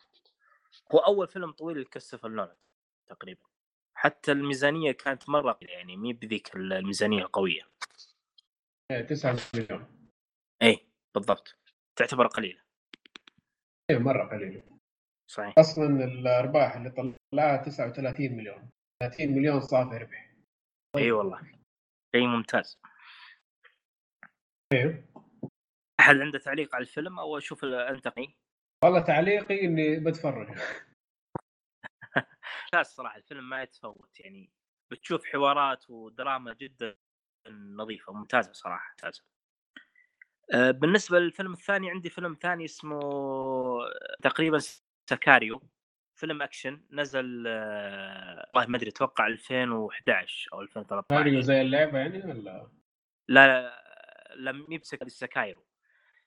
[0.93, 2.57] هو أول فيلم طويل لكريستوفر نولان
[3.07, 3.47] تقريبا.
[3.95, 7.63] حتى الميزانية كانت مرة يعني مي بذيك الميزانية القوية.
[9.09, 10.11] 9 مليون.
[10.63, 11.57] اي بالضبط.
[11.97, 12.63] تعتبر قليلة.
[13.91, 14.63] إيه مرة قليل
[15.31, 15.55] صحيح.
[15.59, 18.71] أصلا الأرباح اللي طلعها 39 مليون.
[19.03, 20.35] 30 مليون صافي ربح.
[20.97, 21.53] اي والله.
[22.17, 22.79] شيء ممتاز.
[24.73, 25.05] أيوه
[26.01, 28.35] أحد عنده تعليق على الفيلم أو أشوف أنتقي؟
[28.87, 30.49] والله تعليقي إني بتفرج.
[32.73, 34.51] لا الصراحة الفيلم ما يتفوت يعني
[34.91, 36.97] بتشوف حوارات ودراما جدا
[37.49, 39.25] نظيفة ممتازة صراحة ممتازة.
[40.55, 43.01] آه، بالنسبة للفيلم الثاني عندي فيلم ثاني اسمه
[44.23, 44.59] تقريبا
[45.11, 45.63] سكاريو.
[46.15, 52.19] فيلم أكشن نزل آه، والله ما أدري أتوقع 2011 أو 2013 ماريو زي اللعبة يعني
[52.19, 52.71] ولا؟
[53.29, 53.73] لا لا
[54.37, 55.66] لم يبسك السكايرو.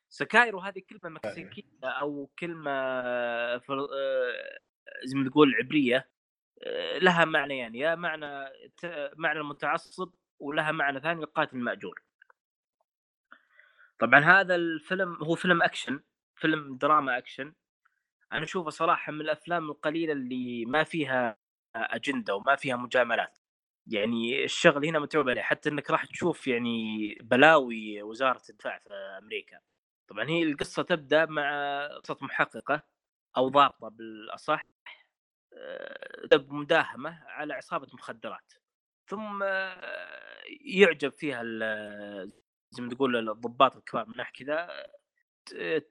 [0.10, 2.72] سكايرو هذه كلمة مكسيكية أو كلمة
[3.58, 3.80] فر...
[3.80, 4.60] آه،
[5.04, 6.10] زي ما تقول عبرية
[6.64, 8.50] آه، لها معنى يعني يا معنى
[9.18, 12.02] معنى المتعصب ولها معنى ثاني القاتل المأجور
[14.00, 16.02] طبعا هذا الفيلم هو فيلم أكشن
[16.40, 17.54] فيلم دراما أكشن.
[18.34, 21.38] أنا أشوفه صراحة من الأفلام القليلة اللي ما فيها
[21.76, 23.40] أجندة وما فيها مجاملات.
[23.88, 29.60] يعني الشغل هنا متعوب عليه حتى إنك راح تشوف يعني بلاوي وزارة الدفاع في أمريكا.
[30.10, 32.84] طبعا هي القصة تبدأ مع قصة محققة
[33.38, 34.64] أو ضابطة بالأصح
[35.54, 38.54] آه، تبدا بمداهمه على عصابة مخدرات.
[39.08, 41.44] ثم آه، يعجب فيها
[42.72, 44.70] زي ما تقول الضباط الكبار من ناحية كذا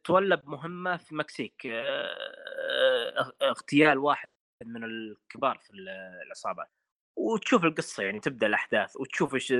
[0.04, 4.28] تولى بمهمة في المكسيك آه، اغتيال واحد
[4.64, 5.70] من الكبار في
[6.26, 6.70] العصابات
[7.16, 9.52] وتشوف القصة يعني تبدأ الأحداث وتشوف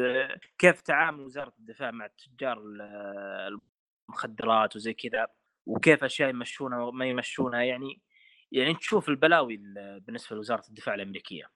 [0.59, 2.59] كيف تعامل وزارة الدفاع مع تجار
[4.09, 5.27] المخدرات وزي كذا
[5.67, 8.01] وكيف أشياء يمشونها وما يمشونها يعني
[8.53, 11.51] يعني تشوف البلاوي ال- بالنسبة لوزارة الدفاع الأمريكية.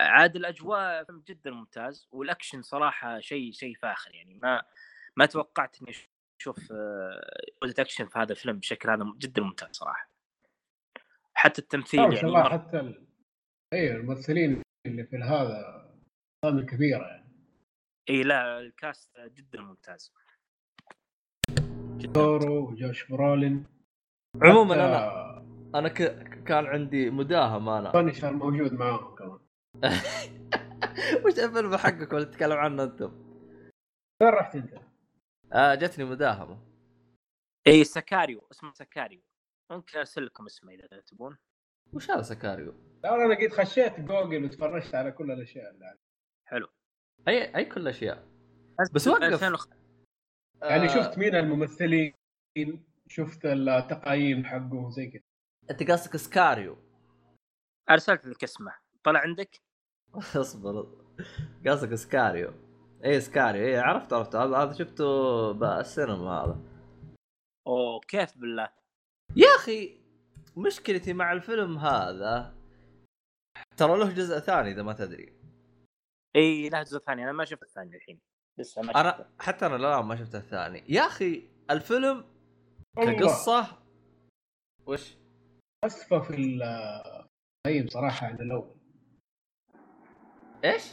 [0.00, 4.62] عاد الأجواء جدا ممتاز والأكشن صراحة شيء شيء فاخر يعني ما
[5.16, 5.92] ما توقعت إني
[6.40, 7.30] أشوف آه،
[7.64, 10.10] جوده اكشن في هذا الفيلم بشكل هذا جدا ممتاز صراحة.
[11.34, 13.06] حتى التمثيل يعني مرة- حتى ال...
[13.72, 15.88] أيوه الممثلين اللي في هذا
[16.44, 17.28] كبيره يعني
[18.10, 20.12] إي لا ال cast جدا ممتاز
[22.06, 23.66] تورو وجوش برولين.
[24.42, 25.28] عموما أنا
[25.74, 26.02] أنا ك...
[26.44, 27.92] كان عندي مداهمة أنا.
[27.92, 29.38] Punisher موجود معاهم كمان.
[31.24, 33.12] وش الفيلم حقك ولا تتكلم عنه أنتم؟
[34.22, 34.74] وين رحت أنت؟
[35.52, 36.58] آه جتني مداهمة.
[37.66, 38.48] اي Sicario.
[38.50, 39.20] اسمه Sicario.
[39.70, 41.38] ممكن أرسل لكم اسمه إذا تبون.
[41.92, 46.00] وش هذا Sicario؟ لا أنا قد خشيت جوجل وتفرجت على كل الأشياء اللي عليه.
[46.48, 46.68] حلو.
[47.28, 48.28] اي أي كل الأشياء.
[48.94, 49.44] بس وقف.
[50.62, 52.14] 2005 يعني آه، شفت مين الممثلين؟
[53.08, 55.22] شفت التقييم حقه زي كذا.
[55.70, 56.78] انت قصدك Sicario.
[57.90, 58.74] أرسلت لك اسمه.
[59.04, 59.60] طلع عندك؟
[60.36, 61.04] اصبر.
[61.66, 62.52] قصدك Sicario.
[63.04, 63.66] اي Sicario.
[63.66, 64.36] اي عرفت عرفت.
[64.36, 65.04] هذا هذا شفته
[65.52, 66.60] بالسينما هذا.
[67.66, 68.68] أوه كيف بالله؟
[69.36, 70.00] يا أخي
[70.56, 72.54] مشكلتي مع الفيلم هذا
[73.76, 75.32] ترى له جزء ثاني إذا ما تدري.
[76.36, 77.24] اي له جزء ثاني.
[77.24, 78.27] أنا ما شفت الثاني الحين.
[78.58, 79.00] لسه ما شفته.
[79.00, 80.84] أنا حتى أنا لا ما شفت الثاني.
[80.88, 82.24] يا أخي الفيلم
[82.96, 83.66] والله كقصة.
[84.86, 85.16] وش؟
[85.84, 86.34] اسفه في
[87.66, 88.74] التقييم صراحة عن الأول.
[90.64, 90.84] إيش؟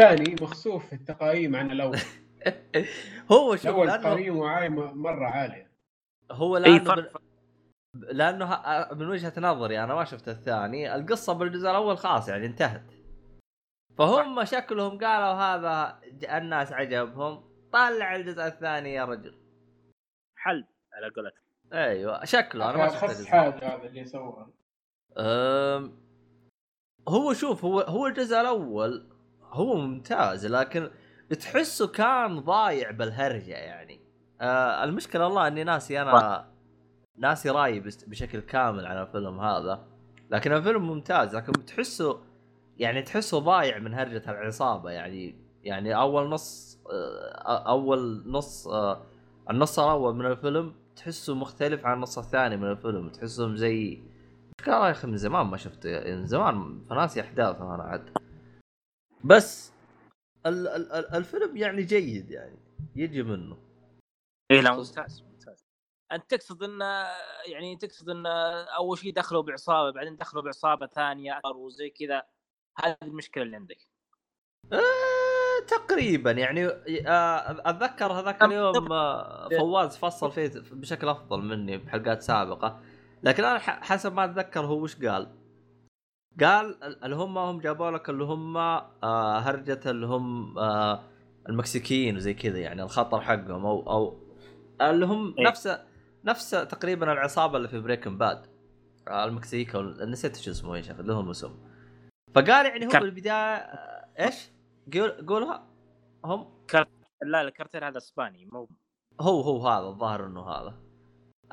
[0.00, 1.98] الثاني مخسوف في التقايم عن الأول.
[3.32, 5.72] هو شوف الأول تقييمه عايمه مرة عالية.
[6.32, 7.06] هو لأنه من...
[7.94, 10.94] لأنه ه- من وجهة نظري أنا ما شفت الثاني.
[10.94, 13.01] القصة بالجزء الأول خلاص يعني انتهت.
[13.98, 15.98] فهم شكلهم قالوا هذا
[16.38, 19.34] الناس عجبهم طلع الجزء الثاني يا رجل.
[20.36, 21.42] حل على قولتك.
[21.72, 23.26] أيوه شكله أنا ما شفت.
[23.26, 24.48] حاجة هذا اللي سواه
[25.18, 26.02] أم...
[27.08, 29.08] هو شوف هو هو الجزء الأول
[29.42, 30.90] هو ممتاز لكن
[31.40, 34.00] تحسه كان ضايع بالهرجة يعني.
[34.40, 36.48] آه المشكلة والله إني ناسي أنا
[37.16, 39.88] ناسي رأيي بس- بشكل كامل عن الفيلم هذا.
[40.30, 42.20] لكن الفيلم ممتاز لكن تحسه
[42.82, 49.06] يعني تحسه ضايع من هرجة العصابة يعني يعني أول نص آه، أول نص آه،
[49.50, 54.02] النص الأول من الفيلم تحسه مختلف عن النص الثاني من الفيلم تحسهم زي
[54.64, 58.18] كان يا أخي من زمان ما شفته يعني من زمان فناسي احداثه أنا عاد.
[59.24, 59.72] بس
[60.46, 62.58] ال ال ال الفيلم يعني جيد يعني
[62.96, 63.56] يجي منه.
[64.50, 65.64] اي لا ممتاز ممتاز.
[66.12, 66.80] أنت تقصد إن
[67.46, 68.26] يعني تقصد إن
[68.76, 72.31] أول شيء دخلوا بعصابة بعدين دخلوا بعصابة ثانية وزي كذا.
[72.78, 73.76] هذه المشكلة اللي عندك.
[74.72, 82.22] آه تقريبا يعني آه أتذكر هذاك اليوم آه فواز فصل فيه بشكل أفضل مني بحلقات
[82.22, 82.80] سابقة.
[83.22, 85.28] لكن أنا حسب ما أتذكر هو وش قال.
[86.40, 91.02] قال ال- اللي هم هم جابوا لك اللي هم آه هرجة اللي هم آه
[91.48, 94.18] المكسيكيين وزي كذا يعني الخطر حقهم أو أو
[94.90, 95.46] اللي هم إيه.
[95.46, 95.78] نفس
[96.24, 98.46] نفس تقريبا العصابة اللي في Breaking Bad
[99.08, 101.54] آه المكسيكا وال- نسيت شو اسمه يا شيخ لهم اسم
[102.34, 104.50] فقال يعني هو كر- بالبداية آه، إيش؟
[104.94, 105.68] قول قولها.
[106.24, 106.66] هم؟
[107.22, 108.68] لا الكارتيل هذا إسباني مو.
[109.20, 110.74] هو هو هذا الظاهر إنه هذا.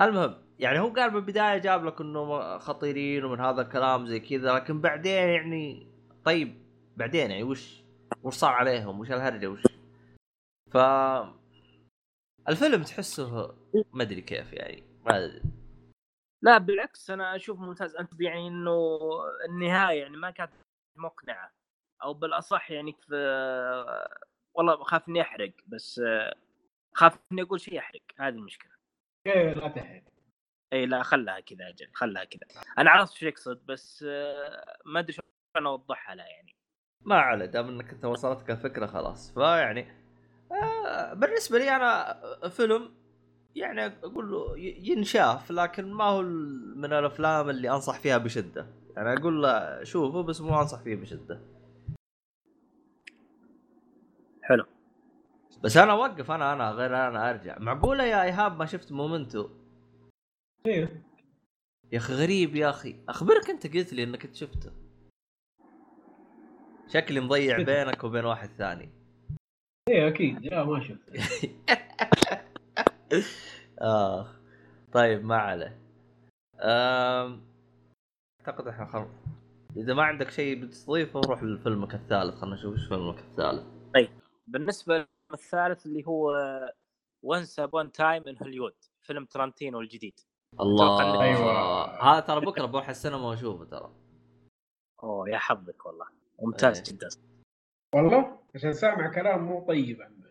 [0.01, 4.81] المهم يعني هو قال بالبداية جاب لك إنه خطيرين ومن هذا الكلام زي كذا لكن
[4.81, 5.87] بعدين يعني
[6.25, 6.61] طيب
[6.97, 7.83] بعدين يعني وش
[8.23, 9.63] وش صار عليهم؟ وش الهرجة؟ وش؟
[10.71, 10.77] ف
[12.49, 13.55] الفيلم تحسه
[13.93, 15.41] ما أدري كيف يعني ما أدري.
[16.43, 17.95] لا بالعكس أنا أشوف ممتاز.
[17.95, 18.99] أنت يعني إنه
[19.49, 20.51] النهاية يعني ما كانت
[20.95, 21.51] مقنعه
[22.03, 23.15] أو بالأصح يعني في
[24.53, 26.01] والله خاف إني أحرق بس
[26.93, 28.71] خاف إني أقول شيء يحرق هذه المشكلة.
[29.27, 30.03] إيه لا تحرق.
[30.73, 32.61] اي لا خلها كذا أجل خلها كذا.
[32.77, 36.55] أنا عرفت شو يقصد بس آه، ما أدري شلون أوضحها لا يعني.
[37.01, 39.33] ما عليه دام إنك أنت وصلتك الفكرة خلاص.
[39.33, 39.87] فيعني
[40.51, 42.95] آه بالنسبة لي أنا فيلم
[43.55, 46.21] يعني أقول له ينشاف لكن ما هو
[46.75, 48.67] من الأفلام اللي أنصح فيها بشدة.
[48.97, 51.41] يعني أقول له شوفه بس مو أنصح فيه بشدة.
[54.43, 54.65] حلو.
[55.63, 57.57] بس أنا أوقف أنا أنا غير أنا أرجع.
[57.59, 59.49] معقولة يا إيهاب ما شفت مومنتو؟
[60.65, 61.03] إيه.
[61.91, 62.95] يا أخي غريب يا أخي.
[63.09, 64.71] أخبرك أنت قلت لي إنك شفته.
[66.87, 68.89] شكلي مضيع بينك وبين واحد ثاني.
[69.89, 70.45] إيه أكيد.
[70.45, 70.99] لا ما شفت
[73.81, 74.27] آه
[74.93, 75.79] طيب ما عليه.
[78.39, 79.07] أعتقد إحنا خل...
[79.77, 82.35] إذا ما عندك شيء بتضيفه روح لفيلمك الثالث.
[82.35, 83.63] خلينا نشوف إيش فيلمك الثالث.
[84.47, 86.31] بالنسبة للفيلم الثالث اللي هو
[87.23, 90.19] Once Upon a Time in Hollywood فيلم ترنتينو الجديد.
[90.59, 91.21] الله.
[91.21, 92.13] أيوة.
[92.13, 93.93] هذا ترى بكرة بروح السينما وأشوفه ترى.
[95.03, 96.05] أوه يا حظك والله.
[96.41, 96.97] ممتاز إيه.
[96.97, 97.09] جدا.
[97.95, 100.01] والله عشان سامع كلام مو طيب.
[100.01, 100.29] عنه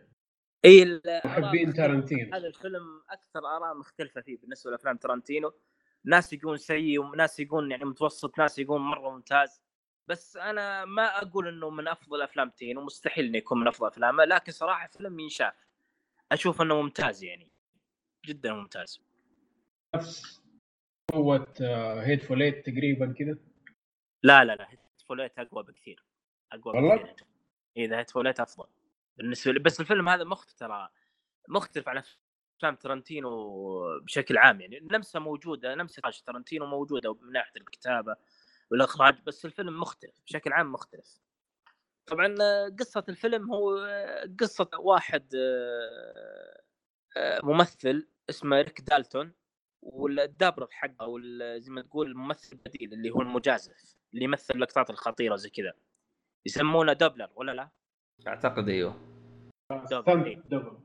[0.65, 1.87] اي محبين مختلفة.
[1.87, 5.53] تارنتينو هذا الفيلم أكثر آراء مختلفة فيه بالنسبة لأفلام ترنتينو.
[6.09, 9.63] ناس يقول سيء وناس يقول يعني متوسط ناس يقول مرة ممتاز.
[10.07, 14.25] بس أنا ما أقول إنه من أفضل أفلام ترنتينو مستحيل إنه يكون من أفضل أفلامه
[14.25, 15.55] لكن صراحة فيلم ينشاف.
[16.33, 17.51] أشوف إنه ممتاز يعني
[18.27, 19.03] جدا ممتاز.
[19.97, 20.43] نفس
[21.13, 21.55] قوة
[22.05, 23.39] Hateful Eight تقريبا كذا
[24.23, 26.05] لا لا لا Hate ful Eight أقوى بكثير
[26.53, 27.27] أقوى والله؟ بكثير.
[27.77, 28.69] إذا Hateful Eight أفضل
[29.17, 29.59] بالنسبة لي.
[29.59, 30.89] بس الفيلم هذا مختلف ترى
[31.49, 32.03] مختلف عن
[32.59, 38.17] أفلام ترنتينو بشكل عام يعني نفسها موجودة إخراج ترنتينو موجودة من ناحية الكتابة
[38.71, 41.19] والإخراج بس الفيلم مختلف بشكل عام مختلف.
[42.07, 42.35] طبعا
[42.81, 43.77] قصة الفيلم هو
[44.41, 45.29] قصة واحد
[47.17, 49.33] آه، ممثل اسمه ريك دالتون
[49.83, 54.91] والدوبلير حقه أو ال- زي ما تقول الممثل البديل اللي هو المجازف اللي يمثل اللقطات
[54.91, 55.73] الخطيرة زي كذا.
[56.47, 57.69] يسمونه دوبلير ولا لا؟
[58.27, 58.97] أعتقد إيوه.
[59.87, 60.79] stunt double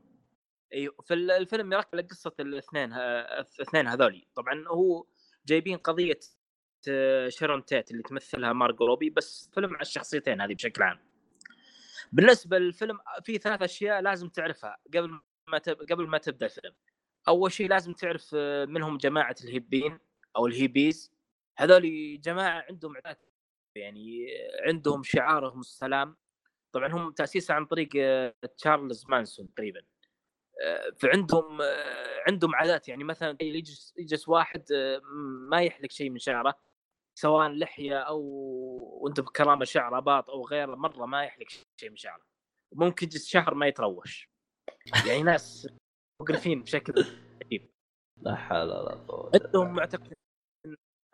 [0.72, 4.26] أيوه في ال- الفيلم يركز على قصة الاثنين الاثنين هذولي.
[4.34, 5.06] طبعا هو
[5.46, 6.20] جايبين قضية
[6.88, 11.00] آه، شيرون تيت اللي تمثلها مارجو روبي بس فيلم على الشخصيتين هذه بشكل عام.
[12.12, 15.76] بالنسبة للفيلم في ثلاث أشياء لازم تعرفها قبل ما تب...
[15.90, 16.74] قبل ما تبدأ الفيلم.
[17.28, 19.98] أول شيء لازم تعرف آه، من هم جماعة الهيبين
[20.36, 21.12] أو الهيبيز.
[21.58, 22.94] هذول جماعة عندهم
[23.76, 24.26] يعني
[24.66, 26.16] عندهم شعارهم السلام.
[26.72, 29.80] طبعا هم تأسيسها عن طريق آه، تشارلز مانسون تقريبا.
[30.96, 32.88] فعندهم آه، عندهم عادات.
[32.88, 35.00] يعني مثلا يجلس يجلس واحد آه،
[35.50, 36.54] ما يحلق شيء من شعره
[37.18, 38.20] سواء لحية أو
[39.02, 41.46] وأنت بكرامة شعر اباط أو غيره مرة ما يحلق
[41.80, 42.22] شيء من شعره.
[42.74, 44.28] ممكن يجلس شهر ما يتروش.
[45.06, 45.68] يعني ناس
[46.22, 47.04] مقرفين بشكل
[48.22, 50.12] لا حول ولا قوة عندهم معتقد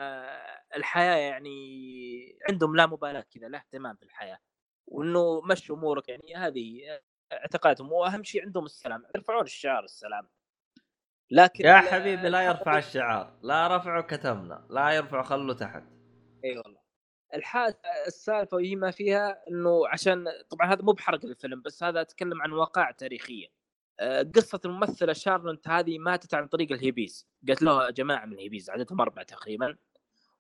[0.01, 4.39] آه، الحياة يعني عندهم لا مبالاة كذا لا اهتمام بالحياة.
[4.87, 6.09] وإنه مشي أمورك.
[6.09, 7.01] يعني هذه
[7.33, 10.29] اعتقادهم واهم شيء عندهم السلام يرفعون الشعار السلام.
[11.31, 15.83] لكن يا حبيبي لا يرفع الشعار لا رفعه كتمنا لا يرفع خله تحت.
[16.45, 16.81] إي والله.
[17.35, 17.75] الحال
[18.07, 22.53] السالفة وهي ما فيها إنه عشان طبعا هذا مو بحرق الفيلم بس هذا أتكلم عن
[22.53, 23.47] وقائع تاريخيه
[24.01, 27.29] آه، قصة الممثلة شارلون تيت هذه ماتت عن طريق الهيبيز.
[27.49, 29.77] قتلوها جماعة من الهيبيز عددهم أربعة تقريبا.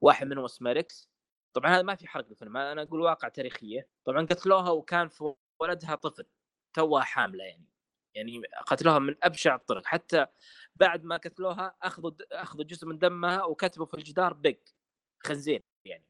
[0.00, 1.10] واحد منهم اسمه ريكس
[1.54, 3.88] طبعا هذا ما في حرق الفيلم أنا أقول واقع تاريخية.
[4.04, 6.26] طبعا قتلوها وكان في بطنها طفل.
[6.74, 7.66] توها حاملة يعني.
[8.14, 9.86] يعني قتلوها من أبشع الطرق.
[9.86, 10.26] حتى
[10.76, 14.56] بعد ما قتلوها أخذوا أخذوا جزء من دمها وكتبوا في الجدار pig.
[15.24, 16.04] خنزير يعني.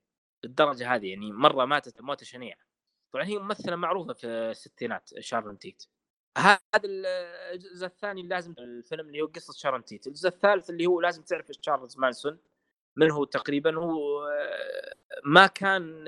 [0.44, 2.58] للدرجة هذه يعني مرة ماتت موتة شنيعة.
[3.12, 5.86] طبعا هي ممثلة معروفة في الستينات شارلون تيت.
[6.38, 10.06] هذا الجزء الثاني لازم الفيلم اللي هو قصة شارلون تيت.
[10.06, 12.38] الجزء الثالث اللي هو لازم تعرف تشارلز مانسون
[12.96, 14.28] من هو تقريبا هو
[15.24, 16.04] ما كان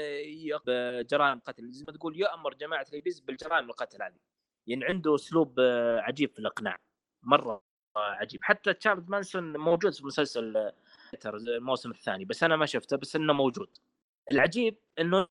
[1.11, 1.73] جرائم قتل.
[1.73, 4.32] زي ما تقول يأمر جماعة الهيبيز بالجرائم القتل هذه.
[4.67, 6.79] يعني عنده أسلوب آه، عجيب في الإقناع
[7.23, 7.63] مرة
[7.97, 8.41] عجيب.
[8.45, 10.75] حتى تشارلز مانسون موجود في مسلسل آه،
[11.27, 13.79] الموسم الثاني بس أنا ما شفته بس إنه موجود.
[14.33, 15.29] العجيب إنه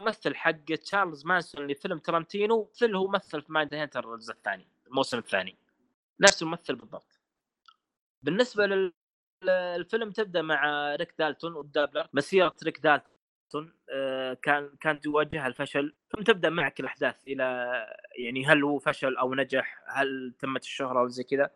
[0.00, 5.58] ممثل حق تشارلز مانسون لفيلم ترنتينو مثل هو مثل في Mindhunter الجزء الثاني الموسم الثاني.
[6.20, 7.20] نفس الممثل بالضبط.
[8.22, 8.92] بالنسبة لل
[9.48, 13.11] الفيلم تبدأ مع ريك دالتون والدابلر مسيرة ريك دالتون
[13.90, 15.94] آه، كان كانت يواجهها الفشل.
[16.08, 17.44] ثم تبدأ معك الأحداث إلى
[18.18, 21.50] يعني هل هو فشل أو نجح؟ هل تمت الشهرة أو زي كذا؟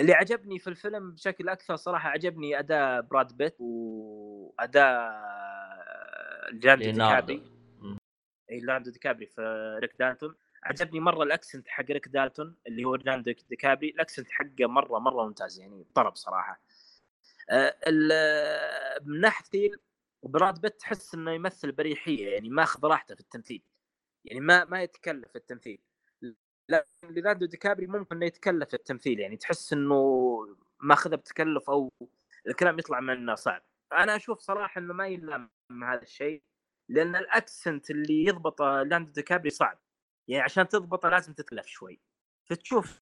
[0.00, 5.10] اللي عجبني في الفيلم بشكل أكثر صراحة عجبني أداء براد بيت وأداء
[6.52, 7.26] ليوناردو دي ليوناردو.
[7.26, 7.50] كابري.
[8.50, 10.34] اي ليوناردو دي كابري في ريك دالتون.
[10.62, 13.88] عجبني مرة ال accent حق ريك دالتون اللي هو ليوناردو دي كابري.
[13.88, 16.60] ال accent حقه مرة مرة ممتاز يعني طرب صراحة.
[17.50, 19.70] آه، ال- من ناحية
[20.22, 23.62] براد بيت تحس إنه يمثل بريحية يعني ماخذ راحته في التمثيل.
[24.24, 25.82] يعني ما ما يتكلف في التمثيل.
[26.68, 29.96] لكن ليوناردو دي كابري ممكن إنه يتكلف في التمثيل يعني تحس إنه
[30.80, 31.92] ماخذه بتكلف أو
[32.46, 33.62] الكلام يطلع منه صعب.
[33.92, 35.50] أنا أشوف صراحة إنه ما يلام
[35.82, 36.42] هذا الشيء
[36.88, 39.78] لأن ال accent اللي يضبطه ليوناردو دي كابري صعب.
[40.28, 42.00] يعني عشان تضبطه لازم تتكلف شوي.
[42.50, 43.00] فتشوف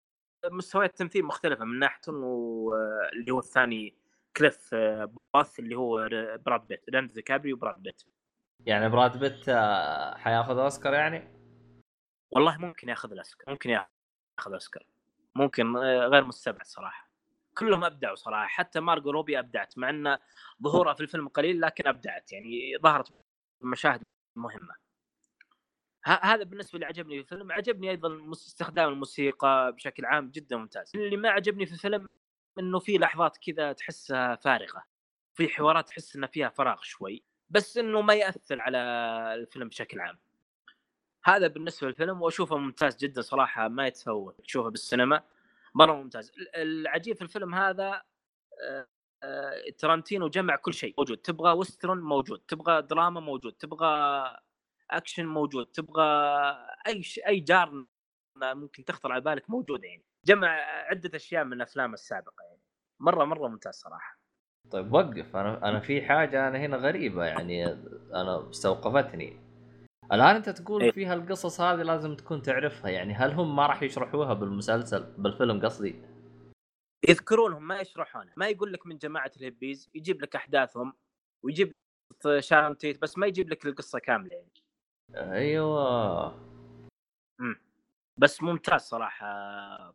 [0.53, 2.27] مستويات التمثيل مختلفة من ناحية إنه
[2.75, 3.99] آه، اللي هو الثاني
[4.37, 6.09] كليف آه، بوث اللي هو
[6.47, 8.03] براد بيت ليوناردو دي كابري وبراد بيت.
[8.67, 11.39] يعني براد بيت آه، حياخذ أوسكار يعني؟
[12.31, 14.87] والله ممكن ياخذ الأوسكار ممكن ياخذ أوسكار.
[15.35, 17.09] ممكن آه، غير مستبعد صراحة.
[17.59, 20.19] كلهم أبدعوا صراحة حتى مارجو روبي أبدعت مع إن
[20.63, 23.13] ظهورها في الفيلم قليل لكن أبدعت يعني ظهرت
[23.61, 24.03] بمشاهد
[24.37, 24.75] مهمة.
[26.05, 27.53] ه- هذا بالنسبة اللي عجبني في الفيلم.
[27.53, 30.93] عجبني أيضا استخدام الموسيقى بشكل عام جدا ممتاز.
[30.97, 32.09] اللي ما عجبني في الفيلم
[32.59, 34.85] إنه في لحظات كذا تحسها فارغة
[35.35, 38.79] في حوارات تحس ان فيها فراغ شوي بس إنه ما يأثر على
[39.35, 40.19] الفيلم بشكل عام.
[41.25, 45.23] هذا بالنسبة للفيلم وأشوفه ممتاز جدا صراحة ما يتفوت تشوفه بالسينما
[45.75, 46.33] مرة ممتاز.
[46.39, 48.03] ال- العجيب في الفيلم هذا
[49.23, 53.89] آه، ترنتينو جمع كل شيء موجود تبغى western موجود تبغى دراما موجود تبغى
[54.91, 56.05] أكشن موجود تبغى
[56.87, 57.19] أي ش...
[57.27, 57.85] أي جار
[58.37, 60.05] ممكن تخطر على بالك موجودة يعني.
[60.29, 60.49] جمع
[60.91, 62.63] عدة أشياء من افلامه السابقة يعني.
[63.01, 64.19] مرة مرة ممتاز صراحة.
[64.71, 65.37] طيب وقف.
[65.37, 67.67] أنا أنا في حاجة أنا هنا غريبة يعني
[68.15, 69.41] أنا استوقفتني.
[70.13, 70.91] الآن أنت تقول إيه.
[70.91, 73.15] فيها القصص هذه لازم تكون تعرفها يعني.
[73.15, 76.03] هل هم ما راح يشرحوها بالمسلسل بالفيلم قصدي؟
[77.09, 80.93] يذكرونهم ما يشرحونها ما يقول لك من جماعة الهبيز يجيب لك أحداثهم
[81.45, 81.73] ويجيب
[82.25, 84.53] لك شارون تيت بس ما يجيب لك القصة كاملة يعني.
[85.33, 86.49] أيوه.
[88.19, 89.27] بس ممتاز صراحة.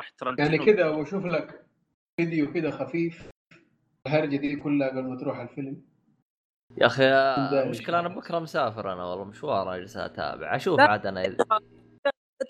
[0.01, 1.65] رحت يعني كذا وشوف لك
[2.19, 3.29] فيديو كذا خفيف
[4.07, 5.85] الهرجة دي كلها قبل ما تروح الفيلم.
[6.77, 7.03] يا أخي.
[7.63, 10.55] المشكلة أنا بكرة مسافر أنا والله مشوار اجلس أتابع.
[10.55, 10.79] أشوف.
[10.79, 11.37] عاد أنا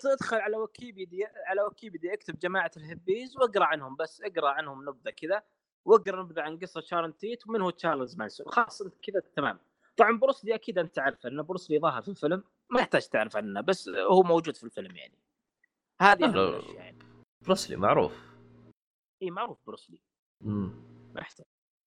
[0.04, 5.42] ادخل على ويكيبيديا على ويكيبيديا اكتب جماعة الهبيز واقرأ عنهم بس اقرأ عنهم نبذة كذا
[5.84, 8.46] واقرأ نبذة عن قصة شارون تيت ومن هو تشارلز مانسون.
[8.46, 9.58] خلاص انت كذا تمام.
[9.96, 13.88] طبعا بروسلي أكيد أنت تعرفه لأن بروسلي ظهر في الفيلم ما يحتاج تعرف عنه بس
[13.88, 15.18] هو موجود في الفيلم يعني.
[16.00, 16.48] هذه اهم لا.
[16.48, 16.98] الاشياء يعني.
[17.42, 18.12] بروسلي معروف.
[19.22, 20.00] إي معروف بروسلي.
[20.40, 20.72] مم.
[21.14, 21.46] ما يحتاج.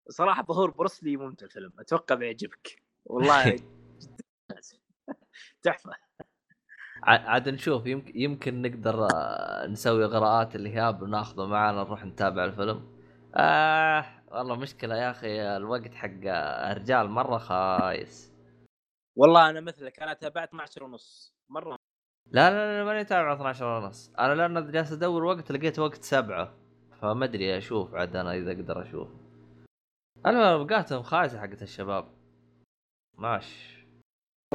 [0.10, 2.82] صراحة ظهور بروسلي ممتع الفيلم أتوقع بيعجبك.
[3.06, 3.56] والله.
[5.64, 5.92] تحفة.
[7.04, 12.98] عاد نشوف يمكن يمكن نقدر آه، نسوي قراءات الهياب وناخذه معنا نروح نتابع الفيلم.
[13.36, 16.10] آه والله مشكلة يا أخي الوقت حق
[16.72, 18.34] الرجال مرة خايس.
[19.16, 21.77] والله أنا مثلك أنا تابعت 12 ونص مرة.
[22.32, 26.54] لا لا لا ماني تابع 12 ونص أنا لأن جالس أدور وقت لقيت وقت سبعة.
[27.02, 29.08] فما أدري أشوف عاد أنا إذا أقدر أشوف.
[30.26, 32.08] المهم بقاتهم خايسة حقت الشباب.
[33.18, 33.88] ماشي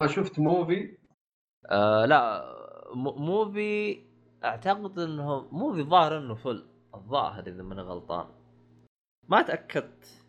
[0.00, 0.98] ما شفت موفي؟
[1.70, 2.44] آه لا.
[2.94, 4.04] موفي
[4.44, 8.26] أعتقد انه موفي ظاهر إنه فل الظاهر إذا ماني غلطان.
[9.28, 10.21] ما تأكدت.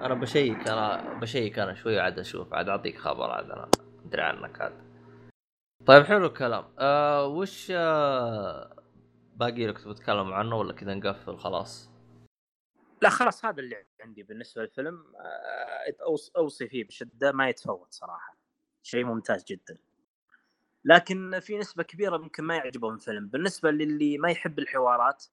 [0.00, 3.70] أنا بشيك أنا بشيك أنا شوي عاد أشوف عاد أعطيك خبر عاد أنا
[4.04, 4.90] أدري عنك عاد
[5.86, 6.64] طيب حلو الكلام.
[6.78, 8.76] آه وش آه
[9.36, 11.90] باقي لك تتكلم عنه ولا كذا نقفل خلاص؟
[13.02, 15.04] لا خلاص هذا اللي عندي بالنسبة للفيلم.
[15.16, 18.36] آه، أوصي فيه بشدة ما يتفوت صراحة.
[18.82, 19.78] شيء ممتاز جدا.
[20.84, 23.28] لكن في نسبة كبيرة ممكن ما يعجبهم الفيلم.
[23.28, 25.24] بالنسبة للي ما يحب الحوارات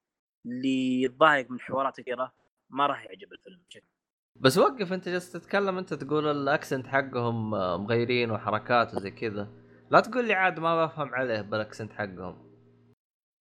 [0.46, 2.34] اللي يتضايق من حوارات كثيرة
[2.70, 3.97] ما راح يعجب الفيلم بشكل
[4.42, 9.52] بس وقف انت جالس تتكلم انت تقول ال accent حقهم آه، مغيرين وحركات وزي كذا.
[9.90, 12.48] لا تقول لي عاد ما بفهم عليه بال accent حقهم.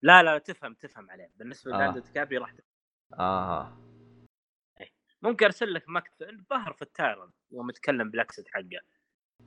[0.02, 1.30] لا لا تفهم تفهم عليه.
[1.36, 1.76] بالنسبة آه.
[1.76, 3.20] للاندو كابري راح تفهم.
[3.20, 3.76] أها
[5.22, 8.80] ممكن أرسل لك مقطع اللي ظهر في ال trailer يوم يتكلم بال accent حقه.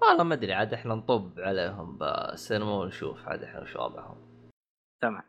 [0.01, 4.49] والله ما أدري عاد إحنا نطب عليهم بالسينما ونشوف عاد إحنا وش وضعهم
[5.01, 5.23] تمام.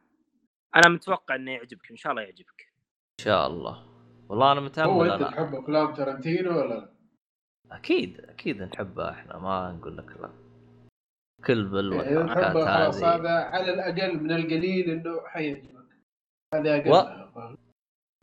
[0.76, 2.72] أنا متوقع إنه يعجبك إن شاء الله يعجبك.
[3.20, 3.90] إن شاء الله.
[4.31, 6.93] والله أنا هو متامل أنت أنا تحب أفلام ترنتينو ولا لا؟
[7.77, 10.31] أكيد أكيد نحبها إحنا ما نقول لك لا.
[11.47, 13.15] كل بل اذا والحركات هذه.
[13.16, 15.86] هذا على الأقل من القليل إنه حيعجبك.
[16.55, 17.59] هذا أقل و- فاهم؟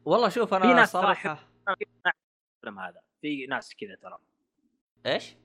[0.05, 1.39] والله شوف في أنا ناس ترى صراحة
[1.69, 3.01] الفيلم هذا.
[3.21, 4.17] في ناس كذا ترى.
[5.05, 5.35] إيش؟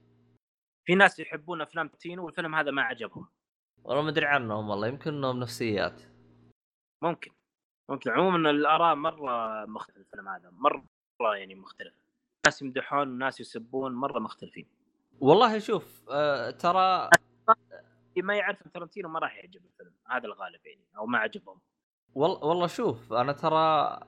[0.84, 3.28] في ناس يحبون أفلام تينو والفيلم هذا ما عجبهم.
[3.84, 6.02] والله ما أدري عنهم والله يمكن إنهم نفسيات.
[7.02, 7.30] ممكن.
[7.88, 10.84] ممكن عموما الآراء مرة مختلفة الفيلم هذا مرة
[11.36, 11.94] يعني مختلف
[12.46, 14.66] ناس يمدحون وناس يسبون مرة مختلفين.
[15.20, 17.10] والله شوف آه ترى
[18.12, 21.60] اللي ما يعرف ترنتينو ما راح يعجب الفيلم هذا الغالب يعني أو ما عجبهم.
[22.14, 24.00] والله والله شوف أنا ترى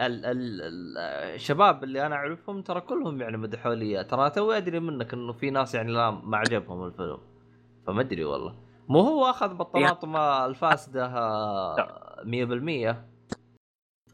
[0.00, 0.98] ال ال ال
[1.34, 4.04] الشباب اللي أنا أعرفهم ترى كلهم يعني مدحوا لي.
[4.04, 7.18] ترى توي أدري منك إنه في ناس يعني لا ما عجبهم الفيلم
[7.86, 8.54] فما أدري والله.
[8.88, 12.96] مو هو أخذ بالطماطم الفاسده آه، 100%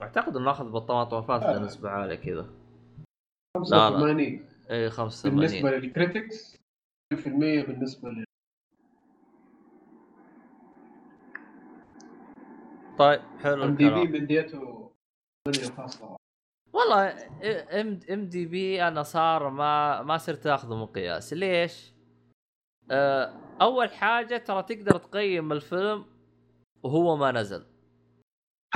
[0.03, 2.47] أعتقد انه اخذ بالطماطم الفاسده نسبه عالية كذا.
[3.57, 6.57] 85 اي 85 بالنسبة لل critics
[7.15, 7.17] 100%
[7.67, 8.25] بالنسبة لل
[12.99, 14.91] طيب حلو IMDb مديته
[15.49, 16.17] 8.1
[16.73, 17.09] والله
[17.81, 21.33] ام IMDb أنا صار ما ما صرت أخذه مقياس.
[21.33, 21.93] ليش؟
[22.91, 26.05] آه، أول حاجة ترى تقدر تقيم الفيلم
[26.83, 27.67] وهو ما نزل.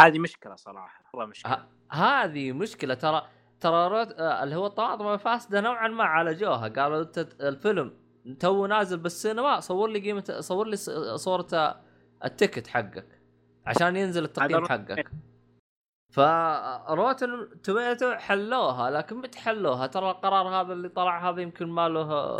[0.00, 1.52] هذه مشكلة صراحة والله مشكلة.
[1.52, 3.22] ه- هذه مشكلة ترى
[3.60, 4.12] ترى Rott...
[4.12, 7.94] آه، اللي هو الطماطم الفاسده نوعا ما عالجوها قالوا أنت الفيلم
[8.40, 10.76] تو نازل بالسينما صور لي قيمة صور لي
[11.16, 11.80] صورة
[12.24, 13.20] ال ticket حقك
[13.66, 15.10] عشان ينزل التقييم حقك.
[16.12, 21.88] ف Rotten Tomato حلوها لكن متى حلوها ترى القرار هذا اللي طلع هذا يمكن ما
[21.88, 22.38] له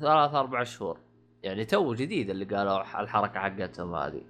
[0.00, 1.00] ثلاث أربع شهور.
[1.42, 4.22] يعني تو جديد اللي قالوا الحركة حقتهم هذه.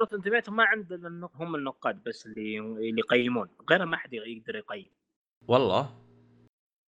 [0.00, 4.12] Rotten Tomato ما عند إلا النق- هم النقاد بس اللي اللي يقيمون غيرها ما حد
[4.14, 4.90] يقدر يقيم.
[5.48, 6.02] والله.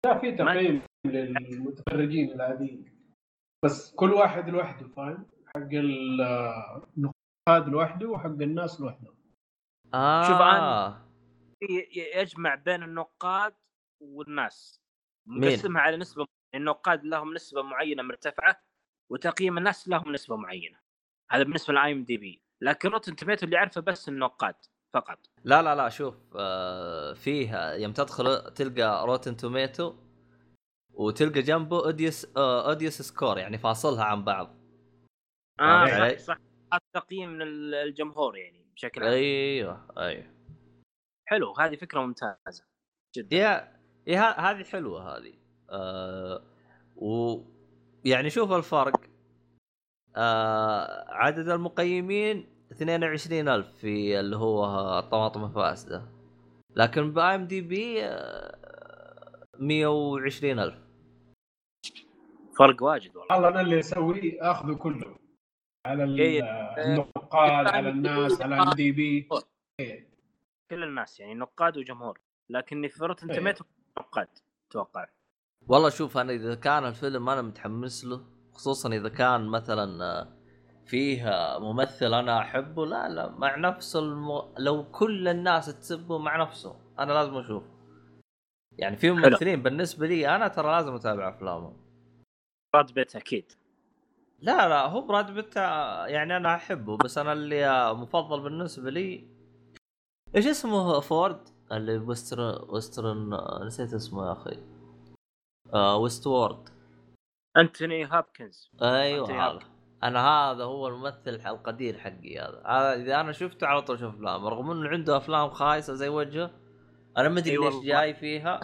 [0.06, 2.94] لا في تقييم للمتفرجين العاديين.
[3.64, 6.20] بس كل واحد لوحده فاهم؟ حق ال-
[6.96, 9.14] النقاد لوحده وحق الناس لوحده.
[9.94, 10.22] آه.
[10.22, 10.40] شوف
[11.70, 13.54] ي- يجمع بين النقاد
[14.00, 14.80] والناس؟
[15.26, 18.60] مقسمها على نسبة النقاد لهم نسبة معينة مرتفعة
[19.12, 20.78] وتقييم الناس لهم نسبة معينة.
[21.30, 24.54] هذا بالنسبة لل I MDb لكن Rotten Tomato اللي عارفه بس النقاد
[24.94, 25.18] فقط.
[25.44, 29.94] لا لا لا شوف آه فيها يوم تدخل تلقى Rotten Tomato
[30.90, 34.56] وتلقى جنبه audience آه audience score يعني فاصلها عن بعض.
[35.60, 36.38] آه علي؟ صح.
[36.72, 39.12] صح تقييم الجمهور يعني بشكل عام.
[39.12, 40.24] أيوه أيوه.
[41.28, 42.64] حلو هذه فكرة ممتازة
[43.16, 43.36] جدا.
[44.06, 45.34] يا هذه حلوة هذه.
[45.70, 46.42] آه
[46.96, 47.38] و
[48.04, 49.00] يعني شوف الفرق.
[50.16, 54.64] آه عدد المقيمين 22000 في اللي هو
[54.98, 56.02] الطماطم الفاسده
[56.76, 58.02] لكن ب IMDb
[59.60, 60.74] 120000
[62.58, 63.34] فرق واجد والله.
[63.34, 65.18] والله أنا اللي أسويه آخذه كله.
[65.86, 66.42] على إيه.
[66.78, 69.28] النقاد على الناس على IMDb
[70.70, 72.20] كل الناس يعني نقاد وجمهور.
[72.50, 73.36] لكن في Rotten إيه.
[73.38, 73.64] Tomatoes
[73.98, 74.28] نقاد
[74.70, 75.06] أتوقع.
[75.68, 78.24] والله شوف أنا إذا كان الفيلم أنا متحمس له
[78.58, 80.28] خصوصا إذا كان مثلا آه،
[80.86, 84.42] فيه آه، ممثل أنا أحبه لا لا مع نفسه الم...
[84.58, 87.62] لو كل الناس تسبه مع نفسه أنا لازم أشوف.
[88.78, 91.76] يعني في ممثلين بالنسبة لي أنا ترى لازم أتابع أفلامهم.
[92.74, 93.52] براد بيت أكيد.
[94.40, 99.28] لا لا هو براد بيت يعني أنا أحبه بس أنا اللي مفضل بالنسبة لي
[100.36, 104.58] إيش اسمه فورد؟ اللي Western Western نسيت اسمه يا أخي.
[105.74, 106.77] آه Westworld
[107.58, 108.70] أنتوني هابكنز.
[108.82, 109.58] أيوه هذا.
[110.02, 112.62] أنا هذا هو الممثل القدير حقي هذا.
[112.66, 114.46] هذا إذا أنا شفته على طول أشوف أفلام.
[114.46, 116.50] رغم إنه عنده أفلام خايسة زي وجهه
[117.16, 117.84] أنا ما أدري أي ليش.
[117.84, 118.60] جاي فيها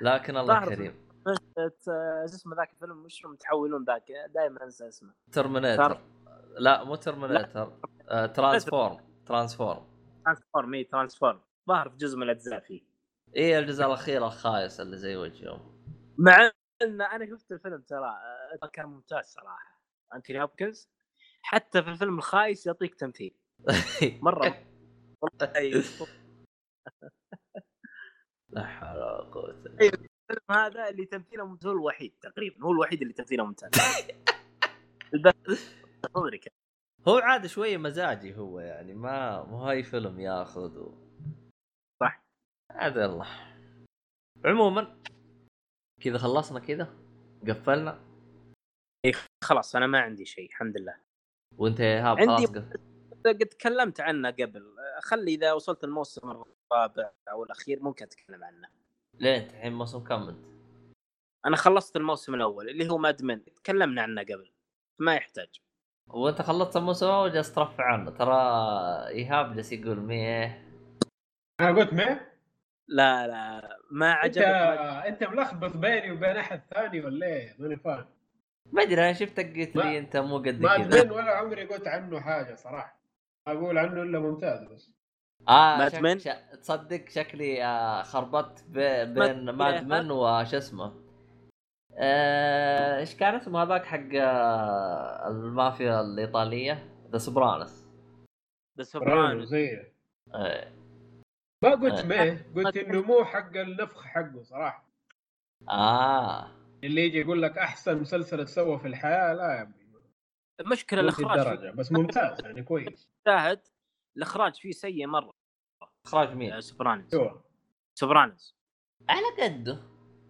[0.00, 0.94] لكن الله كريم.
[1.26, 1.70] آه،
[2.26, 4.04] شو اسمه ذاك الفيلم؟ وش متحولون ذاك؟
[4.34, 5.14] دائما أنسى اسمه.
[5.32, 6.00] Terminator
[6.58, 7.72] لا مو Terminator
[8.08, 9.86] آه Transform Transform
[10.24, 12.82] Transform اي Transform ظهر في جزء من الأجزاء فيه.
[13.36, 15.60] إيه الجزء الأخير الخايس اللي زي وجههم.
[16.18, 16.50] مع
[16.82, 18.08] إن أنا شفت الفيلم ترى
[18.62, 19.80] آه، كان ممتاز صراحة
[20.14, 20.90] انتوني هوبكنز
[21.42, 23.34] حتى في الفيلم الخايس يعطيك تمثيل
[24.22, 24.64] مرة
[25.22, 25.52] والله.
[28.50, 29.92] لا حول ولا قوة أيوة.
[29.92, 33.70] الفيلم هذا اللي تمثيله ممتاز هو الوحيد تقريبا هو الوحيد اللي تمثيله ممتاز.
[37.08, 40.94] هو عاد شوية مزاجي هو يعني ما مو هاي فيلم ياخذ و...
[42.00, 42.22] صح.
[42.70, 43.26] عاد الله
[44.44, 45.00] عموما
[46.00, 46.88] كذا خلصنا كذا؟
[47.48, 48.00] قفلنا؟
[49.44, 50.96] خلاص أنا ما عندي شيء الحمد لله.
[51.58, 52.64] وأنت يا ايهاب عندي- خلاص.
[53.26, 54.76] قد تكلمت عنه قبل.
[55.02, 58.68] خلي إذا وصلت الموسم الرابع أو الأخير ممكن أتكلم عنه.
[59.14, 60.44] ليه أنت الحين موسم كم أنت؟
[61.46, 64.50] أنا خلصت الموسم الأول اللي هو مادمن تكلمنا عنه قبل.
[65.00, 65.60] ما يحتاج.
[66.08, 68.10] وانت خلصت الموسم الأول جالس ترفع عنه.
[68.10, 68.34] ترى
[69.08, 70.64] إيهاب جالس يقول مية.
[71.60, 72.29] أنا قلت ما
[72.90, 77.76] لا لا ما أنت عجبك ما- أنت ملخبط بيني وبين أحد ثاني ولا إيه؟ ماني
[77.76, 78.06] فاهم.
[78.72, 81.00] ما أدري أنا شفتك قلت ما- لي أنت مو قد ما كذا.
[81.00, 83.00] ادمن ولا عمري قلت عنه حاجة صراحة.
[83.48, 84.90] أقول عنه إلا ممتاز بس.
[85.48, 86.00] آه ماد شك...
[86.00, 86.28] من؟ ش...
[86.62, 88.72] تصدق شكلي آه خربطت ب...
[89.14, 90.92] بين ماد- ماد من وش اسمه.
[91.98, 97.84] آه، إيش كان اسمه هذاك حق آه المافيا الإيطالية؟ ذا سوبرانوس
[98.78, 99.92] ذا برانو سوبرانو زي
[100.34, 100.79] آه.
[101.62, 102.04] ما قلت آه.
[102.04, 104.84] ما قلت إنه مو حق النفخ حقه صراحة.
[105.68, 106.50] آه.
[106.84, 109.80] اللي يجي يقول لك أحسن مسلسل تسوى في الحياة لا يا ابني
[110.60, 113.08] المشكلة الإخراج بس ممتاز يعني كويس.
[113.26, 113.60] شاهد
[114.16, 115.32] الإخراج فيه سيء مرة.
[116.06, 117.14] إخراج مين؟ يا سوبرانوس.
[117.94, 118.56] سوبرانوس.
[119.08, 119.78] على قده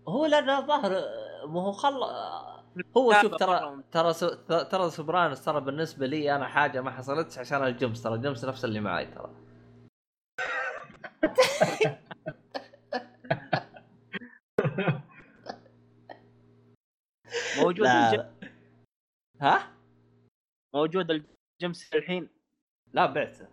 [0.09, 0.90] هو لأنه ظهر
[1.47, 1.94] ما هو خل
[2.97, 3.82] هو شوف ترى.
[3.93, 4.28] ترى سو...
[4.47, 8.81] ترى سوبرانوس ترى بالنسبة لي أنا حاجة ما حصلتش عشان الجيمس ترى الجيمس نفس اللي
[8.81, 9.31] معي ترى.
[17.62, 18.10] موجود لا.
[18.10, 18.24] الجيم...
[19.40, 19.76] ها؟
[20.74, 22.28] موجود الجيمس الحين.
[22.92, 23.48] لا بعته.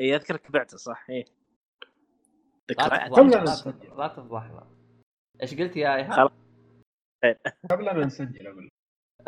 [0.00, 1.10] اي أذكرك بعته صح.
[1.10, 1.24] اي
[2.70, 3.10] لا ذكريات
[4.16, 4.66] تفضحنا لا
[5.42, 6.30] إيش قلت يا إيهاب؟ خلاص.
[7.70, 8.68] قبل لا نسجل أقول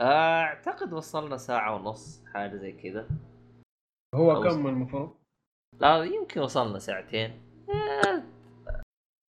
[0.01, 3.09] أعتقد وصلنا ساعة ونص حاجة زي كذا.
[4.15, 5.17] هو كم المفروض؟
[5.81, 7.41] لا يمكن وصلنا ساعتين.
[7.69, 8.23] آه،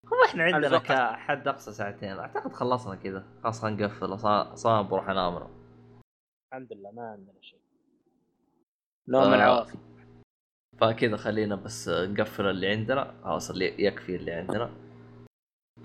[0.07, 0.78] هو إحنا عندنا.
[0.78, 2.10] كحد أقصى ساعتين.
[2.19, 3.24] أعتقد خلصنا كذا.
[3.44, 5.48] خلاص نقفل أصلاً بروح أنام.
[6.53, 7.60] الحمد لله ما عندنا شيء.
[9.07, 9.34] نوم.
[9.34, 9.78] العوافي
[10.78, 13.14] فكذا خلينا بس نقفل اللي عندنا.
[13.24, 14.69] خلاص اللي يكفي اللي عندنا.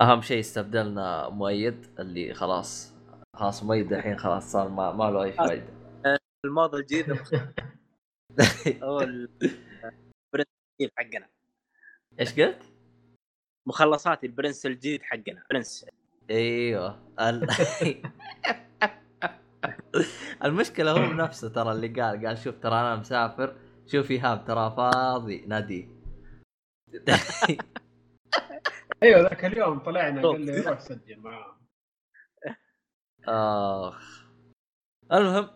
[0.01, 2.95] أهم شيء استبدلنا مؤيد اللي خلاص
[3.37, 5.67] خلاص مؤيد الحين خلاص صار ما, ما له أي فائده
[6.45, 7.19] الموضه الجديده
[8.83, 9.72] هو ال- البرنس
[10.83, 11.29] الجديد حقنا.
[12.21, 12.63] إيش قلت؟
[13.67, 15.87] مخلصات البرنس الجديد حقنا برنس.
[16.31, 17.15] أيوه.
[17.21, 17.49] ال...
[20.45, 23.57] المشكلة هو نفسه ترى اللي قال قال شوف ترى أنا مسافر
[23.87, 25.89] شوف إيهاب ترى فاضي نادي.
[29.03, 31.63] أيوه ذاك اليوم طلعنا قال لي روح سجل معاهم.
[33.29, 34.27] آخ.
[35.13, 35.51] المهم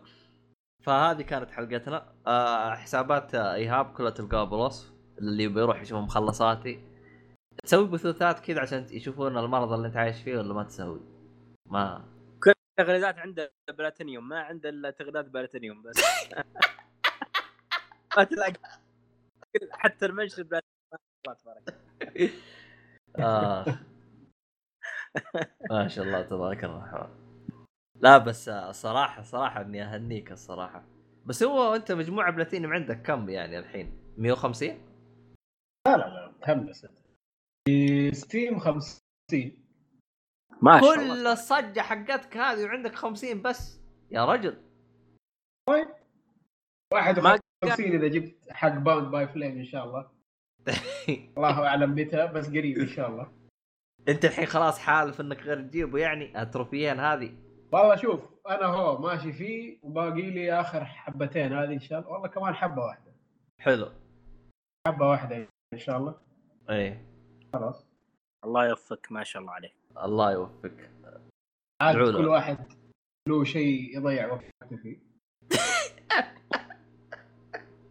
[0.83, 2.15] فهذه كانت حلقتنا.
[2.27, 4.96] آه حسابات آه، إيهاب كلها تلقاها بالوصف.
[5.17, 6.79] اللي بيروح يشوف مخلصاتي.
[7.63, 11.01] تسوي بثوثات كذا عشان يشوفون المرض اللي انت عايش فيه ولا ما تسوي.
[11.65, 12.05] ما.
[12.77, 15.97] تغريدات عنده بلاتينيوم ما عنده إلا تغريدات بلاتينيوم بس.
[18.17, 18.53] ما تلاقي.
[19.71, 21.73] حتى ال mention platinum ما تبارك
[23.19, 23.65] آه.
[25.71, 27.09] ما شاء الله تبارك الرحمن.
[27.95, 30.83] لا بس آه، صراحة صراحة إني أهنيك الصراحة.
[31.25, 34.86] بس هو أنت مجموعة بلاتينيوم عندك كم يعني الحين؟ 150
[35.87, 36.97] لا لا لا تهمس انت.
[37.67, 38.99] في Steam 50
[40.61, 40.95] ما شاء الله.
[40.95, 43.79] كل الصجة حقتك هذه وعندك 50 بس.
[44.11, 44.57] يا رجل.
[45.69, 50.11] 51 إذا جبت حق Bound by Flame إن شاء الله.
[51.37, 53.31] الله أعلم متى بس قريب إن شاء الله.
[54.07, 57.37] أنت الحين خلاص حالف إنك غير تجيبه يعني؟ التروفيين هذه.
[57.71, 62.11] والله شوف أنا هو ماشي فيه وباقي لي آخر حبتين هذه إن شاء الله.
[62.11, 63.11] والله كمان حبة واحدة.
[63.61, 63.91] حلو.
[64.87, 65.47] حبة واحدة.
[65.73, 66.15] إن شاء الله.
[66.69, 67.05] إيه.
[67.53, 67.85] خلاص.
[68.45, 69.73] الله يوفقك ما شاء الله عليك.
[70.03, 70.91] الله يوفقك.
[71.81, 71.95] عاد.
[71.95, 72.57] كل واحد
[73.29, 74.97] له شيء يضيع وقته فيه.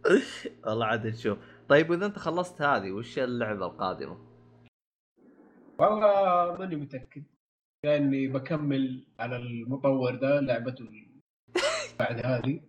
[0.65, 1.37] والله عاد نشوف.
[1.69, 4.17] طيب وإذا أنت خلصت هذه وش اللعبة القادمة؟
[5.79, 7.23] والله ماني متأكد.
[7.85, 11.07] لاني بكمل على المطور ده لعبته
[11.99, 12.61] بعد هذه.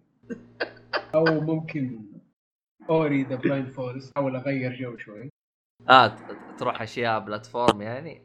[1.15, 2.08] أو ممكن
[2.91, 5.29] Ori the Blind Forest احاول أغير جو شوي.
[5.89, 6.17] آه
[6.59, 8.23] تروح أشياء platform يعني؟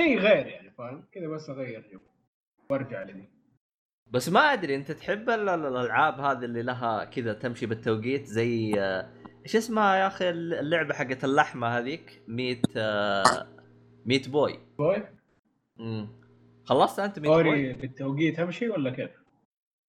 [0.00, 1.98] شيء غير يعني فاهم؟ كذا بس أغير جو.
[2.70, 3.28] وأرجع لذي.
[4.10, 8.74] بس ما أدري أنت تحب ال- ال- الألعاب هذه اللي لها كذا تمشي بالتوقيت زي
[9.44, 12.78] إيش اسمها يا أخي اللعبة حقت اللحمة هذيك؟ Meat
[14.06, 14.58] Meat Boy.
[14.78, 15.02] Boy?
[15.80, 16.08] امم
[16.64, 19.10] خلصت أنت Meat Boy؟ بالتوقيت أمشي ولا كيف؟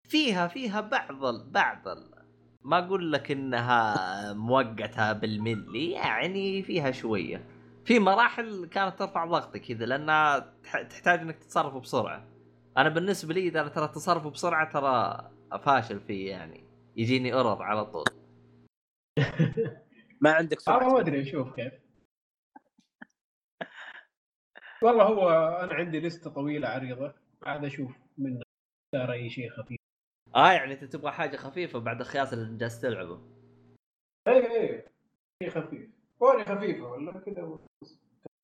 [0.08, 2.17] فيها فيها بعض بعض ال-
[2.68, 7.46] ما أقول لك إنها موقتها بالملي يعني فيها شوية.
[7.86, 12.28] في مراحل كانت ترفع ضغطك كذا لأنها تح- تحتاج إنك تتصرف بسرعة.
[12.78, 15.30] أنا بالنسبة لي إذا ترى التصرف بسرعة ترى
[15.60, 16.64] فاشل فيه يعني.
[16.96, 18.06] يجيني error على طول.
[20.22, 21.74] ما عندك أنا ما سرعه أدري أشوف كيف.
[24.84, 25.30] والله هو
[25.64, 27.14] أنا عندي لستة طويلة عريضة
[27.44, 28.40] عاد أشوف من
[28.96, 29.77] اختار أي شيء خفيف.
[30.36, 33.22] آه يعني أنت تبغى حاجة خفيفة بعد الخياس اللي جالس تلعبه.
[34.28, 34.86] اي اي
[35.44, 35.90] شيء خفيف.
[36.22, 37.60] Ori خفيفة ولا كذا.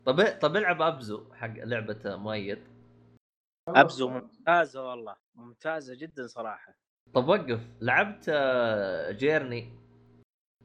[0.05, 2.59] طب طب العب Abzu حق لعبة مؤيد.
[3.69, 5.15] Abzu ممتازة والله.
[5.35, 6.73] ممتازة جدا صراحة.
[7.13, 7.61] طب وقف.
[7.81, 9.69] لعبت آه، Journey.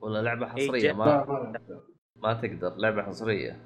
[0.00, 0.92] ولا لعبة إيه، حصرية.
[0.92, 1.24] ما
[2.16, 2.76] ما تقدر.
[2.76, 3.60] لعبة حصرية.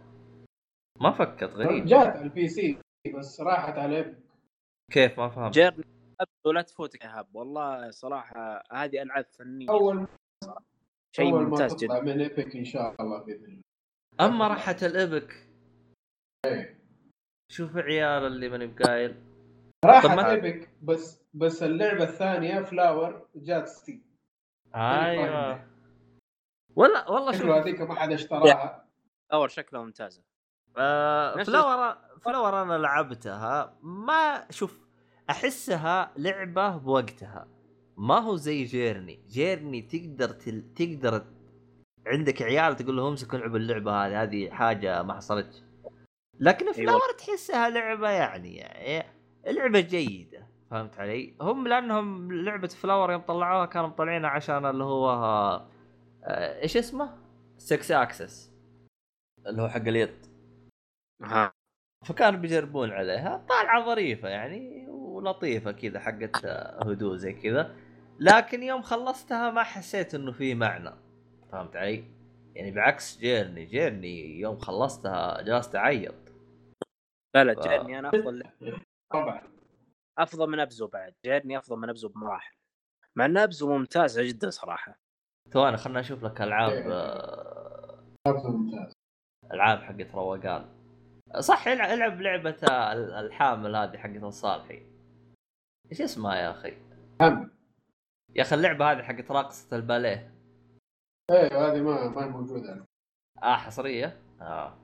[1.00, 1.84] ما فكت غريب.
[1.86, 2.78] جات على ال PC
[3.18, 4.14] بس راحت على.
[4.92, 5.54] كيف؟ ما فهمت.
[5.54, 5.84] Journey.
[6.22, 9.70] Abzu لا تفوتك يا إيهاب والله صراحة هذه ألعاب فنية.
[9.70, 10.06] أول
[11.16, 12.00] شيء ممتاز جدا.
[12.00, 13.62] من ايبك إن شاء الله بإذن الله.
[14.20, 15.48] أما راحت الابك
[16.46, 16.82] إيه.
[17.52, 19.22] شوف عيال اللي ماني بقايل.
[19.84, 24.04] راحت ايبك بس بس اللعبة الثانية فلاور جات ستيم
[24.74, 25.68] أيوه.
[26.76, 28.88] ولا والله شكله شوف هذيك ما حد اشتراها.
[29.32, 30.22] أول شكلها ممتازة.
[30.76, 33.78] آه فلاور فلاور أنا لعبتها.
[33.82, 34.91] ما شوف
[35.30, 37.48] أحسها لعبة بوقتها.
[37.96, 39.20] ما هو زي Journey.
[39.28, 40.74] Journey تقدر تل...
[40.74, 41.24] تقدر
[42.06, 45.62] عندك عيال تقول لهم امسكوا العبوا اللعبة هذه هذه حاجة ما حصلتش.
[46.40, 49.08] لكن Flower تحسها لعبة يعني, يعني
[49.46, 50.46] لعبة جيدة.
[50.70, 55.10] فهمت علي؟ هم لأنهم لعبة Flower يوم طلعوها كانوا مطلعينها عشان اللي هو
[56.24, 57.18] آه إيش اسمه؟
[57.58, 58.52] 6 axis
[59.46, 60.26] اللي هو حق اليد.
[61.22, 61.52] ها.
[62.06, 63.46] فكانوا بيجربون عليها.
[63.48, 64.88] طالعة ظريفة يعني.
[65.22, 66.46] ولطيفة كذا حقت
[66.86, 67.76] هدوء زي كذا.
[68.20, 70.90] لكن يوم خلصتها ما حسيت إنه في معنى.
[71.52, 72.04] فهمت علي؟
[72.54, 76.14] يعني بعكس جيرني جيرني يوم خلصتها جلست أعيط.
[77.34, 78.42] لا لا ف- جيرني أنا أفضل
[79.12, 79.42] طبعا
[80.18, 81.14] أفضل من أبزو بعد.
[81.26, 82.54] جيرني أفضل من أبزو بمراحل.
[83.16, 84.98] مع ان أبزو ممتازة جدا صراحة.
[85.50, 88.92] ثواني خلنا أشوف لك ألعاب آه، لعبة ممتاز.
[89.52, 90.68] ألعاب حقت روقان.
[91.38, 92.56] صح العب, العب لعبة
[93.20, 94.91] الحامل هذه حقت الصالحي.
[95.93, 96.77] إيش اسمها يا أخي؟
[97.20, 97.51] هم.
[98.36, 100.35] يا أخي اللعبة هذه حقت راقصة الباليه.
[101.31, 102.86] إيه هذه ما ما هي موجودة.
[103.43, 104.78] آه حصرية؟ آه.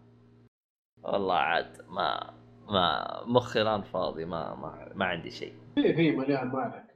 [1.02, 2.34] والله عاد ما
[2.68, 5.54] ما مخي الآن فاضي ما ما, ما عندي شيء.
[5.74, 6.94] في في مليان مالك.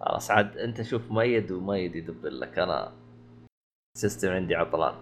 [0.00, 2.58] خلاص عاد انت شوف مؤيد ومؤيد يدبر لك.
[2.58, 2.92] أنا
[3.96, 4.94] سيستم عندي عطلان.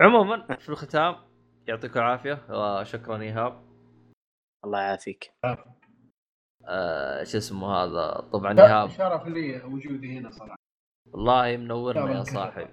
[0.00, 1.16] عموما في الختام
[1.68, 3.62] يعطيكم العافية وشكرا إيهاب.
[4.64, 5.32] الله يعافيك.
[6.68, 8.90] آه شو اسمه هذا؟ طبعا إيهاب.
[8.90, 10.56] شرف لي وجودي هنا صراحة.
[11.12, 12.68] والله منورنا يا الله صاحب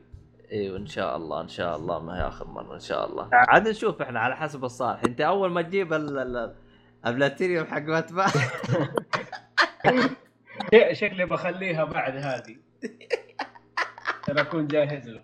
[0.51, 3.29] أيوه ان شاء الله إن شاء الله ما هي آخر مرة إن شاء الله.
[3.33, 5.01] عاد نشوف إحنا على حسب الصالح.
[5.05, 6.55] أنت أول ما تجيب ال- ال-
[7.05, 8.27] البلاتينيوم حق ماتبع
[10.71, 12.55] شيء- شكلي بخليها بعد هذه.
[14.23, 15.23] عشان أكون جاهز له.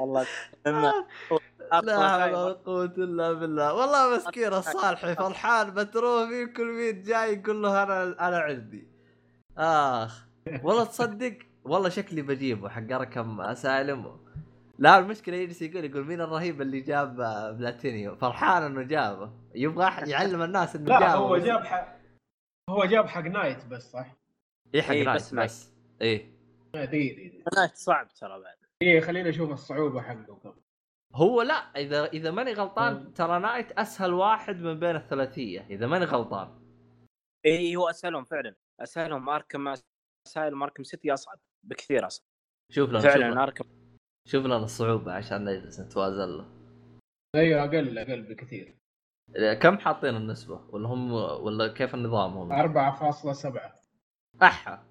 [0.00, 0.26] والله
[1.80, 3.74] لا حول ولا قوة إلا بالله.
[3.74, 8.88] والله مسكين الصالحي فرحان متروفي كل مين جاي يقول له أنا أنا عندي.
[9.58, 10.26] آخ
[10.62, 14.16] والله تصدق والله شكلي بجيبه حق رقم سالم
[14.78, 17.16] لا المشكلة يجلس يقول يقول مين الرهيب اللي جاب
[17.58, 19.30] بلاتينيوم؟ فرحان إنه جابه.
[19.54, 21.96] يبغى يعلم الناس إنه لا جابه هو بس- جاب حق
[22.70, 24.16] هو جاب حق Knight بس صح؟
[24.74, 25.34] إيه حق إيه، Knight بس.
[25.34, 25.70] بس
[26.00, 26.16] دي
[26.74, 28.56] دي دي Knight صعب ترى بعد.
[28.82, 30.38] إيه، خلينا نشوف الصعوبة حقه.
[30.42, 30.52] كم
[31.14, 33.14] هو لا إذا إذا ماني غلطان.
[33.14, 36.62] ترى Knight أسهل واحد من بين الثلاثية إذا ماني غلطان.
[37.46, 38.54] إي هو أسهلهم فعلا.
[38.80, 39.74] أسهلهم Arkham
[40.26, 42.26] أسهل Arkham City أصعب بكثير أصعب.
[42.72, 43.64] شوف لنا فعلا Arkham.
[44.28, 46.46] شوف لنا الصعوبة عشان نجلس نتوازن له.
[47.36, 48.76] أيوه أقل أقل بكثير.
[49.60, 53.72] كم حاطين النسبة؟ ولا هم ولا كيف النظام هم 4.7
[54.42, 54.86] أحا.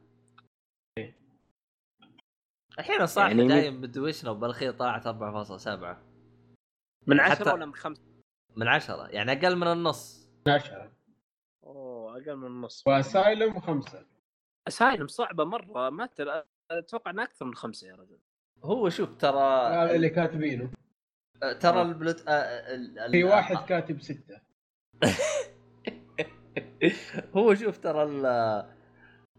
[2.80, 6.11] الحين الصراحه يعني جاي بدوشنا وبالاخير طلعت 4.7
[7.08, 8.02] من حتى- عشرة ولا من خمسة؟
[8.56, 10.30] من عشرة يعني أقل من النص.
[10.48, 10.92] 10
[11.64, 12.84] أوه أقل من النص.
[12.88, 14.06] وأسايلم خمسة.
[14.68, 16.44] أسايلم صعبة مرة ما تل...
[16.72, 18.20] أتوقع إنها أكثر من خمسة يا رجل.
[18.64, 20.70] هو شوف ترى هذا اللي كاتبينه.
[21.60, 22.32] ترى البلوت آه،
[22.76, 24.42] ال- ال- في واحد كاتب ستة.
[27.38, 28.26] هو شوف ترى ال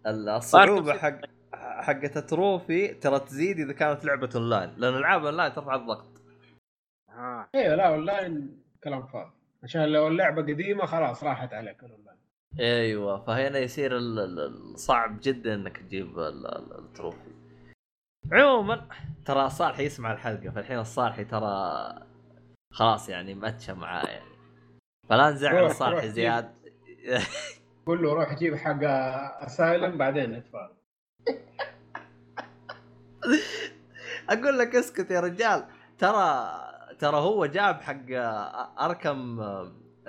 [0.07, 0.99] ال- الصعوبة ست.
[1.01, 1.21] حق
[1.55, 6.12] حقت ال trophy ترى تزيد إذا كانت لعبة أونلاين لأن العاب أونلاين ترفع الضغط.
[7.17, 7.49] ها.
[7.55, 9.31] أيوه لا اونلاين كلام فاضي.
[9.63, 12.19] عشان لو اللعبة قديمة خلاص راحت عليك الاونلاين
[12.61, 17.31] أيوه فهنا يصير ال- ال- ال- صعب جدا إنك تجيب ال- ال- ال trophy
[18.33, 18.89] عموما
[19.25, 21.95] ترى صالح يسمع الحلقة فالحين الصالحي ترى
[22.73, 24.33] خلاص يعني مأتشى معاه يعني.
[25.09, 26.53] فلا نزعل الصالحي زياد.
[27.87, 28.79] قول له روح جيب حق
[29.45, 30.71] Asylum بعدين نتفاهم.
[34.31, 35.65] أقول لك اسكت يا رجال.
[35.99, 36.59] ترى
[37.03, 38.05] ترى هو جاب حق
[38.81, 39.41] Arkham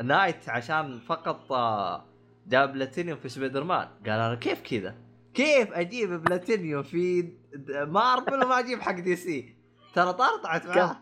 [0.04, 1.52] Knight عشان فقط
[2.48, 4.96] جاب بلاتينيوم في سبايدر مان قال أنا كيف كذا؟
[5.34, 7.34] كيف أجيب بلاتينيوم في
[7.70, 9.56] مارفل وما أجيب حق DC؟
[9.94, 10.98] ترى طرطعت معاه.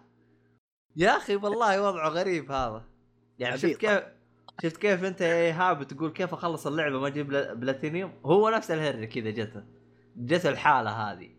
[0.96, 2.84] يا أخي والله وضعه غريب هذا.
[3.40, 3.78] يعني شفت.
[3.78, 4.04] كيف
[4.64, 8.72] شفت كيف أنت يا إيهاب تقول كيف أخلص اللعبة ما أجيب pla- platinum؟ هو نفس
[8.72, 9.64] الهرجه كذا جته.
[10.18, 11.30] جت الحالة هذه.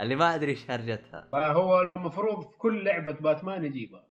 [0.00, 1.28] اللي ما أدري إيش هرجتها.
[1.32, 4.08] فهو المفروض في كل لعبة باتمان يجيبها.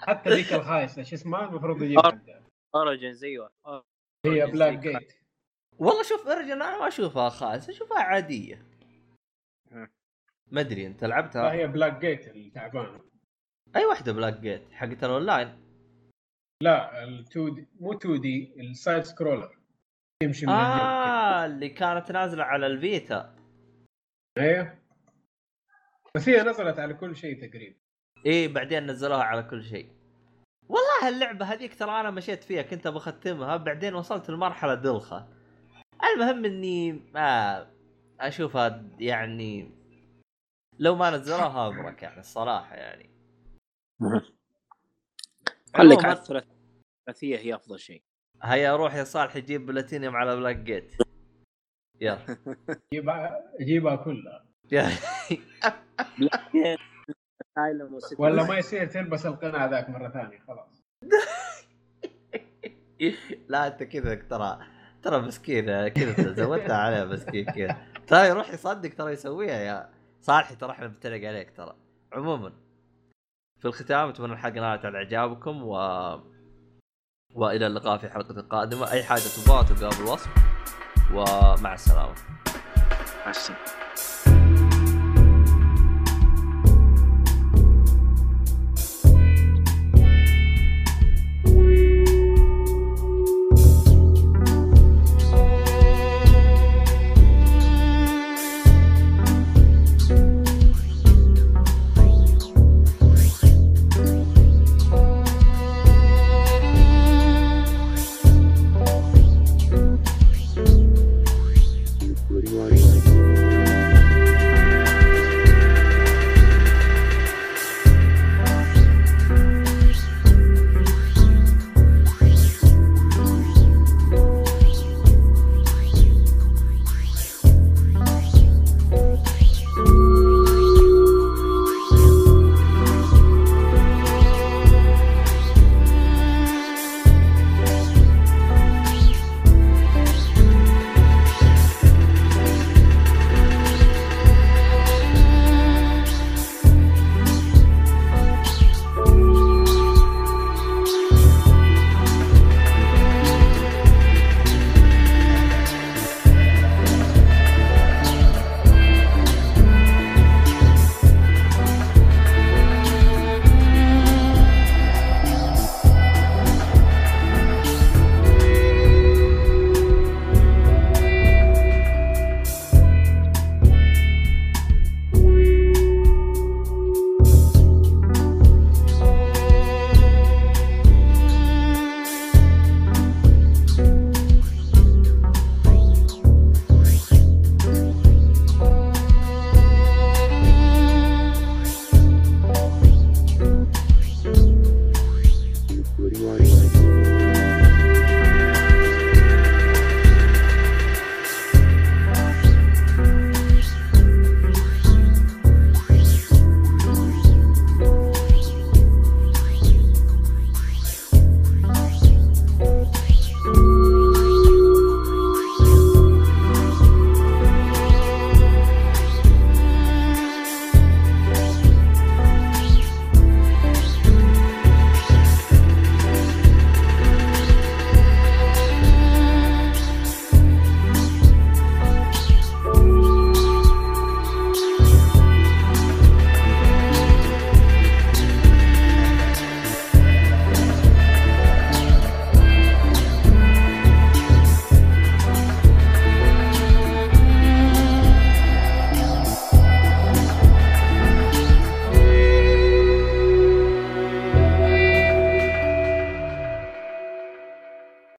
[0.00, 2.42] حتى ذيك الخايسة شو اسمها؟ المفروض يجيب حقها
[2.74, 3.50] Origins أيوه.
[4.26, 4.96] هي Black ذيك.
[4.96, 5.12] gate
[5.78, 8.62] والله شوف Origins أنا ما أشوفها خايسة أشوفها عادية.
[10.50, 13.00] ما أدري أنت لعبتها؟ هي Blackgate التعبانة.
[13.76, 15.68] أي واحدة Blackgate حقت الأونلاين؟
[16.62, 19.58] لا ال 2D مو 2D ال side scroller
[20.22, 23.36] يمشي من آه اللي كانت نازلة على ال Vita.
[24.38, 24.78] أيوه
[26.14, 27.78] بس هي نزلت على كل شيء تقريبا.
[28.26, 29.92] إيه بعدين نزلوها على كل شيء.
[30.68, 35.28] والله اللعبه هذيك ترى أنا مشيت فيها كنت بختمها بعدين وصلت لمرحلة دلخة.
[36.04, 37.66] المهم إني ما
[38.20, 39.70] أشوفها يعني
[40.78, 43.10] لو ما نزلوها أبرك يعني الصراحة يعني.
[45.76, 48.02] خليك على الثلاثية هي أفضل شيء.
[48.42, 50.94] هيا روح يا صالح يجيب بلاتينيوم على بلاك جيت.
[52.00, 52.18] يلا.
[52.92, 54.44] يجيبها يجيبها كلها.
[58.18, 60.82] ولا ما يصير تلبس القناع ذاك مرة ثانية خلاص.
[63.48, 64.58] لا أنت كذا ترى
[65.02, 67.76] ترى مسكين كذا زودتها عليه مسكين كذا
[68.06, 71.76] ترى يروح يصدق ترى يسويها يا صالحي ترى إحنا بنتريق عليك ترى.
[72.12, 72.52] عموما
[73.58, 75.72] في الختام أتمنى الحلقة نالت على إعجابكم و
[77.34, 78.92] وإلى اللقاء في حلقة قادمة.
[78.92, 80.47] أي حاجة تبغاها تلقاها بالوصف.
[81.14, 82.14] ومع السلامة
[83.24, 83.87] مع السلامة.